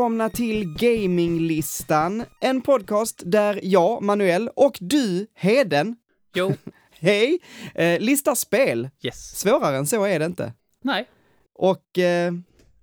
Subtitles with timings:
[0.00, 5.96] Välkomna till Gaminglistan, en podcast där jag, Manuel, och du, Heden,
[6.34, 6.52] Jo,
[7.00, 7.38] hej,
[7.74, 8.88] eh, listar spel.
[9.02, 9.38] yes.
[9.38, 10.52] Svårare än så är det inte.
[10.82, 11.08] Nej,
[11.54, 12.32] Och eh,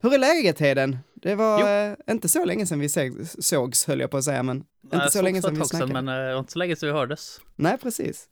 [0.01, 0.97] hur är läget, Heden?
[1.15, 2.89] Det var eh, inte så länge sedan vi
[3.39, 6.01] sågs, höll jag på att säga, men inte jag så länge sedan vi snackade.
[6.01, 7.41] men eh, inte så länge sedan vi hördes.
[7.55, 8.25] Nej, precis.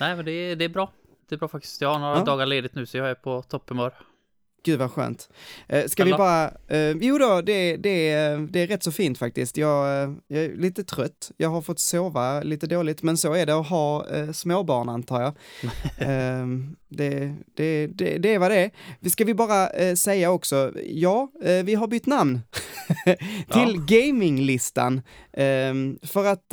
[0.00, 0.92] Nej, men det är, det är bra.
[1.28, 1.80] Det är bra faktiskt.
[1.80, 2.24] Jag har några Ja.
[2.24, 3.94] dagar ledigt nu så jag är på topphumör.
[4.64, 5.28] Gud vad skönt.
[5.68, 6.18] Eh, ska vi Eller?
[6.18, 8.14] bara, eh, jo då, det, det,
[8.50, 9.56] det är rätt så fint faktiskt.
[9.56, 13.46] Jag, eh, jag är lite trött, jag har fått sova lite dåligt, men så är
[13.46, 15.34] det att ha eh, småbarn antar jag.
[16.08, 16.46] eh,
[16.88, 19.08] det, det, det, det är vad det är.
[19.10, 22.40] Ska vi bara eh, säga också, ja, eh, vi har bytt namn
[23.52, 25.02] till gaminglistan.
[25.32, 26.52] Eh, för att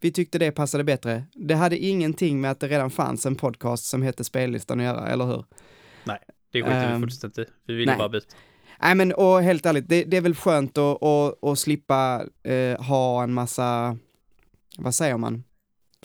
[0.00, 1.24] vi tyckte det passade bättre.
[1.34, 5.08] Det hade ingenting med att det redan fanns en podcast som hette Spellistan att göra,
[5.08, 5.44] eller hur?
[6.62, 7.44] Det skiter Ehm, vi fullständigt i.
[7.66, 7.98] Vi vill nej.
[7.98, 8.36] bara byta.
[8.80, 12.82] Nej men och helt ärligt, det, det är väl skönt att, att, att slippa eh,
[12.82, 13.98] ha en massa,
[14.78, 15.44] vad säger man,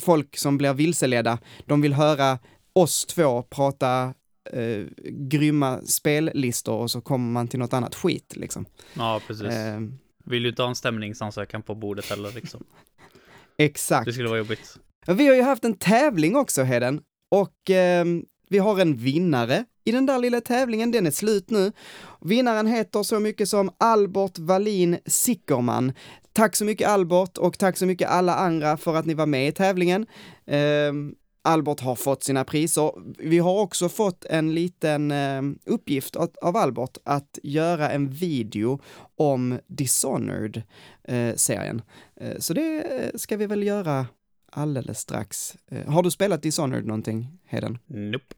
[0.02, 1.38] folk som blir vilseledda.
[1.66, 2.40] De vill höra
[2.74, 4.14] oss två prata
[4.52, 8.66] eh, grymma spellistor och så kommer man till något annat skit liksom.
[8.94, 9.48] Ja, precis.
[9.48, 9.80] Eh,
[10.26, 12.64] Vill ju inte ha en stämningsansökan på bordet heller liksom.
[13.58, 14.06] exakt.
[14.06, 14.78] Det skulle vara jobbigt.
[15.08, 19.92] Vi har ju haft en tävling också Heden och ehm, vi har en vinnare i
[19.92, 21.72] den där lilla tävlingen, den är slut nu.
[22.22, 25.94] Vinnaren heter så mycket som Albert Wallin Sickerman.
[26.34, 29.48] Tack så mycket Albert och tack så mycket alla andra för att ni var med
[29.48, 30.06] i tävlingen.
[30.46, 30.94] Eh,
[31.44, 32.92] Albert har fått sina priser.
[33.18, 38.80] Vi har också fått en liten eh, uppgift av, av Albert att göra en video
[39.16, 41.82] om Dishonored-serien.
[42.22, 44.06] Eh, eh, så det eh, ska vi väl göra
[44.52, 45.58] alldeles strax.
[45.72, 47.78] Eh, har du spelat Dishonored någonting, Heden?
[47.86, 48.36] Nope.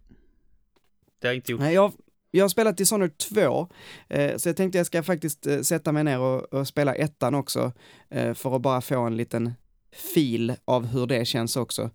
[1.23, 1.61] Det har jag inte gjort.
[1.61, 1.91] Nej, jag,
[2.31, 3.67] jag har spelat Dishonored 2,
[4.09, 7.35] eh, så jag tänkte jag ska faktiskt eh, sätta mig ner och, och spela ettan
[7.35, 7.71] också,
[8.09, 9.53] eh, för att bara få en liten
[10.13, 11.89] fil av hur det känns också.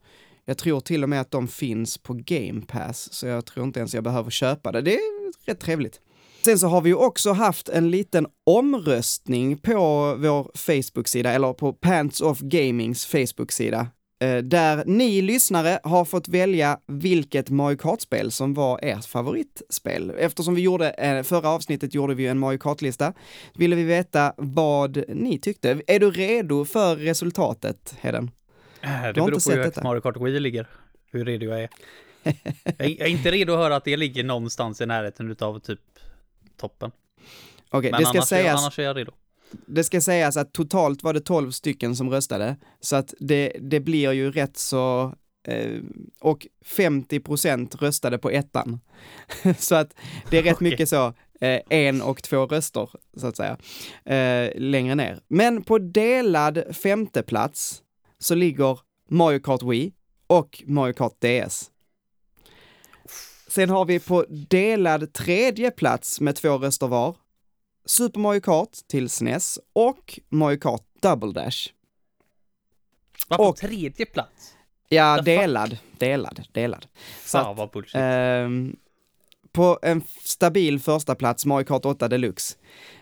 [0.44, 3.81] Jag tror till och med att de finns på Game Pass, så jag tror inte
[3.81, 4.81] ens jag behöver köpa det.
[4.81, 6.00] Det är rätt trevligt.
[6.44, 9.75] Sen så har vi ju också haft en liten omröstning på
[10.19, 13.87] vår Facebook-sida, eller på Pants of Gamings Facebook-sida,
[14.43, 20.11] där ni lyssnare har fått välja vilket Mario Kart-spel som var ert favoritspel.
[20.19, 23.12] Eftersom vi gjorde, eh, förra avsnittet gjorde vi en Mario Kart-lista,
[23.55, 25.83] ville vi veta vad ni tyckte.
[25.87, 28.31] Är du redo för resultatet, Heden?
[28.81, 29.83] Äh, Det har beror inte på hur högt.
[29.83, 30.67] Mario Kart Wii ligger.
[31.12, 31.69] Hur redo jag är.
[32.79, 35.81] jag är inte redo att höra att det ligger någonstans i närheten utav typ
[36.56, 36.91] toppen.
[37.71, 38.61] Okej, Men det ska annars, sägas...
[38.62, 39.12] annars är jag redo.
[39.67, 43.81] Det ska sägas att totalt var det 12 stycken som röstade, så att det, det
[43.81, 45.15] blir ju rätt så,
[45.49, 45.81] eh,
[46.21, 48.81] och 50 procent röstade på ettan.
[49.59, 49.95] så att
[50.31, 50.71] det är rätt Okej.
[50.71, 51.07] mycket så,
[51.41, 53.57] eh, en och två röster, så att säga,
[54.05, 55.21] eh, längre ner.
[55.29, 57.83] Men på delad femte plats
[58.19, 58.79] så ligger
[59.11, 59.93] Mario Kart Wii
[60.27, 61.71] och Mario Kart DS.
[63.49, 67.17] Sen har vi på delad tredje plats med två röster var,
[67.88, 71.69] Super Mario Kart till SNES och Mario Kart Double Dash.
[73.28, 74.54] Var på Och- tredje plats?
[74.88, 75.26] Ja, The fuck?
[75.43, 76.87] delad, delad, delad.
[77.25, 77.94] Så Fan att, vad bullshit.
[77.94, 78.76] ehm,
[79.53, 82.56] på en stabil första plats Mario Kart 8 Deluxe.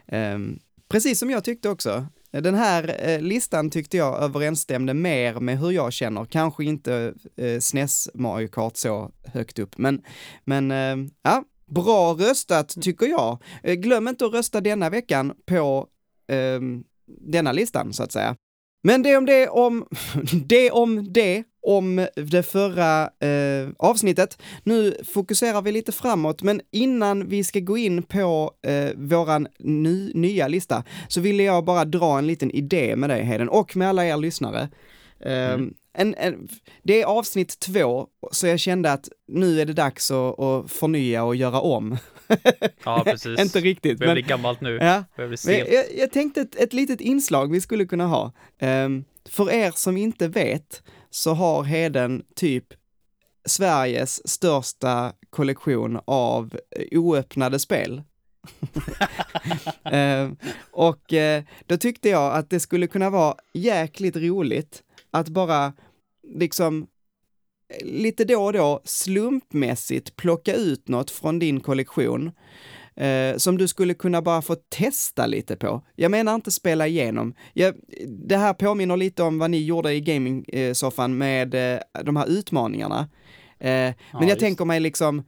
[0.07, 0.59] Ehm,
[0.89, 2.07] precis som jag tyckte också.
[2.31, 7.61] Den här eh, listan tyckte jag överensstämde mer med hur jag känner, kanske inte eh,
[7.61, 10.03] SNES Mario Kart så högt upp, men,
[10.45, 13.39] men eh, ja, bra röstat tycker jag.
[13.63, 15.87] Eh, glöm inte att rösta denna veckan på
[16.29, 18.37] ehm, denna listan så att säga.
[18.83, 19.87] Men det om det om,
[20.47, 24.39] det om det om det förra eh, avsnittet.
[24.63, 30.13] Nu fokuserar vi lite framåt, men innan vi ska gå in på eh, våran ny,
[30.15, 33.89] nya lista så ville jag bara dra en liten idé med dig Heden och med
[33.89, 34.69] alla er lyssnare.
[35.21, 35.75] Eh, Mm.
[35.97, 36.49] En, en,
[36.83, 41.25] det är avsnitt två, så jag kände att nu är det dags att, att förnya
[41.25, 41.99] och göra om.
[42.85, 43.41] Ja, precis.
[43.41, 44.79] Inte riktigt, Börjar men bli gammalt nu.
[44.81, 48.33] ja, bli jag, jag, jag tänkte ett, ett litet inslag vi skulle kunna ha.
[48.59, 52.65] Ehm, för er som inte vet så har Heden typ
[53.49, 58.03] Sveriges största kollektion av eh, oöppnade spel.
[59.85, 60.37] Ehm,
[60.71, 65.73] och eh, då tyckte jag att det skulle kunna vara jäkligt roligt att bara
[66.35, 66.87] liksom
[67.73, 72.33] eh, lite då och då slumpmässigt plocka ut något från din kollektion
[72.97, 75.83] eh, som du skulle kunna bara få testa lite på.
[75.95, 77.35] Jag menar inte spela igenom.
[77.53, 77.75] Jag,
[78.09, 83.09] det här påminner lite om vad ni gjorde i gaming-soffan med eh, de här utmaningarna.
[83.59, 85.25] Eh, men jag just tänker mig liksom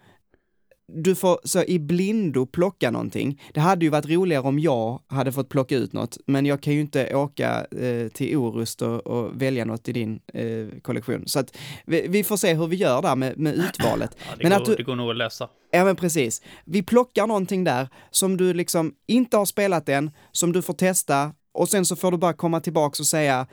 [0.93, 3.43] du får så i blindo plocka någonting.
[3.55, 6.75] Det hade ju varit roligare om jag hade fått plocka ut något, men jag kan
[6.75, 11.23] ju inte åka eh, till Orust och, och, välja något i din eh, kollektion.
[11.26, 11.56] Så att
[11.87, 14.17] vi, vi, får se hur vi gör där med, med utvalet.
[14.29, 15.49] Ja, det, men går, att du, det går nog att lösa.
[15.70, 16.43] Ja, men precis.
[16.64, 21.32] Vi plockar någonting där som du liksom inte har spelat än, som du får testa
[21.52, 23.46] och sen så får du bara komma tillbaks och säga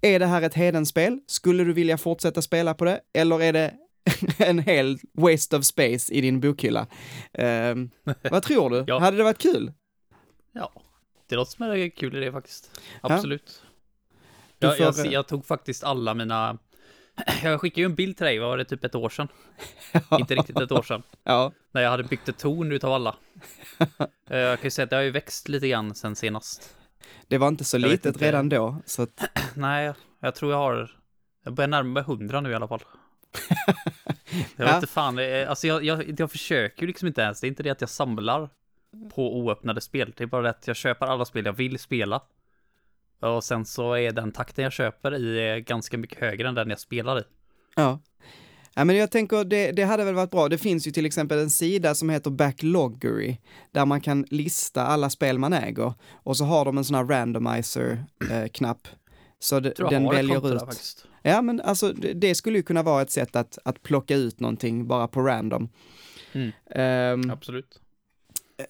[0.00, 1.18] är det här ett Hedenspel?
[1.26, 3.00] Skulle du vilja fortsätta spela på det?
[3.12, 3.74] Eller är det
[4.38, 6.86] en hel waste of space i din bokhylla.
[7.32, 7.90] Um,
[8.30, 8.84] vad tror du?
[8.86, 8.98] ja.
[8.98, 9.72] Hade det varit kul?
[10.52, 10.72] Ja,
[11.28, 12.80] det låter som en kul idé faktiskt.
[13.00, 13.62] Absolut.
[14.58, 14.76] Ja.
[14.76, 16.58] Jag, jag, jag, tog faktiskt alla mina...
[17.42, 19.28] Jag skickade ju en bild till dig, var det typ ett år sedan?
[20.20, 21.02] Inte riktigt ett år sedan.
[21.24, 21.52] Ja.
[21.72, 23.16] När jag hade byggt ett torn utav alla.
[24.30, 26.76] Eh, jag kan ju säga att det har ju växt lite grann sen senast.
[27.28, 29.24] Det var inte så jag litet redan då, så att...
[29.54, 30.90] Nej, jag tror jag har...
[31.44, 32.84] Jag börjar närma mig hundra nu i alla fall.
[34.56, 35.18] jag vet inte fan,
[35.48, 37.90] alltså jag, jag, jag försöker ju liksom inte ens, det är inte det att jag
[37.90, 38.50] samlar
[39.14, 42.22] på oöppnade spel, det är bara det att jag köper alla spel jag vill spela.
[43.20, 46.80] Och sen så är den takten jag köper i ganska mycket högre än den jag
[46.80, 47.22] spelar i.
[47.76, 47.98] Ja.
[48.74, 50.48] Ja, men jag tänker det, det hade väl varit bra.
[50.48, 53.36] Det finns ju till exempel en sida som heter Backloggery
[53.70, 57.04] där man kan lista alla spel man äger och så har de en sån här
[57.04, 58.86] randomizer-knapp.
[58.86, 58.92] Eh,
[59.38, 60.60] så det, den väljer ut.
[60.60, 64.40] Där, Ja, men alltså det skulle ju kunna vara ett sätt att, att plocka ut
[64.40, 65.68] någonting bara på random.
[66.32, 66.50] Mm.
[67.24, 67.80] Um, Absolut.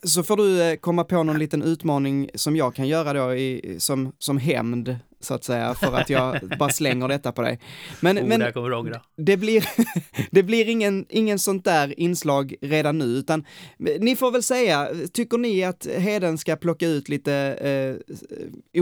[0.03, 3.77] Så får du eh, komma på någon liten utmaning som jag kan göra då i,
[3.79, 7.61] som, som hämnd så att säga, för att jag bara slänger detta på dig.
[8.01, 9.69] Men, oh, men det, det, blir,
[10.31, 13.47] det blir ingen, ingen sånt där inslag redan nu, utan
[13.79, 18.17] ni får väl säga, tycker ni att Heden ska plocka ut lite eh,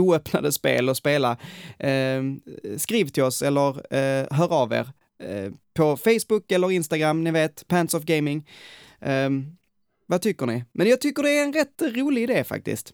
[0.01, 1.37] oöppnade spel och spela?
[1.79, 2.23] Eh,
[2.77, 4.89] skriv till oss eller eh, hör av er
[5.23, 8.49] eh, på Facebook eller Instagram, ni vet, Pants of Gaming.
[8.99, 9.29] Eh,
[10.05, 10.63] vad tycker ni?
[10.71, 12.93] Men jag tycker det är en rätt rolig idé faktiskt.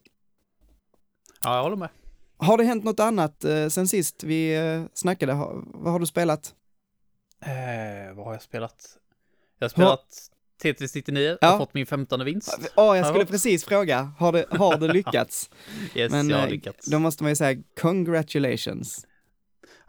[1.43, 1.89] Ja, jag håller med.
[2.37, 5.33] Har det hänt något annat eh, sen sist vi eh, snackade?
[5.33, 6.55] Ha, vad har du spelat?
[7.41, 8.97] Eh, vad har jag spelat?
[9.59, 10.29] Jag har spelat
[10.61, 11.53] Tetris 99 ja.
[11.53, 12.59] och fått min 15 vinst.
[12.75, 15.49] Ja, oh, jag skulle precis fråga, har det, har det lyckats?
[15.95, 16.85] yes, Men, jag har eh, lyckats.
[16.85, 19.07] Då måste man ju säga congratulations.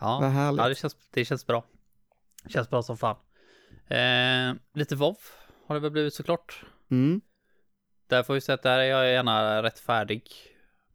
[0.01, 0.59] Ja, vad härligt.
[0.59, 1.65] ja det, känns, det känns bra.
[2.45, 3.17] Det känns bra som fan.
[3.89, 5.17] Eh, lite WoW
[5.67, 6.65] har det väl blivit såklart.
[6.91, 7.21] Mm.
[8.09, 10.23] Där får vi säga att där är jag gärna rätt färdig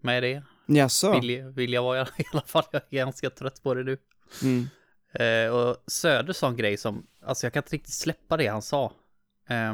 [0.02, 0.44] med det.
[0.76, 1.20] Jaså?
[1.20, 2.64] Vill, vill jag vara i alla fall.
[2.72, 3.98] Jag är ganska trött på det nu.
[4.44, 4.68] Mm.
[5.14, 8.62] Eh, och Söder sa en grej som, alltså jag kan inte riktigt släppa det han
[8.62, 8.86] sa.
[9.48, 9.74] Eh,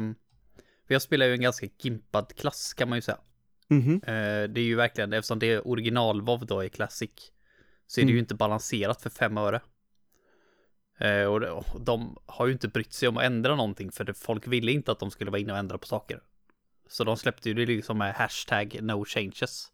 [0.86, 3.18] för jag spelar ju en ganska gimpad klass kan man ju säga.
[3.70, 3.94] Mm -hmm.
[3.94, 7.10] eh, det är ju verkligen, eftersom det är original då i Classic,
[7.86, 8.14] så är det mm.
[8.14, 9.60] ju inte balanserat för fem öre.
[10.98, 14.14] Eh, och, det, de har ju inte brytt sig om att ändra någonting för det,
[14.14, 16.22] folk ville inte att de skulle vara inne och ändra på saker.
[16.88, 19.72] Så de släppte ju det liksom med hashtag no changes.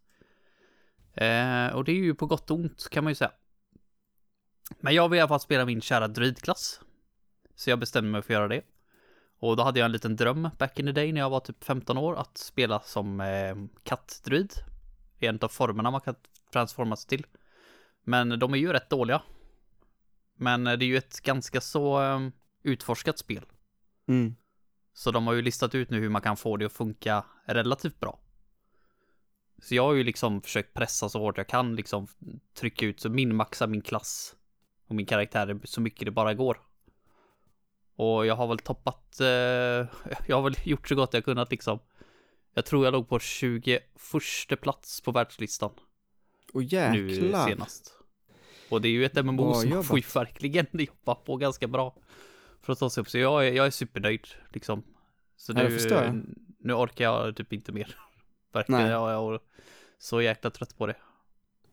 [1.15, 3.33] Eh, och det är ju på gott och ont kan man ju säga.
[4.81, 6.81] Men jag vill i alla fall spela min kära druidklass.
[7.55, 8.63] Så jag bestämde mig för att göra det.
[9.39, 11.65] Och då hade jag en liten dröm back in the day när jag var typ
[11.65, 14.53] 15 år att spela som eh, kattdruid.
[15.19, 16.15] En av formerna man kan
[16.53, 17.27] transforma sig till.
[18.05, 19.23] Men de är ju rätt dåliga.
[20.37, 23.45] Men det är ju ett ganska så um, utforskat spel.
[24.09, 24.35] Mm.
[24.93, 28.01] Så de har ju listat ut nu hur man kan få det att funka relativt
[28.01, 28.19] bra.
[29.65, 32.07] Så jag har ju liksom försökt pressa så hårt jag kan, liksom
[32.55, 34.37] trycka ut, så minmaxa min klass
[34.87, 36.61] och min karaktär så mycket det bara går.
[37.97, 39.27] Och jag har väl toppat, eh,
[40.27, 41.79] jag har väl gjort så gott jag kunnat liksom.
[42.55, 45.71] Jag tror jag låg på 21 plats på världslistan.
[46.53, 46.93] Och jäklar.
[46.93, 47.95] Nu senast.
[48.69, 51.97] Och det är ju ett MMO som man får ju verkligen jobba på ganska bra.
[52.63, 54.83] För att ta sig upp, så jag är, jag är supernöjd liksom.
[55.37, 55.79] Så nu,
[56.59, 57.97] nu orkar jag typ inte mer.
[58.55, 59.41] Verkligen, jag, jag är
[59.99, 60.97] så jäkla trött på det.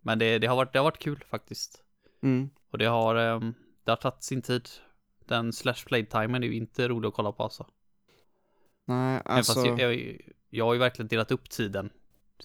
[0.02, 1.84] Men det, det, har, varit, det har varit kul faktiskt.
[2.22, 2.50] Mm.
[2.72, 4.70] Och det har, ehm, det har tagit sin tid.
[5.26, 7.66] Den slash play-timen är ju inte rolig att kolla på alltså.
[8.86, 9.54] Nej, alltså.
[9.54, 11.90] Fast jag, jag, jag har ju verkligen delat upp tiden.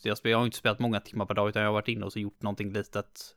[0.02, 2.12] Jag, jag har inte spelat många timmar per dag utan jag har varit inne och
[2.12, 3.36] så gjort någonting litet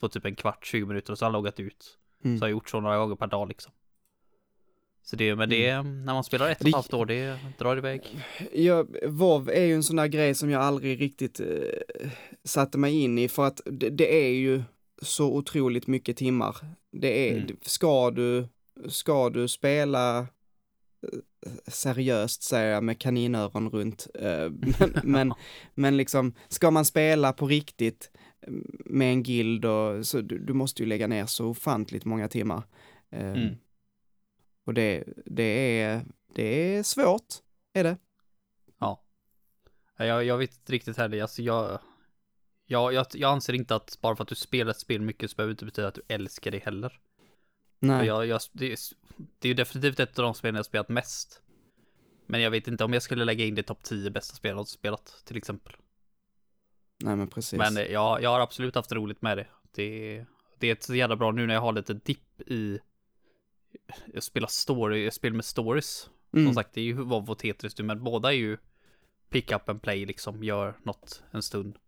[0.00, 1.98] på typ en kvart, 20 minuter och så har jag loggat ut.
[2.24, 2.38] Mm.
[2.38, 3.72] Så jag har gjort så några gånger per dag liksom.
[5.06, 6.04] Så det, men det, mm.
[6.04, 8.00] när man spelar ett och ett halvt år, det drar iväg.
[8.52, 11.46] Ja, WoW är ju en sån där grej som jag aldrig riktigt eh,
[12.44, 14.62] satte mig in i för att det, det, är ju
[15.02, 16.56] så otroligt mycket timmar.
[16.92, 17.56] Det är, mm.
[17.62, 18.48] ska du,
[18.88, 20.26] ska du spela eh,
[21.66, 25.32] seriöst säger jag med kaninöron runt, eh, men, men,
[25.74, 28.10] men liksom, ska man spela på riktigt
[28.84, 32.62] med en guild och så du, du måste ju lägga ner så ofantligt många timmar.
[33.10, 33.54] Mm.
[34.64, 36.04] Och det, det, är,
[36.34, 37.34] det är svårt,
[37.72, 37.96] är det.
[38.78, 39.04] Ja.
[39.96, 41.78] Jag, jag vet inte riktigt heller, alltså jag,
[42.66, 45.36] jag, jag, jag anser inte att bara för att du spelar ett spel mycket så
[45.36, 47.00] behöver det inte betyda att du älskar det heller.
[47.78, 48.06] Nej.
[48.06, 48.78] Jag, jag, det, är,
[49.38, 51.42] det är ju definitivt ett av de spelen jag spelat mest.
[52.26, 54.56] Men jag vet inte om jag skulle lägga in det i topp 10 bästa spel
[54.56, 55.76] jag spelat, till exempel.
[57.04, 57.58] Nej, men precis.
[57.58, 59.46] Men eh, jag, jag har absolut haft roligt med det.
[59.72, 60.24] Det,
[60.58, 62.78] det är så jävla bra nu när jag har lite dipp i
[64.14, 66.10] jag spelar story, spelar med stories.
[66.32, 66.46] Mm.
[66.46, 68.58] Som sagt, det är ju WoW och Tetris men båda är ju
[69.28, 71.78] pick up and play liksom, gör något en stund.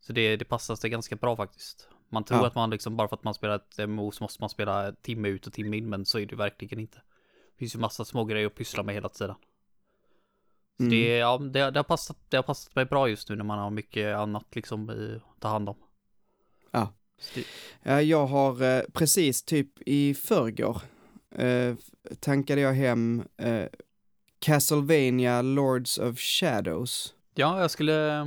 [0.00, 1.88] Så det, det passar sig ganska bra faktiskt.
[2.08, 2.46] Man tror Ja.
[2.46, 5.28] att man liksom, bara för att man spelar ett MMO så måste man spela timme
[5.28, 6.96] ut och timme in, men så är det verkligen inte.
[6.96, 9.34] Det finns ju massa små grejer att pyssla med hela tiden.
[10.76, 10.90] Så Mm.
[10.90, 13.58] det, ja, det, det, har passat, det har passat mig bra just nu när man
[13.58, 15.76] har mycket annat liksom i, att ta hand om.
[16.70, 16.92] Ja.
[17.82, 20.82] Ja, jag har eh, precis typ i förrgår
[21.36, 21.74] eh,
[22.20, 23.64] tankade jag hem eh,
[24.38, 27.14] Castlevania Lords of Shadows.
[27.34, 28.26] ja, jag skulle,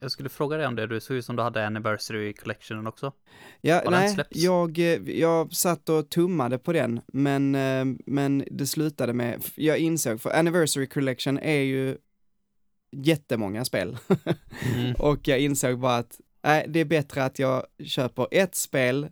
[0.00, 0.86] jag skulle fråga dig om det.
[0.86, 3.12] Du såg ut som du hade Anniversary Collectionen också.
[3.60, 8.66] Ja, Har nej, jag, eh, jag satt och tummade på den, men, eh, men det
[8.66, 11.96] slutade med, jag insåg, för Anniversary Collection är ju
[12.92, 13.98] jättemånga spel.
[14.74, 14.94] Mm.
[14.98, 19.08] och jag insåg bara att nej, det är bättre att jag köper ett spel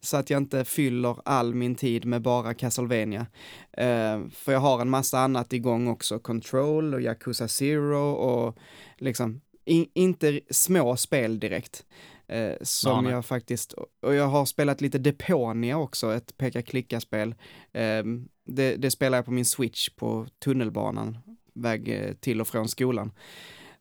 [0.00, 3.26] så att jag inte fyller all min tid med bara Castlevania.
[3.72, 8.58] Eh, för jag har en massa annat igång också, Control och Yakuza Zero och
[8.98, 11.84] liksom in, inte små spel direkt.
[12.28, 13.72] Eh, som Ja, jag faktiskt,
[14.02, 17.34] och jag har spelat lite Deponia också, ett peka-klicka-spel.
[17.72, 18.04] Eh,
[18.46, 21.18] det, det spelar jag på min switch på tunnelbanan,
[21.54, 23.12] väg till och från skolan.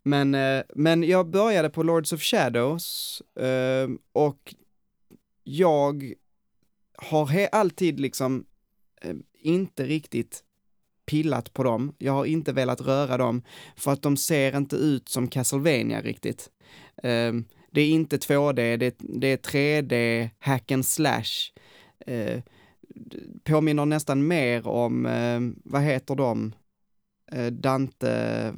[0.09, 4.55] Men, eh, men jag började på Lords of Shadows eh, och
[5.43, 6.13] jag
[6.97, 8.45] har he- alltid liksom
[9.01, 10.43] eh, inte riktigt
[11.05, 11.95] pillat på dem.
[11.97, 13.41] Jag har inte velat röra dem
[13.75, 16.49] för att de ser inte ut som Castlevania riktigt.
[17.03, 17.33] Eh,
[17.71, 21.51] det är inte 2D, det, det är 3D, hack and slash.
[22.07, 22.41] Eh,
[23.43, 25.39] påminner nästan mer om, eh,
[25.71, 26.53] vad heter de?
[27.31, 28.53] Eh, Dante,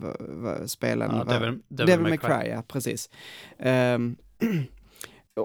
[0.66, 1.12] spelen.
[1.16, 2.50] Ja, Devil, Devil, Devil May Cry.
[2.50, 3.10] Ja, precis.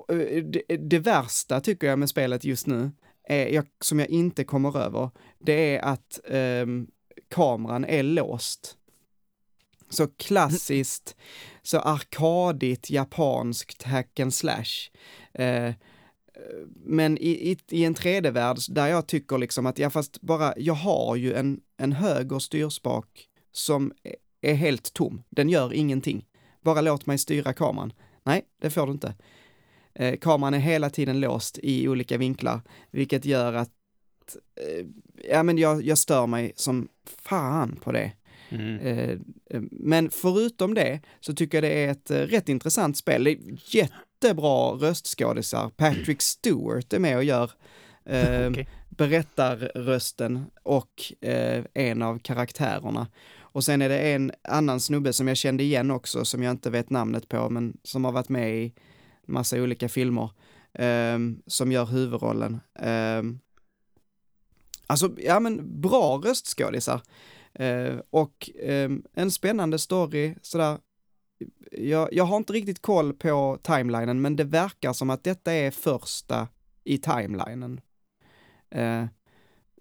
[0.09, 2.91] Eh, det, det värsta tycker jag med spelet just nu,
[3.29, 6.87] är, jag, som jag inte kommer över, det är att ehm,
[7.29, 8.77] kameran är låst.
[9.89, 11.17] Så klassiskt,
[11.63, 14.91] så arkadigt, japanskt hack and slash.
[15.35, 15.75] Eh,
[16.85, 20.75] men i, i, i en 3D-värld där jag tycker liksom att jag fast bara, jag
[20.75, 25.23] har ju en, en höger styrspak som är- helt tom.
[25.31, 26.27] Den gör ingenting.
[26.63, 27.93] Bara låt mig styra kameran.
[28.25, 29.15] Nej, det får du inte.
[29.95, 33.71] Eh, kameran är hela tiden låst i olika vinklar, vilket gör att
[34.61, 34.87] eh,
[35.31, 36.89] ja, men jag, jag stör mig som
[37.23, 38.13] fan på det.
[38.49, 38.79] Mm.
[38.79, 39.19] Eh,
[39.71, 43.25] men förutom det så tycker jag det är ett eh, rätt intressant spel.
[43.25, 43.39] Det är
[43.77, 45.71] jättebra röstskådisar.
[45.77, 47.51] Patrick Stewart är med och gör
[48.05, 53.07] eh, Okej berättarrösten och eh, en av karaktärerna.
[53.39, 56.71] Och sen är det en annan snubbe som jag kände igen också, som jag inte
[56.71, 58.75] vet namnet på, men som har varit med i
[59.27, 60.31] massa olika filmer,
[60.73, 62.61] eh, som gör huvudrollen.
[62.79, 63.23] Eh,
[64.87, 67.01] alltså, ja men bra röstskådisar.
[67.55, 70.79] Eh, och ehm, en spännande story, sådär.
[71.73, 75.71] Jag, jag har inte riktigt koll på timelinen, men det verkar som att detta är
[75.71, 76.49] första
[76.85, 77.81] i timelinen.
[78.77, 79.05] Eh,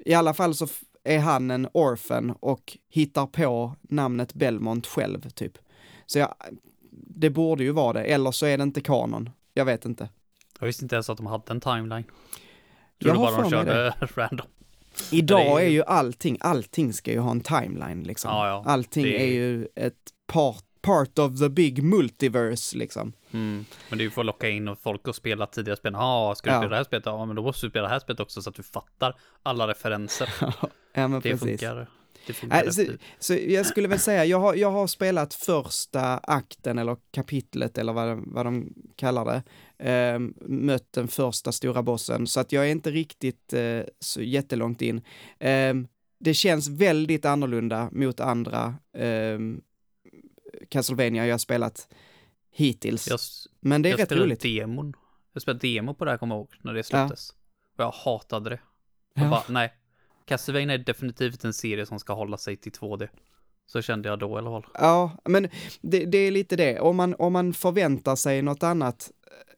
[0.05, 0.67] I alla fall så
[1.03, 5.57] är han en orphan och hittar på namnet Belmont själv, typ.
[6.05, 6.35] Så jag,
[6.91, 9.29] det borde ju vara det, eller så är det inte kanon.
[9.53, 10.09] Jag vet inte.
[10.59, 12.03] Jag visste inte ens att de hade en timeline.
[12.97, 14.47] Jag Trodde har bara de körde random.
[15.11, 18.31] Idag är ju- allting, allting ska ju ha en timeline liksom.
[18.31, 18.63] Ja, ja.
[18.71, 23.13] Allting Det är- är ju ett part, part of the big multiverse liksom.
[23.35, 23.65] Mm.
[23.89, 25.93] Men det är ju för att locka in folk och spela tidigare spel.
[25.93, 26.59] Ja, ska du Ja.
[26.59, 27.05] spela det här spelet?
[27.05, 29.67] Ja, men då måste du spela det här spelet också så att du fattar alla
[29.67, 30.29] referenser.
[30.93, 31.39] ja men Det precis.
[31.39, 31.87] funkar.
[32.27, 32.85] Det funkar Nej, så,
[33.19, 37.93] så jag skulle väl säga, jag har, jag har spelat första akten eller kapitlet eller
[37.93, 39.43] vad, vad de kallar det.
[39.91, 44.81] Eh, mött den första stora bossen, så att jag är inte riktigt eh, så jättelångt
[44.81, 45.01] in.
[45.39, 45.73] Eh,
[46.19, 49.39] det känns väldigt annorlunda mot andra eh,
[50.69, 51.87] Castlevania jag har spelat
[52.55, 53.07] hittills.
[53.07, 53.19] Jag,
[53.59, 54.39] Men det är rätt roligt.
[54.41, 54.93] demon.
[55.33, 57.29] Jag spelade demo på det här, kommer jag ihåg, när det släpptes.
[57.77, 58.59] Och jag hatade det.
[59.13, 59.29] Jag Ja.
[59.29, 59.73] bara, nej.
[60.25, 63.07] Castlevania är definitivt en serie som ska hålla sig till 2D.
[63.67, 64.65] Så kände jag då i alla fall.
[64.73, 65.49] Ja, men
[65.81, 66.79] det, det är lite det.
[66.79, 69.11] Om man, om man förväntar sig något annat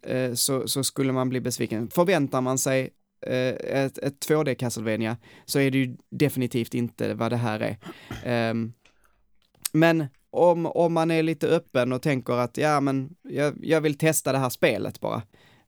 [0.04, 1.90] eh, så, så skulle man bli besviken.
[1.90, 2.90] Förväntar man sig
[3.22, 3.34] eh,
[3.84, 7.78] ett, ett 2D Castlevania så är det ju definitivt inte vad det här är.
[8.24, 8.74] Ehm,
[9.72, 13.98] men om, om man är lite öppen och tänker att ja, men jag, jag vill
[13.98, 15.22] testa det här spelet bara.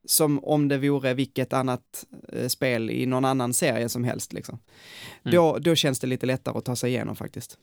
[0.06, 4.60] Som om det vore vilket annat eh, spel i någon annan serie som helst liksom.
[5.24, 5.36] Mm.
[5.36, 7.58] Då, då känns det lite lättare att ta sig igenom faktiskt.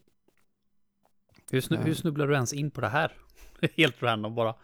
[1.50, 3.12] Hur, snu, hur snubblar du ens in på det här?
[3.76, 4.52] Helt random bara.
[4.52, 4.62] Typ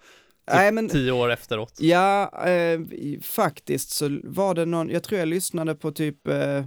[0.54, 1.78] Nej, men, Tio år efteråt.
[1.80, 2.80] ja, eh,
[3.22, 6.64] faktiskt så var det någon, jag tror jag lyssnade på typ, eh,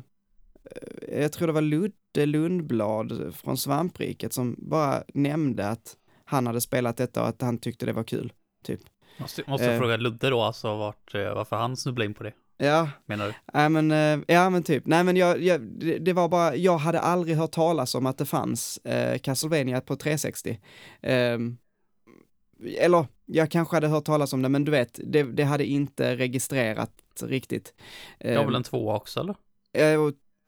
[1.12, 5.95] jag tror det var Ludde Lundblad från Svampriket som bara nämnde att
[6.25, 8.34] han hade spelat detta och att han tyckte det var kul.
[9.17, 9.79] Måste, måste Eh.
[9.79, 13.34] fråga Ludde då, alltså vart, eh, varför han snubblade in på det, Ja, menar du?
[13.53, 16.77] Nej men, eh, ja men typ, nej men jag, jag, det, det var bara, jag
[16.77, 20.60] hade aldrig hört talas om att det fanns eh, Castlevania på 360.
[21.01, 21.57] Ehm,
[22.77, 26.15] eller, jag kanske hade hört talas om det, men du vet, det, det hade inte
[26.15, 26.91] registrerat
[27.22, 27.74] riktigt.
[28.17, 29.36] Jag har väl en tvåa också eller?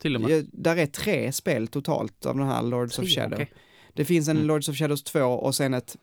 [0.02, 0.50] Till och med.
[0.54, 3.34] där är tre spel totalt av den här Lords of Tre, Shadow.
[3.34, 3.52] okej.
[3.94, 4.48] Det finns en Mm.
[4.48, 5.96] Lords of Shadows 2 och sen ett,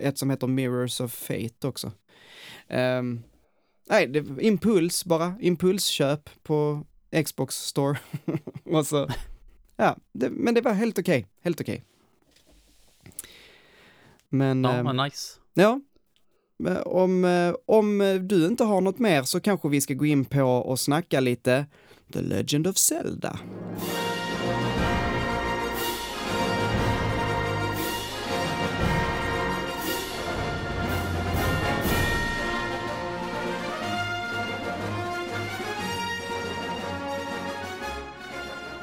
[0.00, 1.92] ett som heter Mirrors of Fate också.
[2.68, 3.22] Ehm,
[3.88, 6.86] nej, det, impuls bara, impulsköp på
[7.24, 7.98] Xbox store.
[8.64, 9.08] och så,
[9.76, 11.84] ja, det, men det var helt okej, helt okej.
[14.28, 15.38] Men, Ja, men nice.
[15.54, 15.80] ja,
[16.84, 20.42] om, eh, om du inte har något mer så kanske vi ska gå in på
[20.42, 21.66] och snacka lite
[22.12, 23.38] The Legend of Zelda.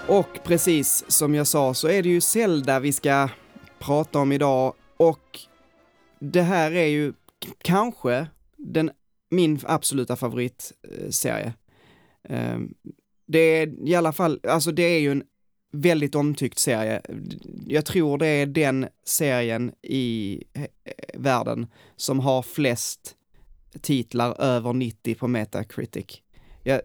[0.08, 3.30] Och precis som jag sa så är det ju Zelda vi ska
[3.80, 5.40] prata om idag och
[6.20, 7.14] det här är ju
[7.62, 8.92] kanske den,
[9.30, 11.54] min absoluta favoritserie.
[12.24, 12.74] Ehm,
[13.32, 15.24] det är i alla fall, alltså det är ju en
[15.72, 17.02] väldigt omtyckt serie.
[17.68, 20.66] Jag tror det är den serien i eh,
[21.14, 23.16] världen som har flest
[23.82, 26.22] titlar över 90 på Metacritic.
[26.64, 26.82] Jag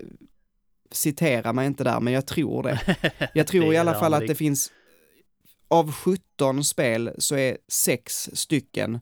[0.90, 2.96] citerar mig inte där, men jag tror det.
[3.34, 4.72] Jag tror i alla fall att det finns,
[5.68, 8.98] av 17 spel så är sex stycken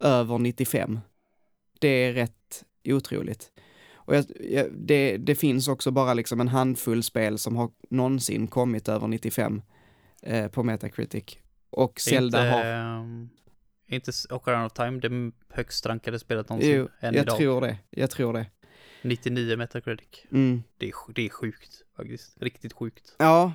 [0.00, 1.00] över 95.
[1.78, 3.50] Det är rätt otroligt.
[4.06, 8.46] Och jag, jag, det, det finns också bara liksom en handfull spel som har någonsin
[8.46, 9.62] kommit över 95
[10.22, 11.38] eh, på Metacritic.
[11.70, 13.28] Och Zelda inte, har,
[13.86, 17.36] inte Ocarina of Time det högst rankade spelet någonsin jo, än jag idag.
[17.36, 18.46] tror det, jag tror det.
[19.02, 20.24] 99 Metacritic.
[20.32, 20.62] Mm.
[20.78, 22.42] Det är, det är sjukt faktiskt.
[22.42, 23.14] Riktigt sjukt.
[23.18, 23.52] Ja,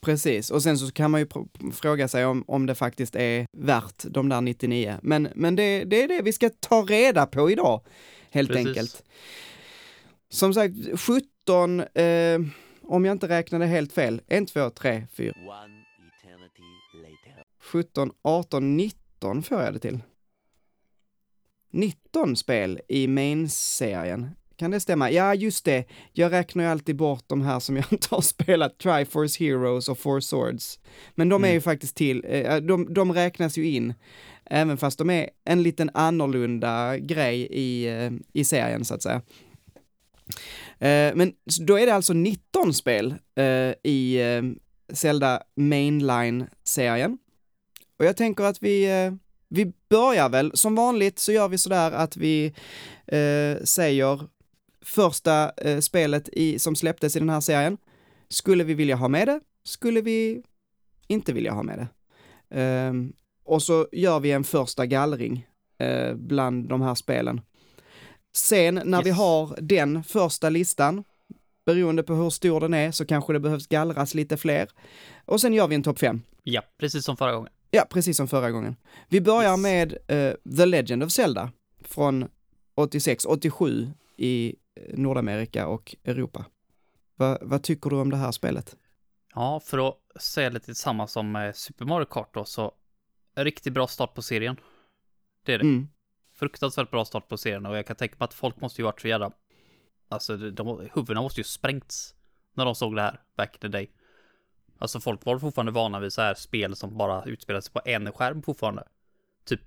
[0.00, 0.50] precis.
[0.50, 1.26] Och sen så kan man ju
[1.72, 4.98] fråga sig om, om det faktiskt är värt de där 99.
[5.02, 7.80] Men, men det, det är det vi ska ta reda på idag,
[8.30, 8.66] helt Precis.
[8.66, 9.04] enkelt.
[10.34, 12.40] Som sagt, 17, eh,
[12.82, 15.84] om jag inte räknade helt fel, 1, 2, 3, 4, One
[16.20, 16.62] eternity
[17.02, 17.44] later.
[17.62, 19.98] 17, 18, 19 får jag det till.
[21.70, 24.30] 19 spel i main-serien.
[24.56, 25.10] Kan det stämma?
[25.10, 25.84] Ja, just det.
[26.12, 29.98] Jag räknar ju alltid bort de här som jag inte har spelat, Triforce Heroes och
[29.98, 30.78] Four Swords.
[31.14, 31.54] Men de är Mm.
[31.54, 33.94] ju faktiskt till, eh, de, de räknas ju in,
[34.44, 39.22] även fast de är en liten annorlunda grej i, eh, i serien så att säga.
[40.78, 44.42] Eh, men då är det alltså 19 spel eh, i eh,
[44.94, 47.18] Zelda Mainline-serien.
[47.98, 49.12] Och jag tänker att vi, eh,
[49.48, 52.54] vi börjar väl, som vanligt så gör vi sådär att vi
[53.06, 54.28] eh, säger
[54.84, 57.78] första eh, spelet i, som släpptes i den här serien.
[58.28, 59.40] Skulle vi vilja ha med det?
[59.64, 60.42] Skulle vi
[61.08, 61.88] inte vilja ha med det?
[62.60, 62.92] Eh,
[63.44, 65.46] och så gör vi en första gallring
[65.78, 67.40] eh, bland de här spelen.
[68.36, 69.18] Sen när vi Yes.
[69.18, 71.04] har den första listan,
[71.66, 74.68] beroende på hur stor den är, så kanske det behövs gallras lite fler.
[75.24, 76.22] Och sen gör vi en topp fem.
[76.42, 77.52] Ja, precis som förra gången.
[77.70, 78.76] Ja, precis som förra gången.
[79.08, 79.60] Vi börjar Yes.
[79.60, 81.50] med eh, The Legend of Zelda
[81.84, 82.28] från
[82.74, 86.44] 86, 87 i eh, Nordamerika och Europa.
[87.16, 88.76] Va, vad tycker du om det här spelet?
[89.34, 92.72] Ja, för att säga lite samma som eh, Super Mario Kart då, så
[93.36, 94.56] riktigt bra start på serien.
[95.46, 95.64] Det är det.
[95.64, 95.88] Mm.
[96.34, 99.00] Fruktansvärt bra start på serien och jag kan tänka mig att folk måste ju varit
[99.00, 99.32] så jävla...
[100.08, 102.14] Alltså, de, de, huvudena måste ju sprängts
[102.54, 103.90] när de såg det här back in the day.
[104.78, 108.12] Alltså folk var fortfarande vana vid så här spel som bara utspelar sig på en
[108.12, 108.84] skärm fortfarande.
[109.44, 109.60] Typ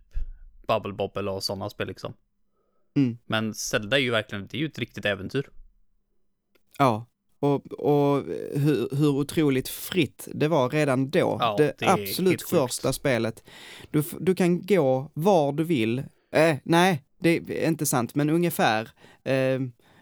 [0.68, 2.14] Bubble Bobble och sådana spel liksom.
[2.96, 3.18] Mm.
[3.26, 5.50] Men Zelda är ju verkligen, det är ju ett riktigt äventyr.
[6.78, 7.06] Ja,
[7.40, 11.38] och, och hur, hur otroligt fritt det var redan då.
[11.40, 12.50] Ja, det det absolut sjukt.
[12.50, 13.44] första spelet.
[13.92, 16.04] Du, du kan gå var du vill.
[16.32, 17.30] Eh, nej, det
[17.64, 18.90] är inte sant, men ungefär.
[19.24, 19.60] Eh,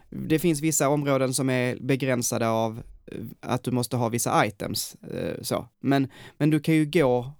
[0.09, 4.95] det finns vissa områden som är begränsade av eh, att du måste ha vissa items.
[4.95, 5.67] Eh, så.
[5.79, 6.07] Men,
[6.37, 7.31] men du kan ju gå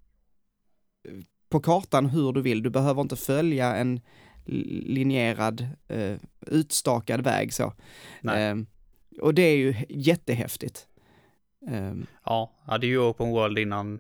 [1.08, 1.14] eh,
[1.50, 2.64] på kartan hur du vill.
[2.64, 4.02] Du behöver inte följa en
[4.46, 6.16] linjerad, eh,
[6.48, 7.74] utstakad väg så.
[8.22, 8.44] Nej.
[8.44, 8.66] Ehm,
[9.22, 10.88] och det är ju jättehäftigt.
[11.68, 14.00] Ehm, Ja, det är ju open world innan.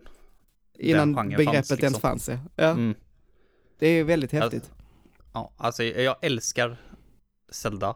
[0.80, 2.02] innan begreppet fanns, ens liksom.
[2.02, 2.38] fanns, ja.
[2.56, 2.69] ja.
[2.69, 2.95] Mm.
[3.80, 4.72] Det är väldigt häftigt.
[5.34, 6.78] Ja, alltså jag älskar
[7.50, 7.96] Zelda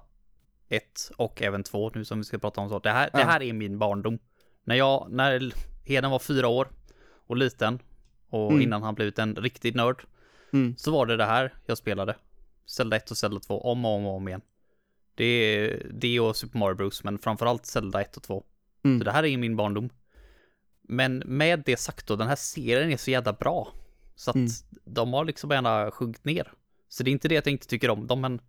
[0.69, 2.79] 1 och även 2 nu som vi ska prata om så.
[2.79, 3.25] Det här, det Ja.
[3.25, 4.19] här är min barndom.
[4.63, 5.53] När jag, när
[5.85, 6.67] Heden var fyra år
[7.27, 7.79] och liten
[8.29, 8.61] och Mm.
[8.61, 10.03] innan han blivit en riktig nörd
[10.53, 10.75] Mm.
[10.77, 12.15] så var det det här jag spelade.
[12.65, 14.41] Zelda 1 och Zelda 2 om och om, och om igen.
[15.15, 18.43] Det är det och Super Mario Bros men framförallt Zelda 1 och 2.
[18.83, 18.99] Mm.
[18.99, 19.89] Så det här är min barndom.
[20.81, 23.73] Men med det sagt då, den här serien är så jävla bra.
[24.19, 24.49] Så att Mm.
[24.85, 26.51] de har liksom gärna sjunkit ner.
[26.89, 28.41] Så det är inte det att jag inte tycker om dem, men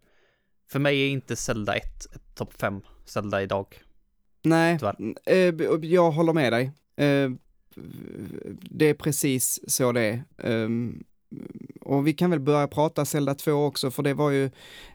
[0.71, 3.67] för mig är inte Zelda 1 ett topp 5 Zelda idag.
[4.43, 5.15] Nej, Tyvärr.
[5.27, 6.71] eh, jag håller med dig.
[6.97, 7.31] Eh,
[8.71, 10.25] det är precis så det är.
[10.39, 11.05] Ehm,
[11.81, 14.51] och vi kan väl börja prata Zelda 2 också, för det var ju,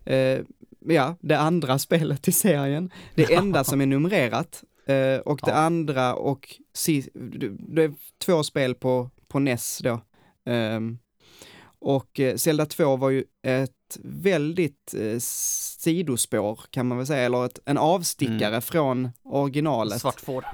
[0.05, 0.39] eh,
[0.79, 2.91] ja, det andra spelet i serien.
[3.15, 4.63] Det enda som är numrerat.
[5.25, 5.53] Och det Ja.
[5.53, 6.55] andra och
[7.13, 7.93] det är
[8.25, 10.01] två spel på, på NES då.
[10.45, 10.97] Ehm,
[11.79, 17.45] och eh, Zelda 2 var ju ett väldigt eh, sidospår kan man väl säga, eller
[17.45, 20.01] ett, en avstickare från originalet.
[20.01, 20.45] Svart får.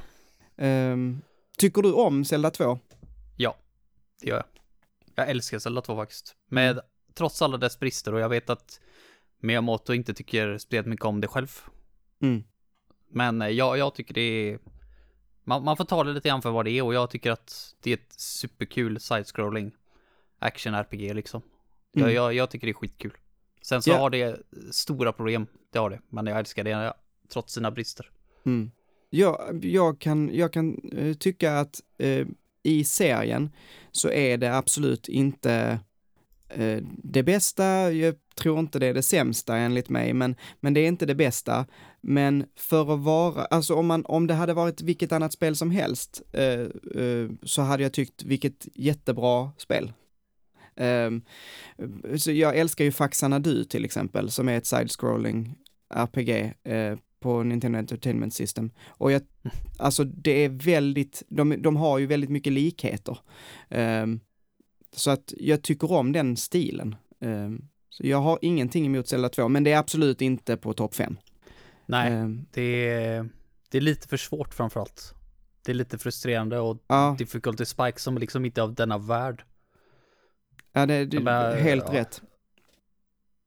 [0.57, 1.21] Ehm,
[1.57, 2.79] tycker du om Zelda 2?
[3.37, 3.55] Ja,
[4.21, 4.45] det gör jag.
[5.15, 6.35] Jag älskar Zelda 2 faktiskt.
[6.49, 6.79] Med,
[7.13, 8.79] trots alla dess brister och jag vet att
[9.39, 11.59] Miyamoto inte tycker speciellt mycket om det själv.
[12.21, 12.43] Mm.
[13.09, 14.59] Men eh, jag, jag tycker det är...
[15.43, 17.75] Man, man får ta det lite grann för vad det är och jag tycker att
[17.81, 19.71] det är ett superkul side-scrolling
[20.41, 21.41] action-RPG liksom.
[21.95, 22.07] Mm.
[22.07, 23.13] Jag, jag, jag tycker det är skitkul.
[23.61, 23.97] Sen så Ja.
[23.97, 24.37] har det
[24.71, 25.99] stora problem, det har det.
[26.09, 26.93] Men jag älskar det
[27.33, 28.09] trots sina brister.
[28.45, 28.71] Mm.
[29.09, 32.27] Jag, jag kan, jag kan eh, tycka att eh,
[32.63, 33.49] i serien
[33.91, 35.79] så är det absolut inte
[36.49, 40.79] eh, det bästa, jag tror inte det är det sämsta enligt mig, men, men det
[40.79, 41.65] är inte det bästa.
[42.01, 45.71] Men för att vara, alltså om, man, om det hade varit vilket annat spel som
[45.71, 46.59] helst eh,
[47.03, 49.93] eh, så hade jag tyckt vilket jättebra spel.
[50.75, 51.21] Ehm,
[52.17, 55.55] så jag älskar ju Faxanadu till exempel, som är ett side-scrolling
[55.93, 58.71] RPG eh, på Nintendo Entertainment System.
[58.87, 59.21] Och jag,
[59.79, 63.17] alltså det är väldigt, de, de har ju väldigt mycket likheter.
[63.69, 64.19] Ehm,
[64.95, 66.95] så att jag tycker om den stilen.
[67.21, 70.95] Ehm, så jag har ingenting emot Zelda 2, men det är absolut inte på topp
[70.95, 71.17] 5.
[71.85, 73.29] Nej, Ehm, det, är,
[73.69, 75.13] det är lite för svårt framförallt.
[75.65, 79.43] Det är lite frustrerande och ja, difficulty spike som liksom inte är av denna värld.
[80.73, 81.93] Ja, det är bara- helt ja.
[81.99, 82.21] rätt.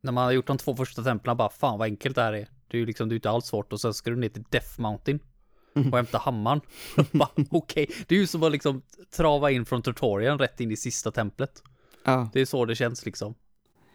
[0.03, 2.49] När man har gjort de två första templen bara fan vad enkelt det här är.
[2.69, 4.45] Det är ju liksom, det är inte alls svårt och sen ska du ner till
[4.51, 5.19] Death Mountain
[5.77, 5.91] Mm.
[5.93, 6.61] och hämta hammaren.
[7.51, 8.83] Okej, det är ju som att liksom
[9.17, 11.63] trava in från tutorialen rätt in i sista templet.
[12.05, 12.31] Ja.
[12.33, 13.35] Det är så det känns liksom.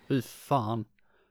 [0.07, 0.85] Fy fan.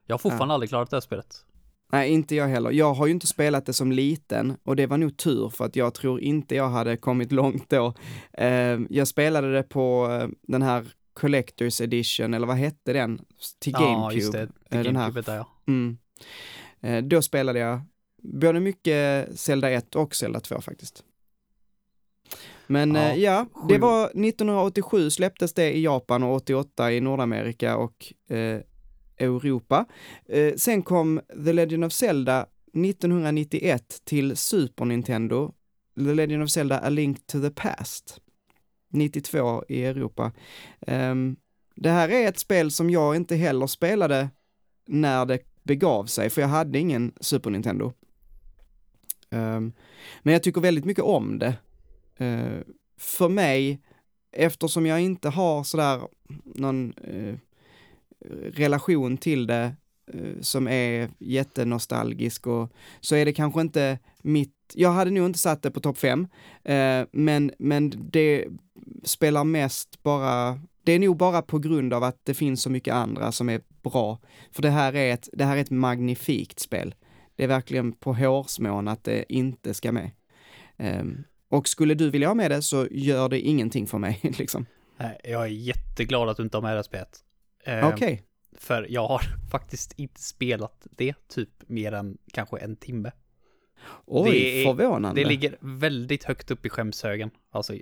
[0.07, 1.45] Jag har fortfarande aldrig klarat det här spelet.
[1.93, 2.71] Nej, inte jag heller.
[2.71, 5.77] Jag har ju inte spelat det som liten och det var nog tur för att
[5.77, 7.95] jag tror inte jag hade kommit långt då.
[8.33, 10.87] Eh, jag spelade det på eh, den här
[11.19, 13.21] Collector's Edition, eller vad hette den?
[13.59, 14.01] Till GameCube.
[14.01, 14.43] Ja, just det.
[14.43, 15.03] Eh, Det den här.
[15.03, 15.49] GameCube där ja.
[15.67, 15.99] Mm.
[16.81, 17.81] Eh, då spelade jag
[18.23, 21.05] både mycket Zelda 1 och Zelda 2 faktiskt.
[22.67, 27.77] Men Ja, ja, ja det var 1987 släpptes det i Japan och 88 i Nordamerika
[27.77, 28.61] och eh,
[29.19, 29.85] Europa.
[30.29, 35.53] Eh, sen kom The Legend of Zelda 1991 till Super Nintendo,
[35.97, 38.21] The Legend of Zelda A Link to the Past.
[38.89, 40.33] 92 i Europa.
[40.87, 41.37] Um,
[41.75, 44.31] det här är ett spel som jag inte heller spelade
[44.87, 47.93] när det begav sig, för jag hade ingen Super Nintendo.
[49.31, 49.73] Um,
[50.23, 51.55] men jag tycker väldigt mycket om det.
[52.21, 52.61] Uh,
[52.99, 53.83] för mig,
[54.33, 56.01] eftersom jag inte har sådär
[56.45, 57.37] någon uh,
[58.53, 59.77] relation till det
[60.41, 65.63] som är jättenostalgisk och så är det kanske inte mitt, jag hade nog inte satt
[65.63, 66.29] det på topp fem,
[66.65, 68.47] eh, men, men det
[69.05, 72.95] spelar mest bara, det är nog bara på grund av att det finns så mycket
[72.95, 74.19] andra som är bra.
[74.53, 76.95] För det här är ett, det här är ett magnifikt spel.
[77.37, 80.11] Det är verkligen på hårsmån att det inte ska med.
[80.77, 84.67] Ehm, och skulle du vilja ha med det så gör det ingenting för mig liksom.
[84.97, 87.19] Nej, Jag är jätteglad att du inte har med det här spelet.
[87.65, 88.23] Eh, Okej.
[88.61, 93.11] För jag har faktiskt inte spelat det typ mer än kanske en timme.
[94.07, 95.21] Oj, det är- förvånande.
[95.23, 97.31] Det ligger väldigt högt upp i skämshögen.
[97.51, 97.75] Alltså,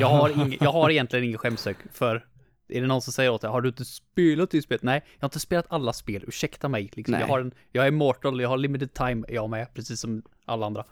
[0.00, 2.26] jag har, ing, jag har egentligen ingen skämshög för
[2.68, 4.82] är det någon som säger åt dig, har du inte spelat det spelet?
[4.82, 6.90] Nej, jag har inte spelat alla spel, ursäkta mig.
[6.92, 7.12] Liksom.
[7.12, 7.20] Nej.
[7.20, 10.66] Jag, har en, jag är mortal, jag har limited time, jag med, precis som alla
[10.66, 10.84] andra.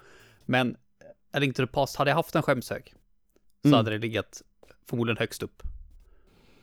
[0.45, 0.77] Men
[1.33, 2.95] A Link to the Past, hade jag haft en skämshög
[3.63, 3.77] så Mm.
[3.77, 4.43] hade det legat
[4.89, 5.63] förmodligen högst upp.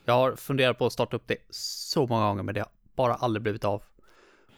[0.06, 3.16] Jag har funderat på att starta upp det så många gånger men det har bara
[3.16, 3.84] aldrig blivit av.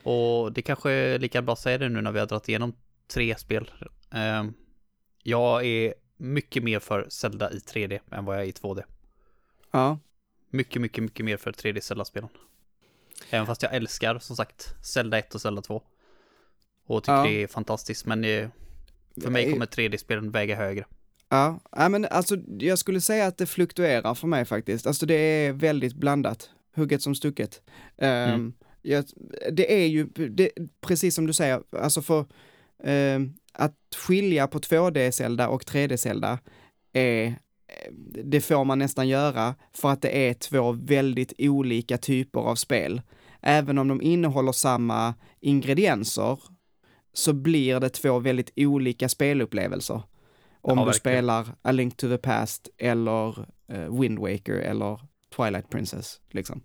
[0.03, 2.73] Och det kanske är lika bra att säga det nu när vi har dragit igenom
[3.07, 3.71] tre spel.
[4.11, 4.53] Ehm,
[5.23, 8.83] jag är mycket mer för Zelda i 3D än vad jag är i 2D.
[9.71, 9.99] Ja,
[10.49, 12.29] Mycket, mycket, mycket mer för 3D Zelda-spelen.
[13.29, 15.83] Även fast jag älskar som sagt Zelda 1 och Zelda 2.
[16.85, 17.23] Och tycker Ja.
[17.23, 18.49] det är fantastiskt men eh,
[19.21, 20.85] för mig kommer 3D-spelen väga högre.
[21.29, 24.87] Ja, ja men alltså jag skulle säga att det fluktuerar för mig faktiskt.
[24.87, 27.61] Alltså det är väldigt blandat, hugget som stucket.
[27.97, 28.53] Um, Mm.
[28.81, 29.05] jag,
[29.51, 32.25] det är ju, det, precis som du säger, alltså för
[32.83, 33.75] ehm, att
[34.07, 36.37] skilja på 2D-Zelda och 3D-Zelda
[36.93, 37.35] är,
[38.23, 43.01] det får man nästan göra för att det är två väldigt olika typer av spel.
[43.41, 46.39] Även om de innehåller samma ingredienser
[47.13, 50.01] så blir det två väldigt olika spelupplevelser.
[50.67, 53.39] Om Ja, du spelar A Link to the Past eller
[53.73, 54.99] uh, Wind Waker eller
[55.35, 56.61] Twilight Princess, liksom.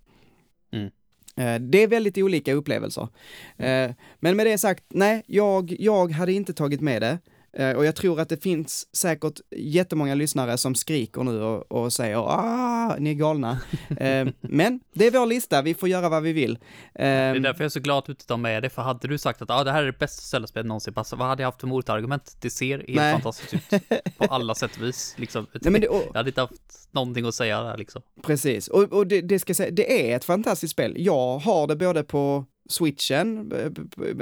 [0.73, 0.91] Mm.
[1.37, 3.09] Eh, det är väldigt olika upplevelser.
[3.57, 7.19] Eh, men med det sagt, nej, jag, jag hade inte tagit med det.
[7.53, 11.93] Eh, och jag tror att det finns säkert jättemånga lyssnare som skriker nu och, och
[11.93, 13.61] säger ah, ni är galna.
[14.01, 16.59] Eh, men det är vår lista, vi får göra vad vi vill.
[16.95, 18.83] Det är Eh, därför jag är så glad att du inte tar med det, för
[18.83, 21.43] hade du sagt att ah, det här är det bästa Zelda-spelet någonsin, alltså, vad hade
[21.43, 22.37] jag haft för motargument?
[22.41, 23.13] Det ser helt Nej.
[23.13, 23.71] fantastiskt ut
[24.19, 25.47] på alla sätt och vis, liksom.
[25.61, 28.03] nej, men det, och, Jag hade inte haft någonting att säga där liksom.
[28.23, 30.95] Precis, och, och det, det ska säga, det är ett fantastiskt spel.
[30.99, 33.52] Jag har det både på switchen,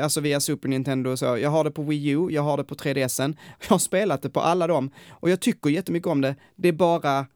[0.02, 2.64] alltså via Super Nintendo och så, jag har det på Wii U, jag har det
[2.64, 6.36] på 3DSen, jag har spelat det på alla dem och jag tycker jättemycket om det.
[6.56, 7.26] Det är bara,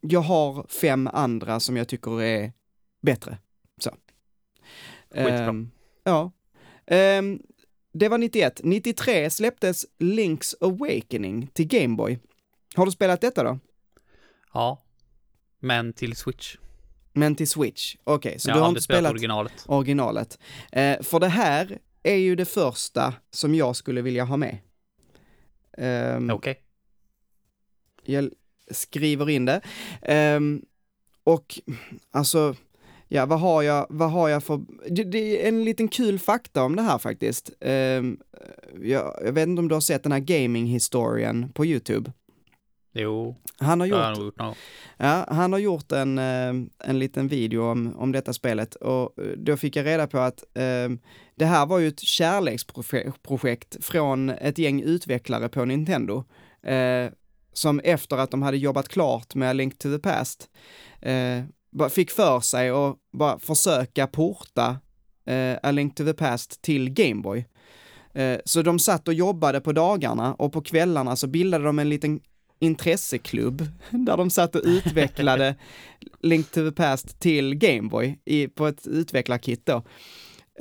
[0.00, 2.52] jag har fem andra som jag tycker är
[3.02, 3.38] bättre.
[3.78, 3.90] Så.
[5.14, 5.70] Ehm,
[6.04, 6.32] ja.
[6.86, 7.42] Ehm,
[7.92, 8.60] det var 91.
[8.64, 12.18] 93 släpptes Link's Awakening till Gameboy.
[12.74, 13.58] Har du spelat detta då?
[14.52, 14.82] Ja.
[15.60, 16.56] Men till Switch.
[17.16, 17.96] Men till Switch?
[18.04, 19.52] Okej, så jag du har inte spelat spelat originalet.
[19.66, 20.38] originalet.
[20.72, 24.58] Eh, för det här är ju det första som jag skulle vilja ha med.
[25.78, 26.60] Ehm, Okej.
[28.04, 28.30] Jag
[28.70, 29.60] skriver in det.
[30.02, 30.62] Ehm,
[31.24, 31.60] och
[32.10, 32.54] alltså,
[33.08, 36.62] ja vad har jag, vad har jag för, det, det är en liten kul fakta
[36.62, 37.50] om det här faktiskt.
[37.60, 38.20] Ehm,
[38.82, 42.12] jag, jag vet inte om du har sett den här gaming-historien på YouTube.
[42.98, 44.54] Jo, Han har gjort, nog gjort gång.
[44.96, 46.54] ja, han har gjort en, eh,
[46.84, 50.44] en liten video om, om detta spelet och eh, då fick jag reda på att
[50.54, 50.88] eh,
[51.34, 56.24] det här var ju ett kärleksprojekt från ett gäng utvecklare på Nintendo.
[56.62, 57.10] Eh,
[57.52, 60.48] som efter att de hade jobbat klart med Link to the Past
[61.00, 64.76] eh, fick för sig att bara försöka porta
[65.26, 67.46] eh, A Link to the Past till Gameboy.
[68.14, 71.88] Eh, så de satt och jobbade på dagarna och på kvällarna så bildade de en
[71.88, 72.20] liten
[72.58, 75.56] intresseklubb där de satt och utvecklade
[76.20, 79.82] Link to the Past till Gameboy i, på ett utvecklarkit då.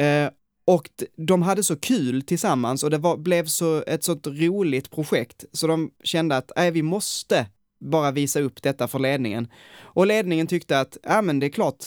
[0.03, 0.29] Eh,
[0.65, 5.45] och de hade så kul tillsammans och det var, blev så ett sånt roligt projekt
[5.51, 7.47] så de kände att nej, vi måste
[7.79, 9.47] bara visa upp detta för ledningen.
[9.81, 11.85] Och ledningen tyckte att, ja men det är klart,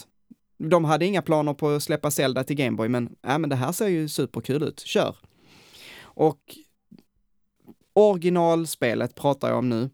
[0.59, 3.73] de hade inga planer på att släppa Zelda till Gameboy, men ja men det här
[3.73, 5.17] ser ju superkul ut, kör.
[6.01, 6.57] Och
[7.93, 9.91] originalspelet pratar jag om nu.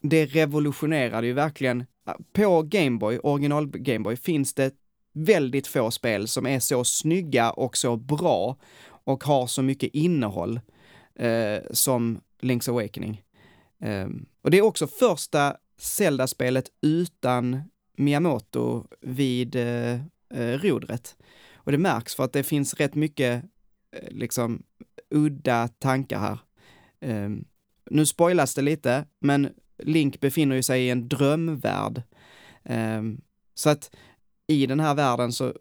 [0.00, 1.84] Det revolutionerade ju verkligen,
[2.32, 4.74] på Gameboy, original Gameboy, finns det
[5.12, 8.56] väldigt få spel som är så snygga och så bra
[8.88, 10.60] och har så mycket innehåll
[11.14, 13.22] eh, som Link's Awakening.
[13.80, 14.08] Eh,
[14.42, 17.62] och det är också första Zelda-spelet utan
[17.96, 19.92] Miyamoto vid eh,
[20.34, 21.16] eh, rodret.
[21.54, 23.44] Och det märks för att det finns rätt mycket
[23.92, 24.62] eh, liksom
[25.10, 26.38] udda tankar här.
[27.00, 27.44] Ehm,
[27.90, 32.02] nu spoilas det lite, men Link befinner ju sig i en drömvärld.
[32.64, 33.20] Ehm,
[33.54, 33.90] så att
[34.46, 35.54] i den här världen så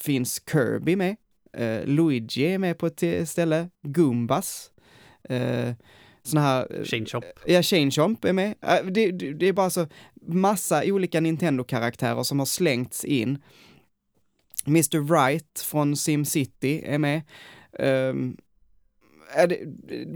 [0.00, 1.16] finns Kirby med,
[1.52, 4.70] eh, Luigi är med på ett eh, ställe, Goombas,
[5.28, 5.72] eh,
[6.22, 7.22] såna här Shane.
[7.46, 8.54] Ja, Shane Chomp är med.
[8.84, 9.86] Det, det, det är bara så
[10.22, 13.38] massa olika Nintendo-karaktärer som har slängts in.
[14.66, 14.98] Mr.
[14.98, 17.22] Wright från SimCity är med.
[17.78, 18.36] Um,
[19.48, 19.58] det,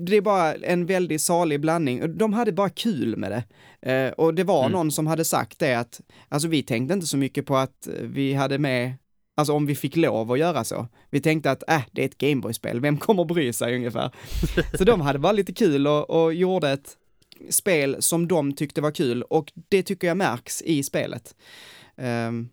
[0.07, 2.17] det är bara en väldigt salig blandning.
[2.19, 3.45] De hade bara kul med det.
[3.93, 4.73] Eh, och det var Mm.
[4.73, 8.35] någon som hade sagt det att, alltså vi tänkte inte så mycket på att vi
[8.35, 8.95] hade med
[9.39, 10.89] Alltså om vi fick lov att göra så.
[11.11, 14.11] Vi tänkte att, äh, det är ett Gameboy-spel, vem kommer bry sig ungefär?
[14.79, 16.97] Så de hade bara lite kul och, och gjorde ett
[17.51, 21.35] spel som de tyckte var kul och det tycker jag märks i spelet.
[21.97, 22.49] Ehm,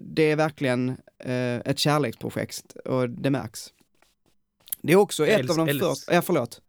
[0.00, 3.72] det är verkligen eh, ett kärleksprojekt och det märks.
[4.86, 6.60] Det är också ett Jag av de första, ja förlåt.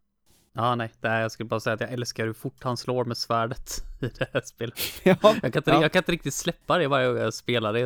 [0.54, 3.18] Ja, nej, här, jag skulle bara säga att jag älskar hur fort han slår med
[3.18, 4.80] svärdet i det här spelet.
[5.04, 5.82] Ja, Jag kan inte, ja.
[5.82, 7.84] jag kan inte riktigt släppa det varje gång jag spelar det.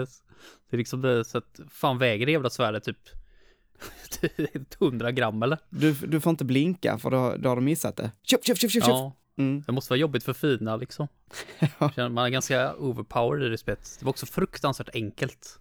[0.70, 2.98] Det är liksom det, så att fan väger det jävla svärdet typ
[4.80, 5.58] 100 gram eller?
[5.70, 8.12] Du, du får inte blinka för då, då har du missat det.
[8.24, 8.84] Köp, köp, köp, köp!
[8.88, 9.64] Ja, Mm.
[9.66, 11.08] det måste vara jobbigt för fina liksom.
[11.96, 13.96] Man är ganska overpowered i det spelet.
[14.00, 15.60] Det var också fruktansvärt enkelt.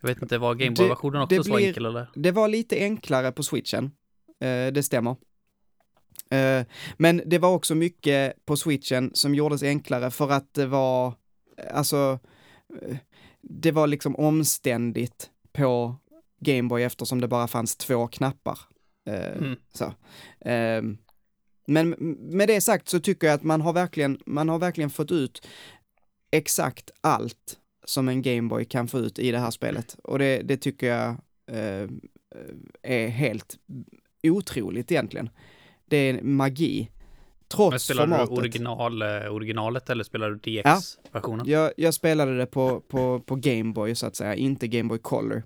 [0.00, 2.10] Jag vet inte, var Gameboy-versionen också det så blir- enkel eller?
[2.14, 3.84] Det var lite enklare på switchen,
[4.40, 5.16] eh, det stämmer.
[6.30, 11.14] Eh, men det var också mycket på switchen som gjordes enklare för att det var,
[11.70, 12.18] alltså,
[12.82, 12.96] eh,
[13.42, 15.96] det var liksom omständigt på
[16.40, 18.58] Gameboy eftersom det bara fanns två knappar.
[19.06, 19.56] Mm.
[19.74, 19.94] så.
[21.66, 25.10] Men med det sagt så tycker jag att man har verkligen, man har verkligen fått
[25.10, 25.46] ut
[26.30, 27.58] exakt allt
[27.88, 29.96] som en Gameboy kan få ut i det här spelet.
[30.04, 31.08] Och det, det tycker jag
[31.50, 31.88] eh,
[32.82, 33.58] är helt
[34.22, 35.30] otroligt egentligen.
[35.86, 36.88] Det är magi.
[36.90, 38.38] Men Trots spelar du formatet.
[38.38, 41.46] original, eh, originalet eller spelar du DX-versionen?
[41.48, 45.42] Jag, jag spelade det på, på, på Gameboy så att säga, inte Gameboy Color.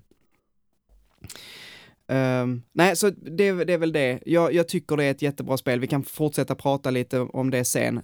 [2.07, 4.19] Ehm, nej, så det, det är väl det.
[4.25, 5.79] Jag, jag tycker det är ett jättebra spel.
[5.79, 8.01] Vi kan fortsätta prata lite om det sen.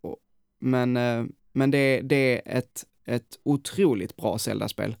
[0.00, 0.16] Och,
[0.60, 1.24] men eh,
[1.58, 4.96] men det, det är ett, ett otroligt bra Zelda-spel.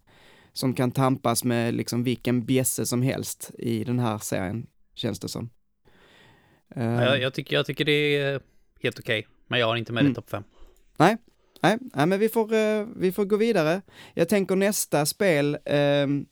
[0.52, 5.28] Som kan tampas med liksom vilken bjässe som helst i den här serien, känns det
[5.28, 5.50] som.
[6.74, 8.40] Ehm, Ja, jag, jag, tycker, jag tycker det är
[8.82, 9.26] helt okej.
[9.46, 10.12] Men jag har inte med Mm.
[10.12, 10.42] i topp 5.
[10.96, 11.16] Nej,
[11.62, 13.82] nej, nej men vi får, eh, vi får gå vidare.
[14.14, 16.26] Jag tänker nästa spel ehm,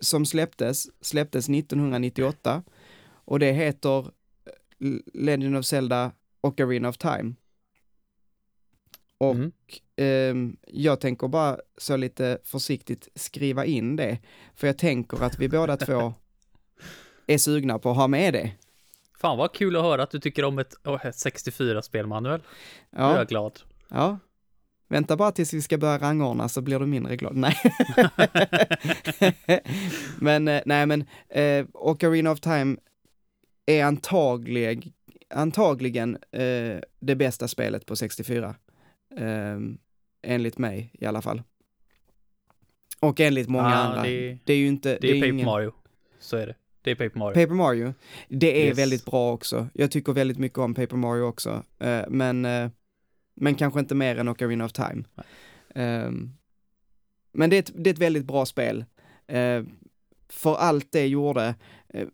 [0.00, 2.62] som släpptes, släpptes 1998
[3.06, 4.08] och det heter eh,
[5.14, 7.34] Legend of Zelda Ocarina of Time.
[9.18, 9.52] Och Mm.
[9.96, 14.18] ehm, jag tänker bara så lite försiktigt skriva in det,
[14.54, 16.14] för jag tänker att vi båda två
[17.26, 18.50] är sugna på att ha med det.
[19.20, 22.40] Fan vad kul att höra att du tycker om ett, oh, ett 64-spel Manuel.
[22.90, 23.60] Nu är Ja, jag glad.
[23.88, 24.18] ja.
[24.88, 27.36] Vänta bara tills vi ska börja rangordna så blir du mindre glad.
[27.36, 27.56] Nej.
[30.18, 32.76] men, eh, nej men, eh, Ocarina of Time
[33.66, 34.92] är antaglig,
[35.34, 38.54] antagligen eh, det bästa spelet på 64.
[39.16, 39.58] Eh,
[40.22, 41.42] enligt mig i alla fall.
[43.00, 44.02] Och enligt många Ja, andra.
[44.02, 45.46] det- Det, är ju inte, Det är Paper ingen...
[45.46, 45.72] Mario.
[46.18, 46.54] Så är det.
[46.82, 47.34] Det är Paper Mario.
[47.34, 47.94] Paper Mario,
[48.28, 48.78] det är Yes.
[48.78, 49.68] väldigt bra också.
[49.74, 51.62] Jag tycker väldigt mycket om Paper Mario också.
[51.78, 52.70] Eh, men, eh,
[53.34, 55.04] men kanske inte mer än Ocarina of Time.
[55.74, 56.30] Ehm,
[57.32, 58.84] men det är, ett, det är ett väldigt bra spel.
[59.26, 59.62] Eh,
[60.28, 61.54] för allt det gjorde,
[61.88, 62.08] eh,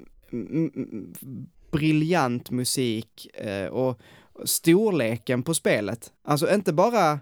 [1.73, 4.01] briljant musik eh, och
[4.45, 6.13] storleken på spelet.
[6.23, 7.21] Alltså inte bara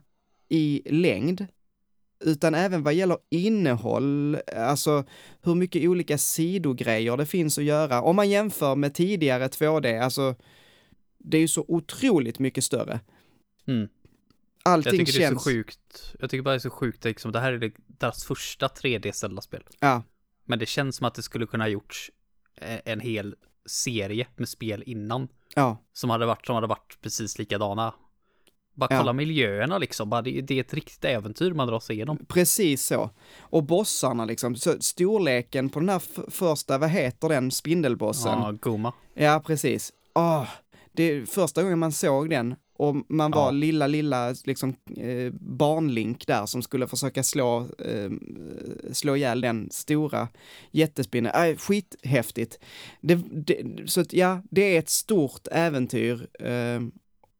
[0.48, 1.46] i längd,
[2.24, 5.04] utan även vad gäller innehåll, alltså
[5.42, 8.02] hur mycket olika sidogrejer det finns att göra.
[8.02, 10.34] Om man jämför med tidigare 2D, alltså
[11.18, 13.00] det är ju så otroligt mycket större.
[13.66, 13.88] Mm.
[14.64, 15.42] Jag Allting tycker det är känns...
[15.42, 16.14] så sjukt.
[16.20, 17.32] Jag tycker bara det är så sjukt liksom.
[17.32, 19.62] Det här är deras första 3D Zelda-spel.
[19.80, 20.02] Ja,
[20.44, 22.10] Men det känns som att det skulle kunna ha gjorts
[22.56, 23.34] eh, en hel
[23.68, 25.28] serie med spel innan.
[25.54, 27.94] ja, Som hade varit, som hade varit precis likadana.
[28.74, 28.98] Bara Ja.
[28.98, 30.10] kolla miljöerna liksom.
[30.10, 32.18] Bara det, det är ett riktigt äventyr man drar sig igenom.
[32.28, 33.10] precis så.
[33.40, 38.38] Och bossarna liksom, så storleken på den här första, vad heter den, spindelbossen?
[38.38, 38.92] Ja, Goma.
[39.14, 39.92] Ja, precis.
[40.14, 40.48] Åh,
[40.92, 43.50] det är första gången man såg den och man var Ja.
[43.50, 48.10] lilla, lilla liksom eh, barnlink där som skulle försöka slå, eh,
[48.92, 50.28] slå ihjäl den stora
[50.70, 51.48] jättespindeln.
[51.50, 52.58] Äh, skithäftigt.
[53.00, 56.80] Det, det, så att ja, det är ett stort äventyr eh,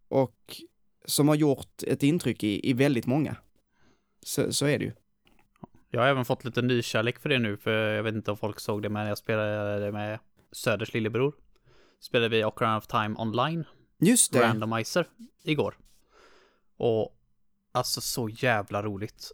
[0.09, 0.63] och
[1.05, 3.37] som har gjort ett intryck i, i väldigt många.
[4.23, 4.93] Så, så är det ju.
[5.91, 8.61] Jag har även fått lite nykärlek för det nu, för jag vet inte om folk
[8.61, 10.19] såg det, men jag spelade det med
[10.53, 11.35] Söders lillebror.
[12.01, 13.65] Spelade vi Ocarina of Time online,
[13.99, 14.43] Just det.
[14.43, 15.07] randomizer,
[15.43, 15.79] igår.
[16.77, 17.17] Och
[17.73, 19.33] alltså så jävla roligt.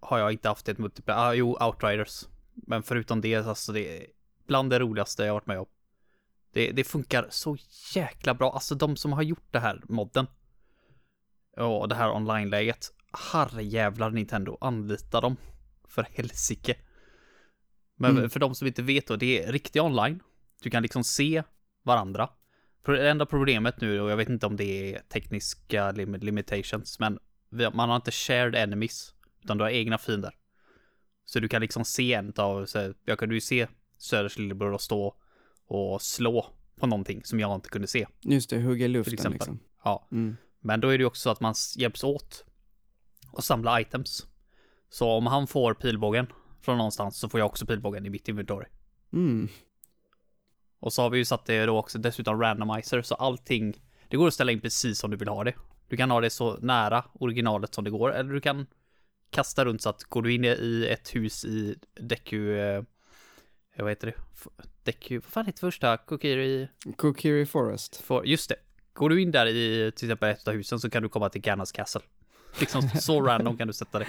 [0.00, 2.28] Har jag inte haft ett multiplayer, ah, jo, Outriders.
[2.54, 4.06] Men förutom det, alltså det är
[4.46, 5.66] bland det roligaste jag varit med om.
[6.52, 7.56] Det, det funkar så
[7.94, 10.26] jäkla bra, alltså de som har gjort det här modden.
[11.56, 12.92] Och det här online-läget.
[13.32, 15.36] Herrejävlar Nintendo, anlita dem.
[15.88, 16.76] För helsike.
[17.96, 18.30] Men Mm.
[18.30, 20.22] för de som inte vet då, det är riktig online.
[20.62, 21.42] Du kan liksom se
[21.82, 22.28] varandra.
[22.84, 27.18] Det enda problemet nu, och jag vet inte om det är tekniska lim- limitations, men
[27.72, 29.14] man har inte shared enemies,
[29.44, 30.34] utan du har egna fiender.
[31.24, 33.66] Så du kan liksom se en av, så jag kunde ju se
[33.98, 35.14] Söders lillebror stå
[35.66, 38.06] och slå på någonting som jag inte kunde se.
[38.20, 39.32] Just det, hugga i luften exempel.
[39.36, 39.60] liksom.
[39.84, 40.36] Ja, Mm.
[40.60, 42.44] men då är det ju också så att man hjälps åt
[43.32, 44.26] och samla items.
[44.88, 46.26] Så om han får pilbågen
[46.60, 48.66] från någonstans så får jag också pilbågen i mitt inventory.
[49.12, 49.48] Mm.
[50.80, 54.28] Och så har vi ju satt det då också dessutom randomizer, så allting, det går
[54.28, 55.54] att ställa in precis som du vill ha det.
[55.88, 58.66] Du kan ha det så nära originalet som det går, eller du kan
[59.30, 62.82] kasta runt så att går du in i ett hus i Deku, eh,
[63.78, 64.14] vad heter det?
[64.84, 65.96] Deku, vad fan heter första?
[65.96, 66.68] Kokiri?
[66.96, 67.96] Kokiri Forest.
[67.96, 68.56] For, just det.
[68.92, 71.40] Går du in där i till exempel ett av husen så kan du komma till
[71.40, 72.00] Ganas Castle.
[72.60, 74.06] Liksom så random kan du sätta det.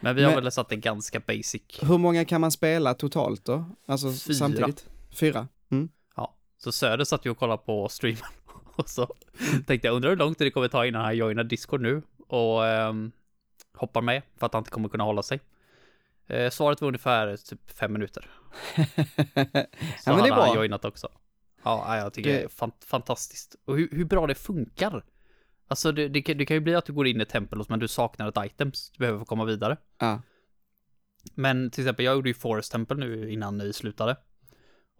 [0.00, 1.62] Men vi har Men- väl satt det ganska basic.
[1.82, 3.64] Hur många kan man spela totalt då?
[3.86, 4.34] Alltså Fyra.
[4.34, 4.86] samtidigt?
[5.20, 5.48] Fyra.
[6.64, 8.22] Så Söder satt ju och kollade på streamen
[8.76, 9.06] och så
[9.66, 13.12] tänkte jag undrar hur långt det kommer ta innan han joinar Discord nu och ehm,
[13.74, 15.40] hoppar med för att han inte kommer kunna hålla sig.
[16.26, 18.30] Eh, svaret var ungefär typ fem minuter.
[18.76, 21.08] Så ja, hade han joinat också.
[21.64, 23.56] Ja, ja, jag tycker det, Det- är fan, fantastiskt.
[23.64, 25.04] Och hur, hur bra det funkar.
[25.68, 27.78] Alltså det, det, kan- det kan ju bli att du går in i tempel men
[27.78, 29.76] du saknar ett item, så du behöver få komma vidare.
[29.98, 30.22] Ja.
[31.34, 34.16] Men till exempel, jag gjorde ju Forest Temple nu innan ni slutade.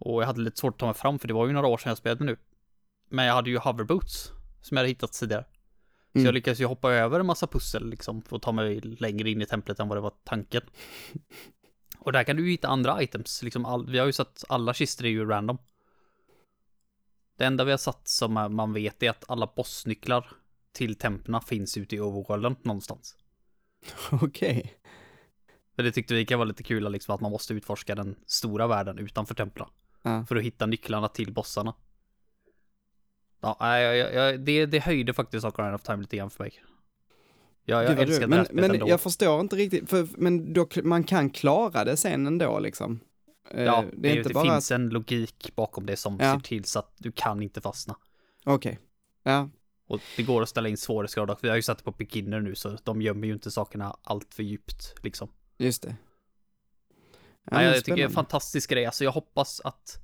[0.05, 1.77] Och jag hade lite svårt att ta mig fram för det var ju några år
[1.77, 2.37] sedan jag spelade nu.
[3.09, 4.31] Men jag hade ju hoverboots
[4.61, 5.45] som jag hade hittat tidigare.
[6.13, 6.25] Så Mm.
[6.25, 9.41] jag lyckades ju hoppa över en massa pussel liksom för att ta mig längre in
[9.41, 10.61] i templet än vad det var tanken.
[11.99, 14.73] Och där kan du ju hitta andra items, liksom all, vi har ju sett alla
[14.73, 15.57] kistor är ju random.
[17.37, 20.31] Det enda vi har satt som man- vet är att alla bossnycklar
[20.71, 23.15] till templarna finns ute i overworlden någonstans.
[24.11, 24.73] Okej.
[25.75, 28.67] För det tyckte vi kan vara lite kul liksom att man måste utforska den stora
[28.67, 29.71] världen utanför templarna.
[30.03, 30.25] Ja.
[30.25, 31.73] För att hitta nycklarna till bossarna.
[33.41, 36.63] Ja, jag, jag, jag, det, det höjde faktiskt Ocarina of Time lite grann för mig.
[37.65, 38.89] Ja, jag Gud, älskar du- det men, här spelet men ändå.
[38.89, 42.99] jag förstår inte riktigt, för, men då, man kan klara det sen ändå liksom.
[43.51, 46.33] Eh, ja, det det bara finns en logik bakom det som Ja.
[46.33, 47.95] ser till så att du kan inte fastna.
[48.45, 48.79] Okej.
[49.23, 49.49] Ja,
[49.87, 52.39] Och det går att ställa in svårighetsgrad och vi har ju satt det på beginner
[52.41, 55.29] nu så de gömmer ju inte sakerna allt för djupt liksom.
[55.57, 55.95] just det.
[57.51, 58.85] Ja, Nej, jag tycker det är en fantastisk grej.
[58.85, 59.99] Alltså jag hoppas att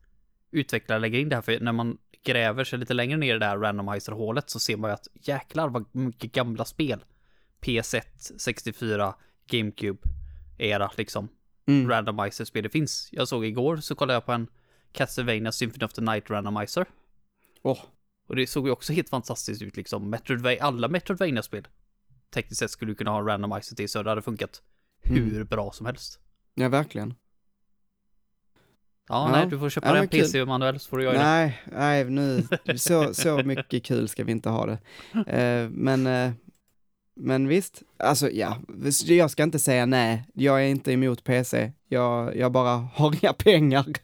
[0.51, 3.45] utvecklare lägger in det här, för när man gräver sig lite längre ner i det
[3.45, 7.03] här randomizer-hålet så ser man ju att jäklar vad mycket gamla spel.
[7.61, 8.01] PS1,
[8.37, 9.15] 64,
[9.47, 9.99] GameCube,
[10.57, 11.29] era liksom.
[11.67, 11.89] Mm.
[11.89, 13.09] Randomizer-spel det finns.
[13.11, 14.47] Jag såg igår så kollade jag på en
[14.91, 16.85] Castlevania Symphony of the Night Randomizer.
[17.61, 17.79] Åh,
[18.27, 20.09] Och det såg ju också helt fantastiskt ut liksom.
[20.09, 21.67] Metroidvania, alla Metroidvania-spel.
[22.33, 24.61] Tekniskt sett skulle du kunna ha en randomizer till så det hade funkat
[25.01, 25.47] hur Mm.
[25.47, 26.19] bra som helst.
[26.55, 27.13] ja verkligen.
[29.09, 30.07] Ja, nej, du får köpa Ja, en.
[30.07, 31.23] PC manuell så får du göra det.
[31.23, 32.43] Nej, nej, nu,
[32.77, 34.77] så, så mycket kul ska vi inte ha det.
[35.27, 36.31] Eh, men, eh,
[37.15, 38.57] men visst, alltså ja,
[39.05, 43.33] jag ska inte säga nej, jag är inte emot PC, jag, jag bara har inga
[43.33, 43.85] pengar.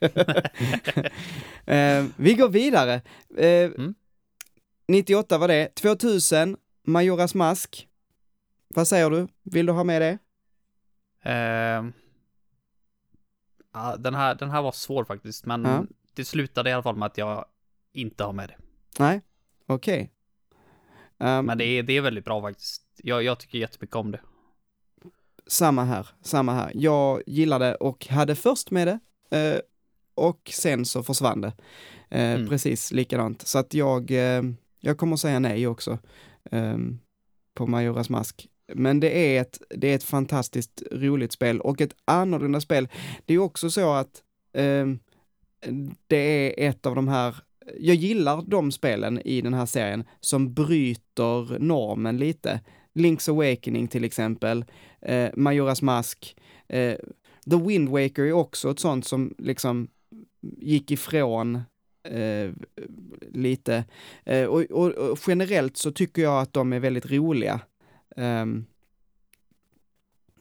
[1.66, 3.00] eh, vi går vidare.
[3.38, 3.94] Mm.
[4.88, 7.88] 98 var det, 2000, Majoras Mask.
[8.74, 9.28] Vad säger du?
[9.42, 10.18] Vill du ha med det?
[13.76, 15.84] Ehm, ja, den, här, den här var svår faktiskt, men Ja.
[16.14, 17.44] det slutade i alla fall med att jag
[17.92, 18.56] inte har med det.
[18.98, 19.20] Nej,
[19.66, 20.12] okej.
[21.18, 22.82] Ehm, Men det är, det är väldigt bra faktiskt.
[22.96, 24.20] Jag, jag tycker jättemycket om det.
[25.46, 26.70] Samma här, samma här.
[26.74, 28.98] Jag gillade och hade först med det
[29.38, 29.60] eh,
[30.14, 31.52] och sen så försvann det.
[32.10, 32.48] Eh, Mm.
[32.48, 33.46] Precis likadant.
[33.46, 34.42] Så att jag, eh,
[34.80, 35.98] jag kommer säga nej också
[36.50, 36.76] eh,
[37.54, 38.48] på Majoras Mask.
[38.74, 42.88] Men det är, ett, det är ett fantastiskt roligt spel och ett annorlunda spel.
[43.24, 44.86] Det är också så att eh,
[46.06, 47.36] det är ett av de här,
[47.78, 52.60] jag gillar de spelen i den här serien som bryter normen lite.
[52.94, 54.64] Link's Awakening till exempel,
[55.00, 56.36] eh, Majoras Mask,
[56.68, 56.94] eh,
[57.50, 59.88] The Wind Waker är också ett sånt som liksom
[60.58, 61.60] gick ifrån
[62.08, 62.50] eh,
[63.32, 63.84] lite.
[64.24, 67.60] Eh, och, och, och generellt så tycker jag att de är väldigt roliga.
[68.16, 68.66] Ehm,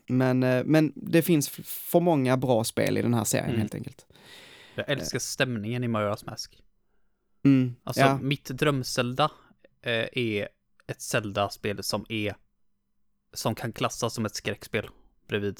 [0.08, 3.60] men, eh, men det finns för många bra spel i den här serien Mm.
[3.62, 4.06] helt enkelt.
[4.76, 6.62] Jag älskar stämningen i Majora's Mask.
[7.46, 9.32] Mm, Alltså, ja, mitt dröm-Zelda
[9.82, 10.48] eh, är
[10.88, 12.36] ett Zelda-spel som är
[13.34, 14.88] som kan klassas som ett skräckspel
[15.28, 15.60] bredvid.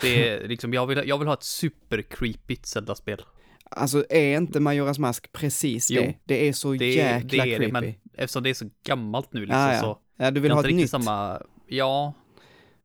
[0.00, 3.22] Det är liksom, jag vill, jag vill ha ett super creepigt Zelda-spel.
[3.70, 6.14] alltså är inte Majoras Mask precis Jo, det?
[6.24, 7.66] Det är så Det, jäkla det är creepy.
[7.66, 9.80] det, men eftersom det är så gammalt nu liksom Ja, ja.
[9.80, 10.90] så ja, du vill jag ha ett nytt?
[10.90, 12.14] samma, ja,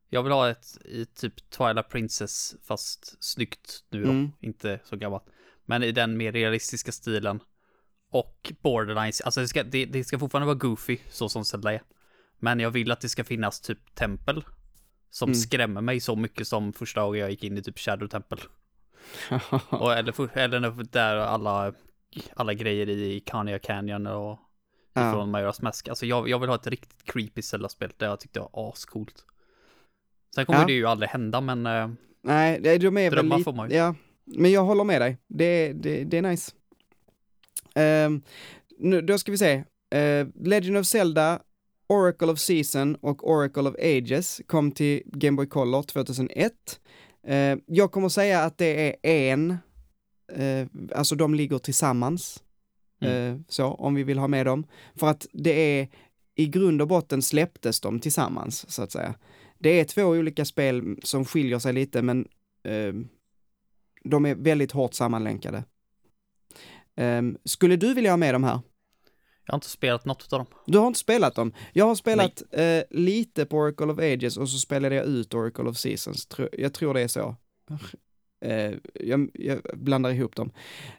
[0.08, 4.32] jag vill ha ett i typ Twilight Princess fast snyggt nu då, Mm.
[4.40, 5.24] inte så gammalt.
[5.64, 7.40] Men i den mer realistiska stilen.
[8.12, 11.82] Och borderlines, alltså det ska, det, det ska fortfarande vara goofy så som Zelda är.
[12.38, 14.44] Men jag vill att det ska finnas typ tempel.
[15.10, 15.34] Som Mm.
[15.34, 18.38] skrämmer mig så mycket som första gången jag gick in i typ Shadow Temple.
[19.70, 21.72] Och, eller, för- eller där alla,
[22.36, 24.38] alla grejer i Kanye Canyon och
[24.92, 25.12] Ja.
[25.12, 25.88] från Majora's Mask.
[25.88, 29.24] Alltså jag, jag vill ha ett riktigt creepy Zelda-spel där jag tyckte det var ascoolt.
[30.34, 30.66] Sen kommer Ja.
[30.66, 31.88] det ju aldrig hända, men eh,
[32.22, 33.76] Nej, det- de är väl Drömmar lite, får man ju.
[33.76, 33.94] ja.
[34.24, 35.18] Men jag håller med dig.
[35.28, 36.52] Det, det, det är nice.
[37.74, 38.22] Ehm,
[38.78, 39.64] nu, då ska vi se.
[39.94, 41.40] Eh, Legend of Zelda,
[41.88, 46.80] Oracle of Season och Oracle of Ages kom till Game Boy Color 2001.
[47.26, 48.96] Eh, jag kommer säga att det är
[49.32, 49.50] en,
[50.32, 52.42] eh, alltså de ligger tillsammans.
[53.00, 53.34] Mm.
[53.34, 54.66] Eh, så, om vi vill ha med dem.
[54.94, 55.88] För att det är,
[56.34, 59.14] i grund och botten släpptes de tillsammans, så att säga.
[59.58, 62.28] Det är två olika spel som skiljer sig lite, men
[62.62, 62.92] eh,
[64.04, 65.64] de är väldigt hårt sammanlänkade.
[66.96, 68.60] Ehm, skulle du vilja ha med de här?
[69.46, 70.46] Jag har inte spelat något av dem.
[70.66, 71.52] Du har inte spelat dem.
[71.72, 75.64] Jag har spelat eh, lite på Oracle of Ages och så spelade jag ut Oracle
[75.64, 76.28] of Seasons.
[76.52, 77.36] Jag tror det är så.
[78.40, 80.52] Eh, jag, jag blandar ihop dem.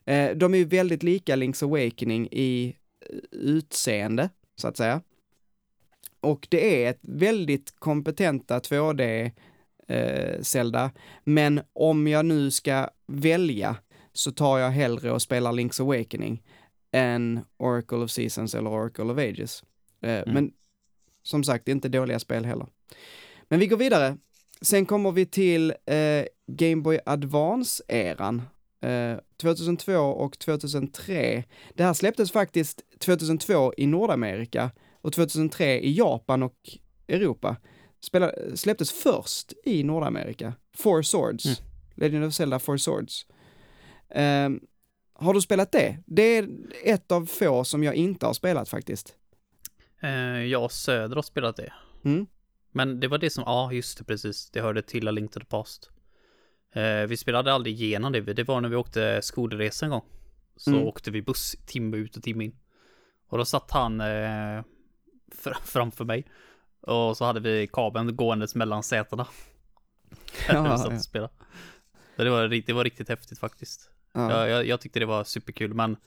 [0.06, 2.76] Eh, de är ju väldigt lika Link's Awakening i
[3.10, 5.02] eh, utseende, så att säga.
[6.20, 9.32] Och det är ett väldigt kompetenta 2D
[9.88, 10.92] eh, Zelda,
[11.24, 13.76] men om jag nu ska välja
[14.14, 16.44] så tar jag hellre och spelar Link's Awakening
[16.92, 19.64] än Oracle of Seasons eller Oracle of Ages.
[20.02, 20.54] Eh, Men
[21.24, 22.68] som sagt, det är inte dåliga spel heller.
[23.44, 24.18] Men vi går vidare.
[24.62, 28.42] Sen kommer vi till eh, Game Boy Advance-eran.
[28.82, 31.44] Eh, 2002 och 2003.
[31.76, 37.58] Det här släpptes faktiskt 2002 i Nordamerika och 2003 i Japan och Europa.
[38.02, 40.54] Spela, släpptes först i Nordamerika.
[40.78, 41.46] Four Swords.
[41.46, 41.58] Mm.
[41.96, 43.26] Legend of Zelda Four Swords.
[44.10, 44.60] Ehm,
[45.14, 45.98] har du spelat det?
[46.06, 46.50] Det är
[46.84, 49.16] ett av få som jag inte har spelat faktiskt.
[50.02, 51.74] Eh, jag och Söder har spelat det.
[52.06, 52.28] Mm.
[52.72, 55.40] Men det var det som, ja just det precis, det hörde till A Link to
[55.40, 55.90] the Past.
[56.74, 60.06] Eh, vi spelade aldrig igenom det, det var när vi åkte skolresa en gång.
[60.56, 60.84] Så Mm.
[60.84, 62.56] åkte vi buss timme ut och timme in.
[63.28, 64.64] Och då satt han eh,
[65.44, 66.26] fr- framför mig.
[66.82, 69.28] Och så hade vi kabeln gåendes mellan sätena.
[70.50, 71.00] Ja, vi satt och ja.
[71.00, 71.34] spelade.
[72.16, 73.90] Så det var, det var riktigt häftigt faktiskt.
[74.14, 74.32] Ja.
[74.32, 75.98] Jag, jag, jag tyckte det var superkul, men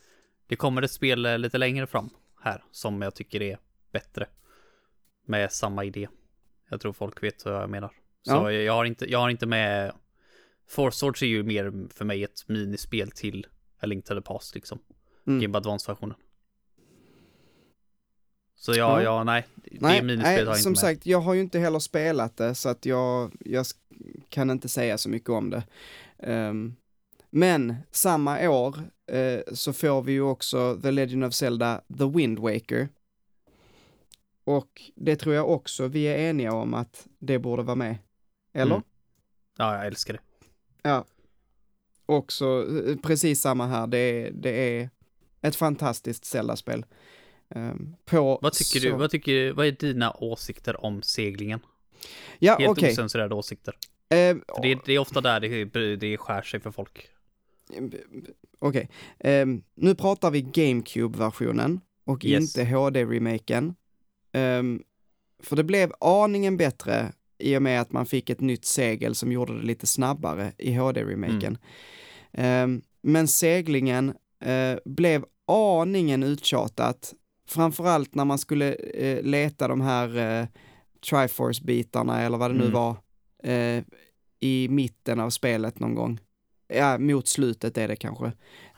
[0.46, 2.10] det kommer ett spel eh, lite längre fram
[2.42, 3.58] här som jag tycker är
[3.92, 4.26] bättre.
[5.26, 6.08] Med samma idé.
[6.70, 7.90] Jag tror folk vet vad jag menar.
[8.22, 8.52] Så Ja.
[8.52, 9.92] jag, har inte, jag har inte med...
[10.68, 13.46] Four Swords är ju mer för mig ett minispel till
[13.82, 14.78] A Link to the Past liksom.
[15.26, 15.40] Mm.
[15.40, 16.16] Game Advance-versionen.
[18.56, 19.02] Så ja, Ja.
[19.02, 19.46] ja, nej.
[19.54, 20.78] Det Nej, jag nej inte som med.
[20.78, 23.66] sagt, jag har ju inte heller spelat det, så att jag, jag
[24.28, 25.62] kan inte säga så mycket om det.
[26.18, 26.74] Ehm,
[27.30, 32.38] men samma år eh, så får vi ju också The Legend of Zelda The Wind
[32.38, 32.88] Waker.
[34.44, 37.96] Och det tror jag också vi är eniga om att det borde vara med.
[38.52, 38.74] Eller?
[38.74, 38.86] Mm.
[39.58, 40.20] Ja, jag älskar det.
[40.82, 41.04] Ja.
[42.06, 44.90] Också eh, precis samma här, det är, det är
[45.40, 46.84] ett fantastiskt Zelda-spel.
[47.50, 48.86] Ehm, på Vad tycker så...
[48.86, 51.60] du, vad tycker vad är dina åsikter om seglingen?
[52.38, 52.92] Ja, Helt okej.
[52.92, 53.76] osensurerade åsikter.
[54.08, 57.08] Ehm, För det, det är ofta där det, det skär sig för folk.
[58.58, 58.88] Okej,
[59.18, 62.40] Ehm, nu pratar vi GameCube-versionen och Yes.
[62.58, 63.74] inte HD-remaken.
[64.34, 64.82] Ehm,
[65.42, 69.32] för det blev aningen bättre i och med att man fick ett nytt segel som
[69.32, 71.58] gjorde det lite snabbare i HD-remaken.
[72.32, 77.14] Ehm, men seglingen eh, blev aningen uttjatat,
[77.48, 80.46] framförallt när man skulle eh, leta de här eh,
[81.10, 82.72] Triforce-bitarna eller vad det nu Mm.
[82.72, 82.96] var
[84.40, 86.20] i mitten av spelet någon gång.
[86.68, 88.32] Ja, mot slutet är det kanske.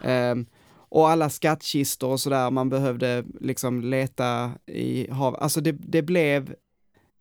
[0.05, 0.47] Ehm,
[0.89, 5.37] och alla skattkistor och sådär, man behövde liksom leta i hav.
[5.37, 6.55] Alltså det, det blev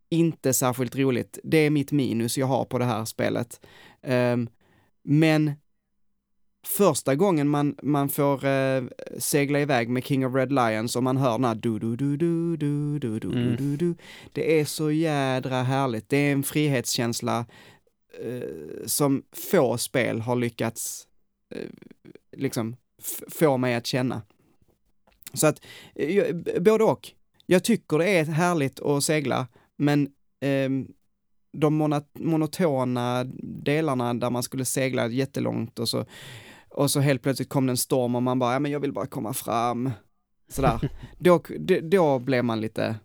[0.10, 1.40] inte särskilt roligt.
[1.44, 3.66] Det är mitt minus jag har på det här spelet.
[4.04, 4.50] Ehm,
[5.04, 5.52] men
[6.68, 8.84] första gången man, man får eh,
[9.18, 12.18] segla iväg med King of Red Lions och man hör den här du du du
[12.18, 13.56] du du du du Mm.
[13.56, 13.96] du du
[14.34, 16.10] Det är så jädra härligt.
[16.10, 17.46] Det är en frihetskänsla
[18.24, 21.08] eh, som få spel har lyckats
[21.56, 21.70] eh,
[22.38, 24.22] liksom f- få mig att känna.
[25.34, 25.66] Så att,
[25.96, 27.12] eh, jag- både och.
[27.46, 30.88] Jag tycker det är härligt att segla, men ehm,
[31.52, 36.06] de monotona delarna där man skulle segla jättelångt och så,
[36.70, 38.94] och så helt plötsligt kom det en storm och man bara, ja men jag vill
[38.94, 39.92] bara komma fram.
[40.48, 40.92] Sådär.
[41.20, 42.96] då, då, då blev man lite,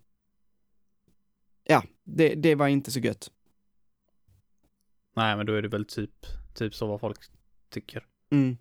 [1.65, 3.31] ja, det, det var inte så gött.
[5.17, 7.19] Nej, men då är det väl typ, typ så vad folk
[7.71, 8.07] tycker.
[8.31, 8.57] Mm.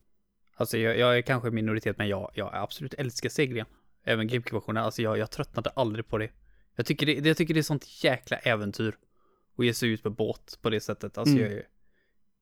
[0.59, 3.65] Alltså jag, jag är kanske minoritet, men jag, jag absolut älskar seglingen.
[4.03, 6.29] Även GameCube-versionen, alltså jag, jag tröttnade aldrig på det.
[6.75, 8.95] Jag tycker det, jag tycker det är sånt jäkla äventyr.
[9.57, 11.17] Att ge sig ut på båt på det sättet.
[11.17, 11.51] Alltså Mm.
[11.51, 11.63] jag,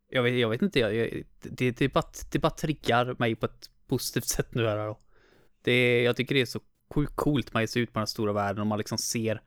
[0.09, 3.45] jag, vet, jag vet inte, jag, jag, det, det, bara, det bara triggar mig på
[3.45, 4.99] ett positivt sätt nu här då.
[5.63, 6.59] Det, jag tycker det är så
[7.15, 9.41] coolt man ger sig ut på den stora världen och man liksom ser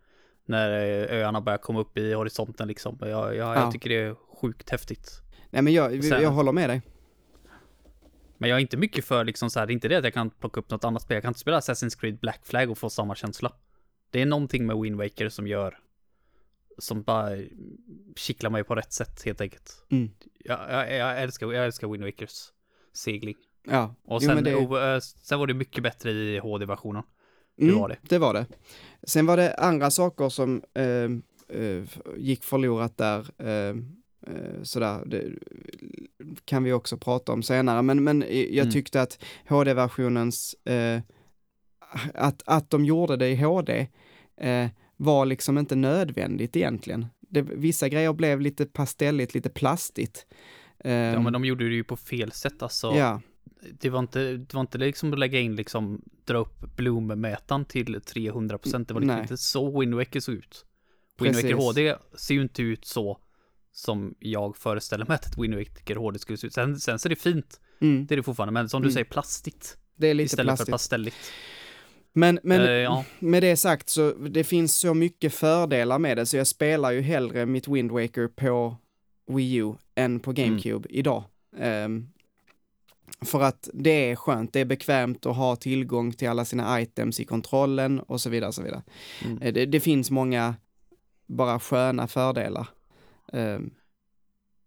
[0.44, 0.70] när
[1.12, 2.98] eh, öarna börjar komma upp i horisonten liksom.
[3.00, 3.54] Jag, jag, Ja.
[3.54, 5.10] jag tycker det är sjukt häftigt.
[5.50, 6.82] Nej men jag, Sen- jag håller med dig.
[8.40, 10.14] Men jag är inte mycket för liksom så här, det är inte det att jag
[10.14, 11.14] kan plocka upp något annat spel.
[11.14, 13.52] Jag kan inte spela Assassin's Creed Black Flag och få samma känsla.
[14.10, 15.78] Det är någonting med Wind Waker som gör,
[16.78, 17.30] som bara
[18.16, 19.84] kittlar mig på rätt sätt helt enkelt.
[19.90, 20.10] Mm.
[20.44, 22.48] Jag, jag, jag, älskar, jag älskar Wind Wakers
[22.92, 23.36] segling.
[23.64, 27.02] Ja, Och Jo, sen, men det- och, eh, sen var det mycket bättre i HD-versionen.
[27.60, 27.96] Mm, var det?
[28.02, 28.46] Det var det.
[29.02, 30.84] Sen var det andra saker som eh,
[31.60, 31.84] eh,
[32.16, 33.18] gick förlorat där.
[33.48, 33.74] Eh,
[34.62, 35.24] sådär, det
[36.44, 37.82] kan vi också prata om senare.
[37.82, 38.70] Men, men jag Mm.
[38.70, 41.00] tyckte att HD-versionens, eh,
[42.14, 43.86] att, att de gjorde det i HD
[44.36, 47.06] eh, var liksom inte nödvändigt egentligen.
[47.20, 50.26] Det, vissa grejer blev lite pastelligt, lite plastigt.
[50.78, 52.92] Eh, Ja, men de gjorde det ju på fel sätt alltså.
[52.96, 53.20] ja,
[53.72, 57.94] Det var inte, det var inte liksom att lägga in liksom, dra upp bloommätaren till
[58.00, 58.88] 300%.
[58.88, 59.20] Det var liksom Nej.
[59.22, 60.64] inte så Wind Waker såg ut.
[61.18, 61.52] Precis.
[61.54, 63.18] HD ser ju inte ut så
[63.72, 66.54] som jag föreställer mig att ett Waker HD skulle se ut.
[66.54, 68.92] Sen, sen ser det fint, mm, det är det fortfarande, men som du Mm.
[68.94, 70.66] säger plastigt det är lite istället plastigt.
[70.66, 71.16] för pastelligt.
[72.12, 73.04] Men, men Eh, ja.
[73.18, 77.00] med det sagt så det finns så mycket fördelar med det så jag spelar ju
[77.00, 78.76] hellre mitt Wind Waker på
[79.26, 81.24] Wii U än på GameCube idag.
[81.58, 82.08] Ehm,
[83.24, 87.20] för att det är skönt, det är bekvämt att ha tillgång till alla sina items
[87.20, 88.48] i kontrollen och så vidare.
[88.48, 88.82] Och så vidare.
[89.24, 89.42] Mm.
[89.42, 90.54] Eh, Det, det finns många
[91.26, 92.66] bara sköna fördelar.
[93.32, 93.74] Ehm,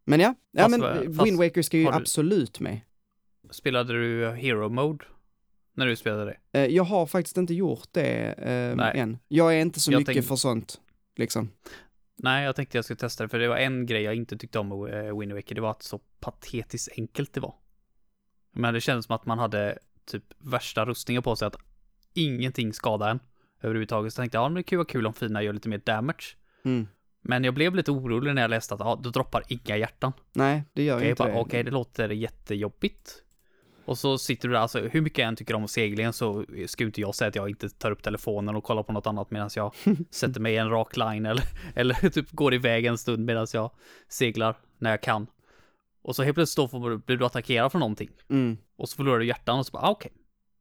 [0.06, 2.80] men ja, ja Fast men Wind Waker ska ju du- absolut med.
[3.52, 5.06] Spelade du Hero Mode?
[5.76, 6.60] När du spelade det?
[6.60, 9.00] Eh, Jag har faktiskt inte gjort det eh, Nej.
[9.00, 9.18] än.
[9.28, 10.82] Jag är inte så Jag mycket tänk- för sånt,
[11.16, 11.50] liksom.
[12.18, 14.60] Nej, jag tänkte jag skulle testa det, för det var en grej jag inte tyckte
[14.60, 17.56] om med eh, Wind Waker, det var att så patetiskt enkelt det var.
[18.52, 21.56] Men det kändes som att man hade typ värsta rustningar på sig, att
[22.14, 23.20] ingenting skadade en
[23.62, 24.14] överhuvudtaget.
[24.14, 25.78] Så tänkte jag, ja men det kan ju vara kul om Fina gör lite mer
[25.86, 26.24] damage.
[26.66, 26.88] Mm.
[27.24, 30.14] Men jag blev lite orolig när jag läste att, ja, då droppar inga hjärtan.
[30.34, 31.40] Nej, det gör Okej, inte bara, det.
[31.40, 33.24] okej, det låter jättejobbigt.
[33.86, 36.84] Och så sitter du där, alltså hur mycket jag än tycker om seglingen så ska
[36.84, 39.50] inte jag säga att jag inte tar upp telefonen och kollar på något annat medan
[39.56, 39.74] jag
[40.12, 41.44] sätter mig i en rak line eller,
[41.76, 43.72] eller typ går iväg en stund medan jag
[44.08, 45.28] seglar när jag kan.
[46.02, 48.10] Och så helt plötsligt då får, blir du attackerad från någonting.
[48.30, 48.58] Mm.
[48.76, 50.12] Och så förlorar du hjärtan och så bara, ah, okej.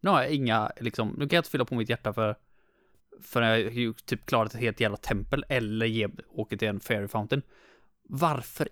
[0.00, 2.36] Nu har jag inga, liksom, nu kan jag inte fylla på mitt hjärta för
[3.20, 7.08] för jag ju typ klarat ett helt jävla tempel eller ge, åker till en fairy
[7.08, 7.42] fountain.
[8.02, 8.68] Varför?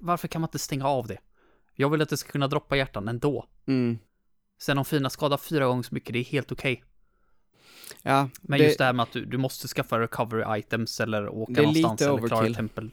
[0.00, 1.18] Varför kan man inte stänga av det?
[1.74, 3.46] Jag vill att det ska kunna droppa hjärtan ändå.
[3.66, 3.98] Mm.
[4.60, 6.84] Sen om fina skadar fyra gånger så mycket, det är helt okej.
[8.02, 11.28] Ja, Men det, just det här med att du, du måste skaffa recovery items eller
[11.28, 12.90] åka någonstans eller klara ett tempel.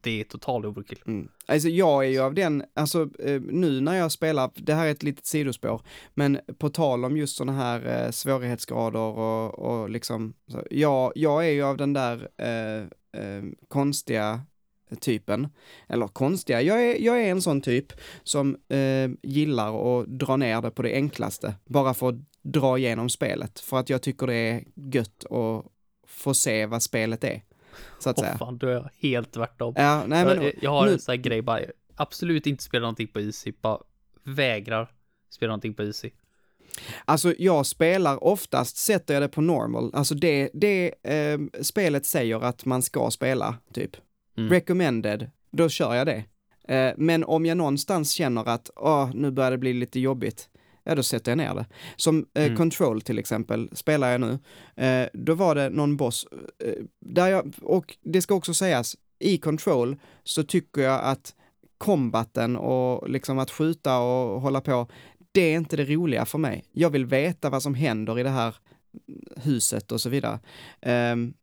[0.00, 0.98] Det är total overkill.
[1.06, 1.28] Mm.
[1.46, 4.90] Alltså jag är ju av den, alltså eh, nu när jag spelar, det här är
[4.90, 5.82] ett litet sidospår,
[6.14, 11.46] men på tal om just sådana här eh, svårighetsgrader och, och liksom, så, jag, jag
[11.46, 12.82] är ju av den där eh,
[13.22, 14.40] eh, konstiga
[15.00, 15.48] typen,
[15.88, 17.92] eller konstiga, jag är, jag är en sån typ
[18.22, 23.08] som eh, gillar att dra ner det på det enklaste, bara för att dra igenom
[23.08, 25.64] spelet, för att jag tycker det är gött att
[26.06, 27.42] få se vad spelet är,
[27.98, 28.38] så att Åh säga.
[28.38, 29.74] fan, då är jag helt tvärtom.
[29.76, 31.60] Ja, nej men, jag, jag har nu- en sån här grej bara,
[31.96, 33.78] absolut inte spela någonting på easy, bara
[34.22, 34.90] vägrar
[35.30, 36.10] spela någonting på easy.
[37.04, 42.40] Alltså jag spelar oftast, sätter jag det på normal, alltså det, det eh, spelet säger
[42.44, 43.96] att man ska spela, typ.
[44.38, 44.50] Mm.
[44.50, 46.24] Recommended, då kör jag det.
[46.74, 50.48] Eh, men om jag någonstans känner att, åh, nu börjar det bli lite jobbigt,
[50.86, 51.66] ja då sätter jag ner det.
[51.96, 52.56] Som eh, Mm.
[52.56, 54.38] Control till exempel, spelar jag nu,
[54.86, 56.26] eh, då var det någon boss,
[56.64, 61.34] eh, där jag, och det ska också sägas, i Control så tycker jag att
[61.78, 64.88] kombaten och liksom att skjuta och hålla på,
[65.32, 66.64] det är inte det roliga för mig.
[66.72, 68.56] Jag vill veta vad som händer i det här
[69.36, 70.40] huset och så vidare.
[70.80, 71.34] Ehm,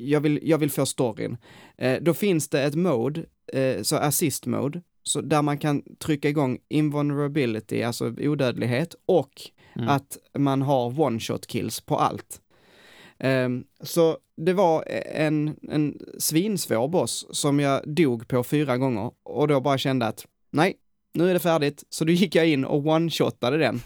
[0.00, 1.36] jag, vill, jag vill få storyn.
[1.76, 6.28] Eh, då finns det ett mode, eh, så assist mode, så där man kan trycka
[6.28, 9.30] igång invulnerability, alltså odödlighet, och
[9.74, 9.88] Mm.
[9.88, 12.40] att man har one shot kills på allt.
[13.18, 14.84] Ehm, så det var
[15.14, 20.26] en, en svinsvår boss som jag dog på fyra gånger och då bara kände att
[20.50, 20.74] nej,
[21.14, 21.84] nu är det färdigt.
[21.88, 23.80] Så då gick jag in och one-shotade den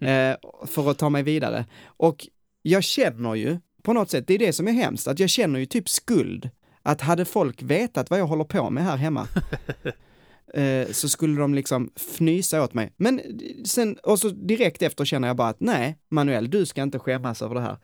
[0.08, 0.36] eh,
[0.66, 1.64] för att ta mig vidare.
[1.84, 2.28] Och
[2.62, 5.58] jag känner ju på något sätt, det är det som är hemskt, att jag känner
[5.58, 6.50] ju typ skuld.
[6.82, 9.28] Att hade folk vetat vad jag håller på med här hemma,
[10.54, 12.92] eh, så skulle de liksom fnysa åt mig.
[12.96, 13.20] Men
[13.64, 17.42] sen, och så direkt efter känner jag bara att nej, Manuel, du ska inte skämmas
[17.42, 17.76] över det här.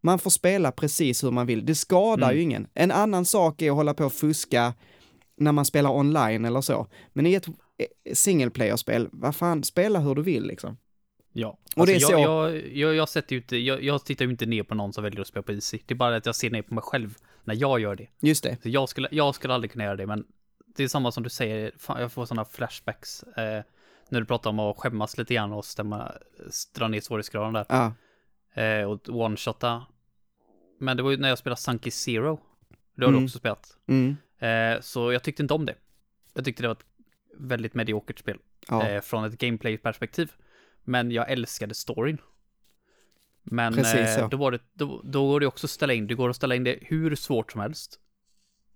[0.00, 1.66] Man får spela precis hur man vill.
[1.66, 2.36] Det skadar Mm.
[2.36, 2.66] ju ingen.
[2.74, 4.74] En annan sak är att hålla på och fuska
[5.36, 6.86] när man spelar online eller så.
[7.12, 7.54] Men i ett eh,
[8.14, 10.76] single player-spel, vad fan, spela hur du vill liksom.
[11.32, 14.04] Ja, Och det är alltså, så- jag, jag, jag, jag sätter ju inte, jag, jag
[14.04, 15.78] tittar ju inte ner på någon som väljer att spela på easy.
[15.86, 17.14] Det är bara att jag ser ner på mig själv
[17.44, 18.06] när jag gör det.
[18.20, 18.56] Just det.
[18.62, 20.24] Så jag skulle, jag skulle aldrig kunna göra det, men
[20.78, 23.62] det är samma som du säger, fan, jag får sådana flashbacks eh,
[24.08, 26.12] när du pratar om att skämmas lite grann och stämma,
[26.74, 27.66] dra ner svårighetsgraden där.
[27.68, 27.92] Ja,
[28.62, 29.82] Eh, och one-shotta.
[30.78, 32.40] Men det var ju när jag spelade Sunky Zero.
[32.94, 33.24] Det har du Mm.
[33.24, 33.76] också spelat.
[33.86, 35.74] mm, Eh, så jag tyckte inte om det.
[36.34, 36.84] Jag tyckte det var ett
[37.36, 38.38] väldigt mediokert spel.
[38.68, 40.32] ja, eh, från ett gameplay-perspektiv.
[40.84, 42.18] Men jag älskade storyn.
[43.42, 44.28] Men Precis eh, så.
[44.28, 46.54] då, var det, då, då går det också att ställa in, det går att ställa
[46.54, 48.00] in det hur svårt som helst.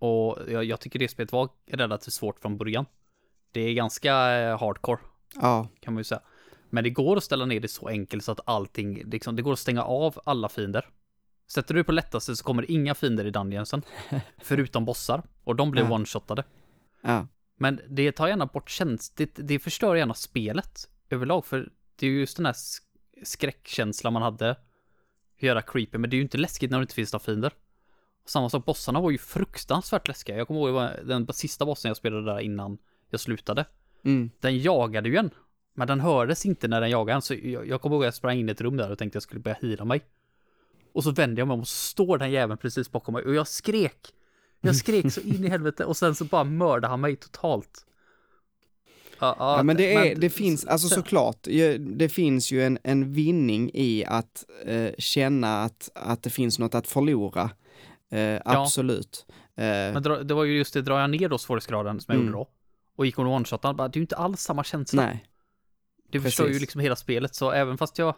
[0.03, 2.87] Och jag, jag tycker det spelet var relativt svårt från början.
[3.53, 5.01] Det är ganska eh, hardcore,
[5.35, 6.21] ja, kan man ju säga.
[6.71, 9.53] Men det går att ställa ner det så enkelt så att allting, liksom, det går
[9.53, 10.89] att stänga av alla fiender.
[11.53, 13.83] Sätter du på lättaste så kommer det inga fiender i dungeonsen.
[14.39, 15.23] förutom bossar.
[15.45, 15.89] Och de blir Ja.
[15.89, 16.45] one-shotade.
[17.03, 17.27] ja,
[17.57, 22.11] Men det tar gärna bort känslan, det, det förstör gärna spelet överlag, för det är
[22.11, 22.81] ju just den här sk-
[23.25, 24.57] skräckkänslan man hade.
[25.37, 27.53] Hur göra creepy, men det är ju inte läskigt när det inte finns några fiender.
[28.25, 30.37] Samma sak, bossarna var ju fruktansvärt läskiga.
[30.37, 32.79] Jag kommer ihåg den sista bossen jag spelade där innan
[33.11, 33.65] jag slutade.
[34.05, 35.31] mm, Den jagade ju en,
[35.75, 38.15] men den hördes inte när den jagade en, så jag, jag kommer ihåg att jag
[38.15, 40.01] sprang in i ett rum där och tänkte jag skulle börja hila mig.
[40.93, 43.35] Och så vände jag mig om och så står den jäveln precis bakom mig och
[43.35, 44.15] jag skrek.
[44.61, 47.87] Jag skrek så in i helvete och sen så bara mördade han mig totalt.
[49.19, 51.43] Ja, Ja, men det, är, det finns, alltså så- såklart,
[51.81, 56.75] det finns ju en, en vinning i att eh, känna att, att det finns något
[56.75, 57.51] att förlora.
[58.19, 59.27] Eh, absolut.
[59.57, 62.27] Eh, Men det var ju just det, drar jag ner då svårighetsgraden som jag Mm.
[62.27, 62.49] gjorde då
[62.97, 65.03] och gick on one-shot, bara, det är ju inte alls samma känsla.
[65.07, 65.25] nej,
[66.11, 66.61] det förstör ju precis.
[66.61, 68.15] liksom hela spelet, så även fast jag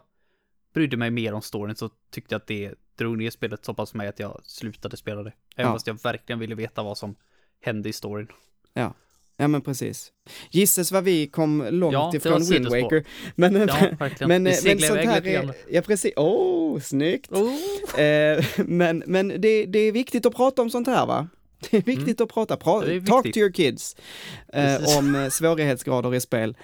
[0.73, 3.93] brydde mig mer om storyn så tyckte jag att det drog ner spelet så pass
[3.93, 5.31] mig att jag slutade spela det.
[5.55, 5.75] Även Ja.
[5.75, 7.15] fast jag verkligen ville veta vad som
[7.61, 8.27] hände i storyn.
[8.73, 8.93] ja
[9.37, 10.11] men precis.
[10.51, 12.67] Gisses vad vi kom långt Ja, ifrån Wind.
[12.67, 13.05] Waker.
[13.35, 14.27] Men, Ja, verkligen.
[14.27, 17.31] men, Vi men sånt här är, ja precis, åh, oh, snyggt.
[17.31, 17.99] Oh.
[18.01, 21.27] Eh, men men det, det är viktigt att prata om sånt här va?
[21.71, 23.05] Det är viktigt att prata, pra, Mm.
[23.05, 23.95] Talk to your kids
[24.53, 26.57] eh, om eh, svårighetsgrader i spel.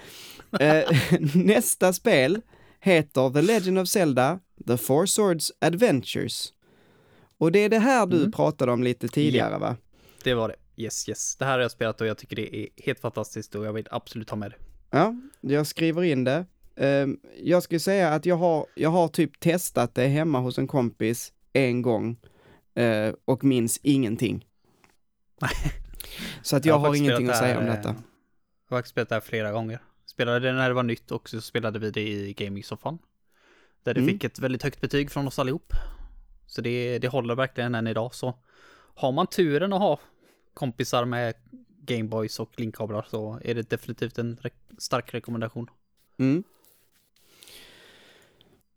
[0.60, 0.84] Eh,
[1.34, 2.40] nästa spel
[2.80, 6.52] heter The Legend of Zelda, The Four Swords Adventures.
[7.38, 8.32] Och det är det här du Mm.
[8.32, 9.76] pratade om lite tidigare va?
[10.24, 10.54] Det var det.
[10.76, 11.36] Yes, yes.
[11.36, 13.88] Det här har jag spelat och jag tycker det är helt fantastiskt och jag vill
[13.90, 14.56] absolut ha med det.
[14.90, 16.44] Ja, jag skriver in det.
[16.76, 17.06] Eh,
[17.42, 21.32] jag skulle säga att jag har, jag har typ testat det hemma hos en kompis
[21.52, 22.16] en gång
[22.74, 24.46] eh, och minns ingenting.
[26.42, 27.88] Så att jag, har faktiskt ingenting att säga om här, detta.
[27.88, 27.94] eh,
[28.68, 29.80] Jag har faktiskt spelat det här flera gånger.
[30.06, 32.98] Spelade det när det var nytt och så spelade vi det i gaming-soffan.
[33.82, 34.12] Där det Mm.
[34.14, 35.72] fick ett väldigt högt betyg från oss allihop.
[36.46, 38.14] Så det, det håller verkligen än idag.
[38.14, 38.34] Så
[38.94, 40.00] har man turen att ha
[40.54, 41.34] kompisar med
[41.84, 45.70] Gameboys och linkkablar så är det definitivt en re- stark rekommendation.
[46.18, 46.44] Mm.